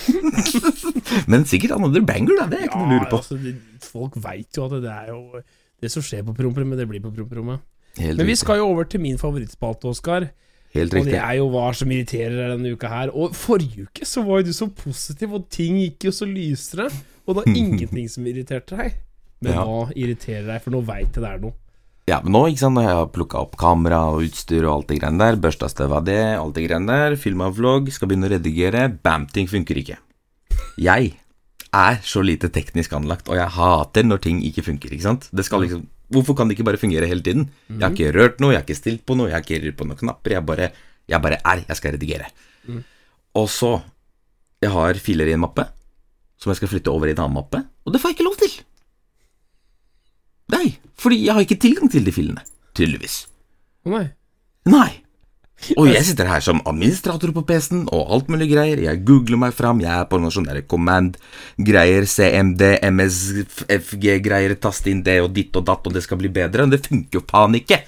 Men 1.30 1.44
sikkert 1.48 1.76
another 1.76 2.04
banger, 2.08 2.38
da. 2.40 2.46
Det 2.48 2.60
er 2.62 2.70
ikke 2.70 2.80
noe 2.80 2.88
å 2.88 2.94
lure 2.94 3.10
på. 3.10 3.20
altså, 3.20 3.36
det, 3.40 3.52
folk 3.84 4.16
veit 4.24 4.56
jo 4.56 4.64
at 4.68 4.78
det 4.84 4.94
er 4.94 5.10
jo 5.12 5.42
Det 5.84 5.90
som 5.92 6.04
skjer 6.04 6.24
på 6.24 6.36
promperommet, 6.38 6.80
det 6.80 6.88
blir 6.88 7.04
på 7.04 7.12
promperommet. 7.12 7.60
Men 8.00 8.24
vi 8.26 8.36
skal 8.38 8.62
jo 8.62 8.70
over 8.72 8.88
til 8.90 9.02
min 9.04 9.20
favorittspalte, 9.20 9.92
Oskar. 9.92 10.30
Helt 10.74 10.94
riktig. 10.94 11.12
Og 11.12 11.12
det 11.12 11.20
er 11.20 11.36
jo 11.38 11.50
hva 11.52 11.68
som 11.76 11.92
irriterer 11.94 12.34
deg 12.34 12.54
denne 12.56 12.72
uka 12.74 12.90
her. 12.90 13.12
Og 13.14 13.36
forrige 13.38 13.84
uke 13.86 14.08
så 14.08 14.24
var 14.26 14.40
jo 14.40 14.48
du 14.48 14.56
så 14.56 14.66
positiv, 14.74 15.36
og 15.36 15.44
ting 15.52 15.76
gikk 15.84 16.08
jo 16.08 16.14
så 16.16 16.26
lysere. 16.26 16.88
Og 17.24 17.34
det 17.36 17.42
var 17.42 17.52
ingenting 17.60 18.08
som 18.10 18.26
irriterte 18.26 18.80
deg. 18.80 18.96
Men 19.42 19.52
Ja. 19.52 19.64
hva 19.64 19.92
irriterer 19.94 20.46
deg? 20.46 20.62
For 20.62 20.70
nå 20.70 20.84
veit 20.84 21.12
jeg 21.12 21.22
det 21.22 21.30
er 21.30 21.38
noe. 21.38 21.52
Ja, 22.06 22.20
men 22.20 22.32
nå, 22.32 22.42
ikke 22.50 22.58
sant, 22.60 22.74
når 22.76 22.82
jeg 22.84 22.96
har 22.98 23.06
plukka 23.08 23.38
opp 23.40 23.56
kamera 23.56 23.98
og 24.12 24.22
utstyr 24.26 24.64
og 24.68 24.74
alt 24.74 24.88
det 24.88 25.00
greiene 25.00 25.18
der, 25.18 25.36
børsta 25.40 25.68
støv 25.72 25.92
av 25.92 26.04
det, 26.04 26.20
alt 26.36 26.54
det 26.54 26.66
greiene 26.68 26.86
der, 26.86 27.16
filma 27.16 27.48
vlogg, 27.50 27.88
skal 27.90 28.08
begynne 28.08 28.28
å 28.28 28.34
redigere, 28.34 28.88
bam, 29.02 29.26
ting 29.26 29.46
funker 29.48 29.76
ikke. 29.80 29.96
Jeg 30.76 31.14
er 31.72 31.96
så 32.04 32.20
lite 32.22 32.50
teknisk 32.52 32.92
anlagt, 32.92 33.28
og 33.28 33.36
jeg 33.36 33.48
hater 33.48 34.04
når 34.04 34.20
ting 34.20 34.42
ikke 34.44 34.62
funker, 34.66 34.92
ikke 34.92 35.02
sant. 35.08 35.28
Det 35.32 35.44
skal 35.44 35.60
liksom 35.64 35.86
Hvorfor 36.12 36.36
kan 36.36 36.46
det 36.46 36.58
ikke 36.58 36.66
bare 36.68 36.76
fungere 36.76 37.08
hele 37.08 37.22
tiden? 37.24 37.46
Jeg 37.70 37.80
har 37.80 37.90
ikke 37.90 38.12
rørt 38.12 38.38
noe, 38.38 38.52
jeg 38.52 38.60
har 38.60 38.66
ikke 38.66 38.76
stilt 38.76 39.06
på 39.06 39.16
noe, 39.16 39.30
jeg 39.30 39.34
har 39.38 39.40
ikke 39.42 39.62
rørt 39.64 39.76
på 39.78 39.86
noen 39.88 39.96
knapper, 39.96 40.30
jeg 40.36 40.44
bare, 40.46 40.66
jeg 41.08 41.22
bare 41.24 41.38
er, 41.40 41.62
jeg 41.66 41.76
skal 41.76 41.92
redigere. 41.96 42.26
Og 43.34 43.48
så 43.48 43.82
Jeg 44.62 44.70
har 44.70 44.94
filer 44.94 45.26
i 45.28 45.32
en 45.32 45.40
mappe 45.40 45.64
som 46.38 46.50
jeg 46.52 46.56
skal 46.56 46.68
flytte 46.68 46.92
over 46.92 47.08
i 47.08 47.10
en 47.16 47.18
annen 47.24 47.34
mappe, 47.40 47.64
og 47.84 47.92
det 47.92 48.00
får 48.00 48.12
jeg 48.12 48.16
ikke 48.18 48.28
lov 48.28 48.36
til! 48.36 48.52
Nei, 50.54 50.66
fordi 51.00 51.22
jeg 51.24 51.36
har 51.36 51.46
ikke 51.46 51.60
tilgang 51.62 51.90
til 51.92 52.04
de 52.06 52.14
filene. 52.14 52.44
Tydeligvis. 52.76 53.24
Å 53.86 53.94
nei. 53.94 54.04
Nei. 54.70 54.90
Og 55.78 55.88
jeg 55.88 56.04
sitter 56.04 56.28
her 56.28 56.42
som 56.44 56.60
administrator 56.68 57.30
på 57.32 57.44
PC-en 57.48 57.86
og 57.94 58.10
alt 58.12 58.30
mulig 58.32 58.50
greier. 58.50 58.82
Jeg 58.84 59.00
googler 59.08 59.40
meg 59.40 59.54
fram. 59.56 59.80
Jeg 59.80 59.92
er 59.94 60.08
på 60.10 60.18
noen 60.20 60.34
sånne 60.34 60.64
command-greier, 60.68 62.04
CMD, 62.10 62.64
MSFG-greier, 62.90 64.56
taste 64.60 64.92
inn 64.92 65.04
det 65.06 65.20
og 65.24 65.32
ditt 65.36 65.56
og 65.56 65.64
datt, 65.70 65.86
og 65.86 65.96
det 65.96 66.04
skal 66.04 66.20
bli 66.20 66.30
bedre. 66.34 66.66
Men 66.66 66.74
det 66.74 66.84
funker 66.84 67.20
jo 67.20 67.24
faen 67.30 67.56
ikke. 67.60 67.80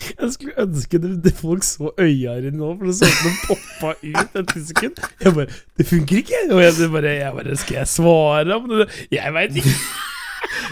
Jeg 0.00 0.32
skulle 0.32 0.56
ønske 0.64 1.00
det, 1.00 1.10
det 1.24 1.32
folk 1.36 1.64
så 1.64 1.90
øya 2.00 2.38
dine 2.40 2.56
nå, 2.56 2.70
for 2.78 2.88
det 2.88 2.94
så 2.96 3.08
ut 3.08 3.18
som 3.18 3.32
det 3.32 3.48
poppa 3.48 3.90
ut 4.00 4.38
et 4.40 4.54
sekund. 4.68 5.02
Jeg 5.20 5.34
bare 5.36 5.58
Det 5.76 5.88
funker 5.88 6.22
ikke! 6.22 6.44
Og 6.50 6.62
jeg, 6.64 6.92
bare, 6.92 7.16
jeg 7.20 7.34
bare 7.36 7.56
Skal 7.60 7.82
jeg 7.82 7.90
svare? 7.96 8.86
Jeg 9.12 9.34
veit 9.36 9.60
ikke. 9.60 9.74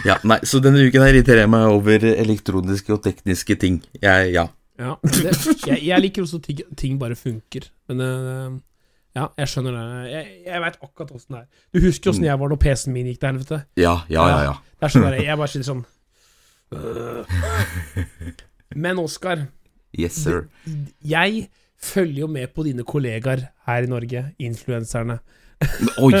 Ja, 0.07 0.15
nei, 0.27 0.39
Så 0.47 0.61
denne 0.63 0.81
uken 0.85 1.03
her 1.03 1.13
irriterer 1.13 1.43
jeg 1.43 1.51
meg 1.51 1.67
over 1.73 2.05
elektroniske 2.11 2.95
og 2.95 3.03
tekniske 3.05 3.57
ting. 3.59 3.81
Jeg, 4.01 4.31
ja. 4.35 4.47
Ja, 4.79 4.95
det, 5.03 5.33
jeg, 5.67 5.81
jeg 5.83 6.01
liker 6.05 6.23
også 6.23 6.39
ting, 6.43 6.61
ting 6.79 6.99
bare 7.01 7.17
funker. 7.19 7.67
Men 7.91 8.03
uh, 8.03 8.57
ja, 9.17 9.27
jeg 9.41 9.51
skjønner 9.51 9.75
det. 9.75 9.85
Jeg, 10.13 10.33
jeg 10.45 10.63
veit 10.63 10.77
akkurat 10.85 11.13
åssen 11.17 11.35
det 11.35 11.41
er. 11.41 11.47
Du 11.75 11.81
husker 11.83 12.13
åssen 12.13 12.27
jeg 12.27 12.39
var 12.39 12.51
når 12.53 12.61
PC-en 12.63 12.95
min 12.95 13.09
gikk 13.09 13.19
til 13.21 13.31
helvete? 13.33 13.61
Ja, 13.79 13.95
ja, 14.11 14.27
ja. 14.31 14.41
ja. 14.51 14.53
Det 14.79 14.87
er 14.87 14.93
sånn 14.95 15.07
der, 15.07 15.17
Jeg 15.25 15.39
bare 15.41 15.51
sitter 15.51 15.67
sånn 15.67 15.81
uh. 16.71 17.23
Men 18.85 19.01
Oskar, 19.01 19.47
Yes, 19.97 20.19
sir. 20.21 20.43
jeg 21.01 21.47
følger 21.81 22.21
jo 22.21 22.27
med 22.29 22.53
på 22.53 22.63
dine 22.67 22.85
kollegaer 22.85 23.47
her 23.65 23.87
i 23.87 23.89
Norge, 23.89 24.21
influenserne. 24.37 25.17
Oi! 26.05 26.13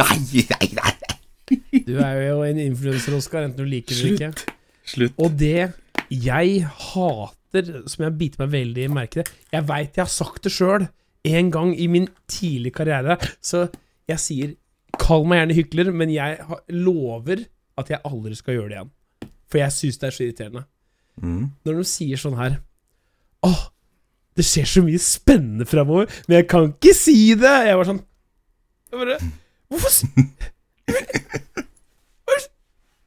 Nei, 0.00 0.18
nei, 0.48 0.68
nei. 0.78 0.94
Du 1.86 1.94
er 1.98 2.18
jo 2.28 2.42
en 2.46 2.58
influenser, 2.62 3.16
Oskar, 3.16 3.46
enten 3.46 3.64
du 3.64 3.68
liker 3.68 3.94
det 3.94 4.02
eller 4.02 4.16
ikke. 4.16 4.58
Slutt. 4.92 5.14
Og 5.22 5.36
det 5.38 5.70
jeg 6.12 6.64
hater, 6.66 7.70
som 7.88 8.04
jeg 8.06 8.16
biter 8.18 8.42
meg 8.42 8.50
veldig 8.52 8.82
i 8.84 8.90
merket 8.92 9.30
Jeg 9.52 9.64
veit 9.68 9.96
jeg 9.96 10.02
har 10.02 10.10
sagt 10.12 10.44
det 10.44 10.52
sjøl 10.52 10.86
en 11.28 11.50
gang 11.54 11.70
i 11.78 11.86
min 11.86 12.08
tidlige 12.26 12.74
karriere, 12.80 13.14
så 13.40 13.68
jeg 14.10 14.18
sier 14.18 14.54
Kall 15.00 15.24
meg 15.24 15.38
gjerne 15.38 15.56
hykler, 15.56 15.90
men 15.94 16.10
jeg 16.12 16.40
lover 16.74 17.44
at 17.80 17.92
jeg 17.92 18.02
aldri 18.04 18.36
skal 18.36 18.58
gjøre 18.58 18.68
det 18.68 18.76
igjen. 18.76 18.90
For 19.48 19.60
jeg 19.62 19.74
syns 19.76 20.00
det 20.00 20.08
er 20.08 20.16
så 20.16 20.24
irriterende. 20.26 20.64
Mm. 21.22 21.46
Når 21.64 21.78
de 21.78 21.84
sier 21.88 22.20
sånn 22.20 22.36
her 22.38 22.58
Åh, 23.44 23.62
det 24.36 24.44
skjer 24.48 24.68
så 24.68 24.82
mye 24.84 25.00
spennende 25.02 25.66
framover, 25.68 26.08
men 26.26 26.38
jeg 26.38 26.48
kan 26.48 26.70
ikke 26.70 26.94
si 26.96 27.16
det! 27.36 27.52
Jeg 27.68 27.78
var 27.78 27.88
sånn 27.88 28.00
Jeg 28.92 29.00
bare 29.00 29.18
Hvorfor 29.72 29.96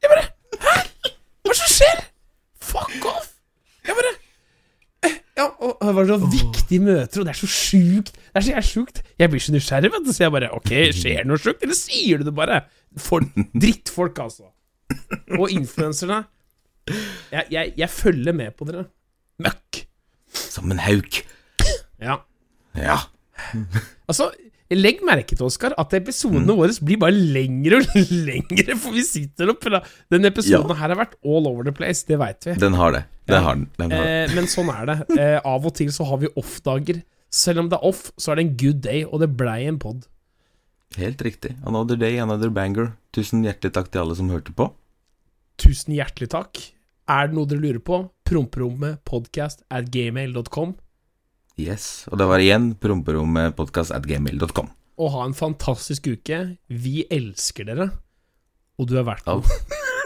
Jeg 0.02 0.10
bare 0.12 0.26
Hæ? 0.62 0.76
Hva 1.46 1.52
er 1.52 1.54
det 1.54 1.58
som 1.60 1.72
skjer? 1.72 2.04
Fuck 2.64 3.08
off! 3.10 3.32
Jeg 3.86 3.98
bare 4.00 4.14
eh, 5.06 5.18
Ja, 5.38 5.46
og 5.60 5.78
det 5.82 5.96
var 5.98 6.10
så 6.10 6.18
viktige 6.32 6.82
møter, 6.84 7.22
og 7.22 7.28
det 7.28 7.34
er 7.34 7.40
så 7.42 7.50
sjukt. 7.52 8.14
Det 8.16 8.42
er 8.42 8.46
så 8.48 8.64
sjukt. 8.70 9.02
Jeg 9.20 9.32
blir 9.32 9.44
så 9.44 9.54
nysgjerrig, 9.56 9.92
vet 9.94 10.08
du, 10.08 10.14
så 10.16 10.26
jeg 10.26 10.34
bare 10.36 10.52
Ok, 10.56 10.72
skjer 10.96 11.22
det 11.22 11.30
noe 11.30 11.42
sjukt, 11.42 11.64
eller 11.66 11.78
sier 11.78 12.22
du 12.22 12.30
det 12.30 12.36
bare? 12.38 12.62
For 12.98 13.26
drittfolk, 13.54 14.20
altså. 14.24 14.50
Og 15.40 15.50
influenserne. 15.52 16.24
Jeg, 17.32 17.44
jeg, 17.52 17.74
jeg 17.78 17.90
følger 17.90 18.34
med 18.38 18.56
på 18.58 18.68
dere. 18.70 18.86
Møkk. 19.44 19.82
Som 20.36 20.72
en 20.72 20.80
hauk. 20.80 21.22
Ja. 22.02 22.22
Ja. 22.78 22.98
Altså, 24.08 24.32
legg 24.74 25.02
merke 25.06 25.36
til, 25.38 25.46
Oskar, 25.46 25.76
at 25.78 25.94
episodene 25.94 26.56
våre 26.58 26.74
blir 26.82 26.98
bare 26.98 27.14
lengre 27.14 27.82
og 27.84 28.00
lengre, 28.30 28.76
for 28.82 28.96
vi 28.96 29.04
sitter 29.06 29.52
og 29.54 29.60
prater 29.62 29.86
Den 30.10 30.26
episoden 30.26 30.74
her 30.80 30.90
har 30.90 30.98
vært 30.98 31.14
all 31.24 31.46
over 31.50 31.64
the 31.68 31.72
place, 31.76 32.02
det 32.08 32.18
veit 32.18 32.48
vi. 32.50 32.56
Den 32.62 32.74
har 32.80 32.92
det. 32.96 33.04
Den 33.30 33.36
Ja. 33.38 33.42
har 33.46 33.56
den. 33.56 33.68
den 33.78 33.92
har. 33.92 34.06
Eh, 34.10 34.34
men 34.36 34.50
sånn 34.50 34.70
er 34.74 34.86
det. 34.90 34.98
Eh, 35.22 35.38
av 35.46 35.66
og 35.66 35.76
til 35.78 35.92
så 35.94 36.06
har 36.10 36.18
vi 36.24 36.28
off-dager. 36.36 37.04
Selv 37.30 37.60
om 37.60 37.70
det 37.70 37.78
er 37.78 37.86
off, 37.86 38.12
så 38.18 38.32
er 38.32 38.36
det 38.40 38.46
en 38.46 38.56
good 38.58 38.82
day, 38.82 39.04
og 39.06 39.20
det 39.22 39.30
blei 39.38 39.66
en 39.68 39.78
pod. 39.82 40.06
Helt 40.98 41.22
riktig. 41.26 41.56
Another 41.66 41.98
day, 42.00 42.18
another 42.22 42.50
banger. 42.50 42.94
Tusen 43.14 43.44
hjertelig 43.44 43.74
takk 43.76 43.90
til 43.92 44.02
alle 44.02 44.16
som 44.16 44.30
hørte 44.32 44.54
på. 44.56 44.70
Tusen 45.60 45.94
hjertelig 45.96 46.30
takk. 46.32 46.62
Er 47.12 47.28
det 47.28 47.36
noe 47.38 47.46
dere 47.50 47.62
lurer 47.62 47.82
på? 47.84 48.00
Promperommet 48.26 49.02
podcast 49.06 49.62
at 49.70 49.90
gmail.com. 49.94 50.76
Yes. 51.60 52.06
Og 52.12 52.20
det 52.20 52.28
var 52.28 52.44
igjen 52.44 52.74
promperommepodkast 52.82 53.92
Og 53.96 55.12
ha 55.12 55.26
en 55.26 55.34
fantastisk 55.34 56.08
uke. 56.08 56.58
Vi 56.68 57.06
elsker 57.10 57.64
dere. 57.66 57.90
Og 58.80 58.90
du 58.90 58.98
er 59.00 59.06
verdt 59.08 59.26
noe. 59.26 59.44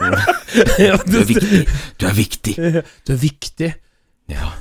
ja, 0.78 0.96
Du 1.04 1.18
er 1.20 1.26
viktig. 1.26 1.66
Du 1.98 2.06
er 2.06 2.14
viktig. 2.14 2.56
Du 3.06 3.12
er 3.12 3.20
viktig. 3.20 3.74
Ja. 4.30 4.52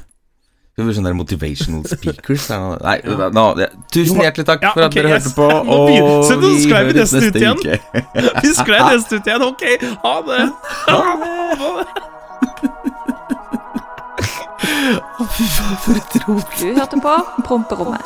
Det 0.80 0.86
blir 0.88 0.96
sånne 0.96 1.12
der 1.12 1.18
motivational 1.20 1.84
speakers. 1.92 2.48
Nei, 2.50 3.02
ja. 3.04 3.28
no, 3.36 3.52
tusen 3.92 4.22
hjertelig 4.24 4.46
takk 4.48 4.62
ja, 4.64 4.72
for 4.72 4.86
at 4.86 4.94
okay, 4.94 5.04
dere 5.04 5.18
yes. 5.18 5.26
hørte 5.28 5.36
på. 5.36 5.48
Og 5.76 6.24
så 6.24 6.38
nå 6.40 6.54
skrev 6.64 6.88
vi 6.88 6.94
nesten 6.96 7.26
ut 7.28 7.36
igjen. 7.36 7.60
Vi 8.46 8.50
sklei 8.56 8.80
neste 8.88 9.20
ut 9.20 9.28
igjen. 9.28 9.44
Ok, 9.44 9.64
ha 10.06 10.14
det. 10.30 10.40
Ha 10.88 11.00
det. 11.20 11.88
Fy 14.80 15.44
faen, 15.44 15.49
for 15.78 15.92
et 15.92 16.28
rot. 16.28 16.48
Du 16.60 16.66
hørte 16.80 17.02
på 17.02 17.44
Promperommet. 17.46 18.02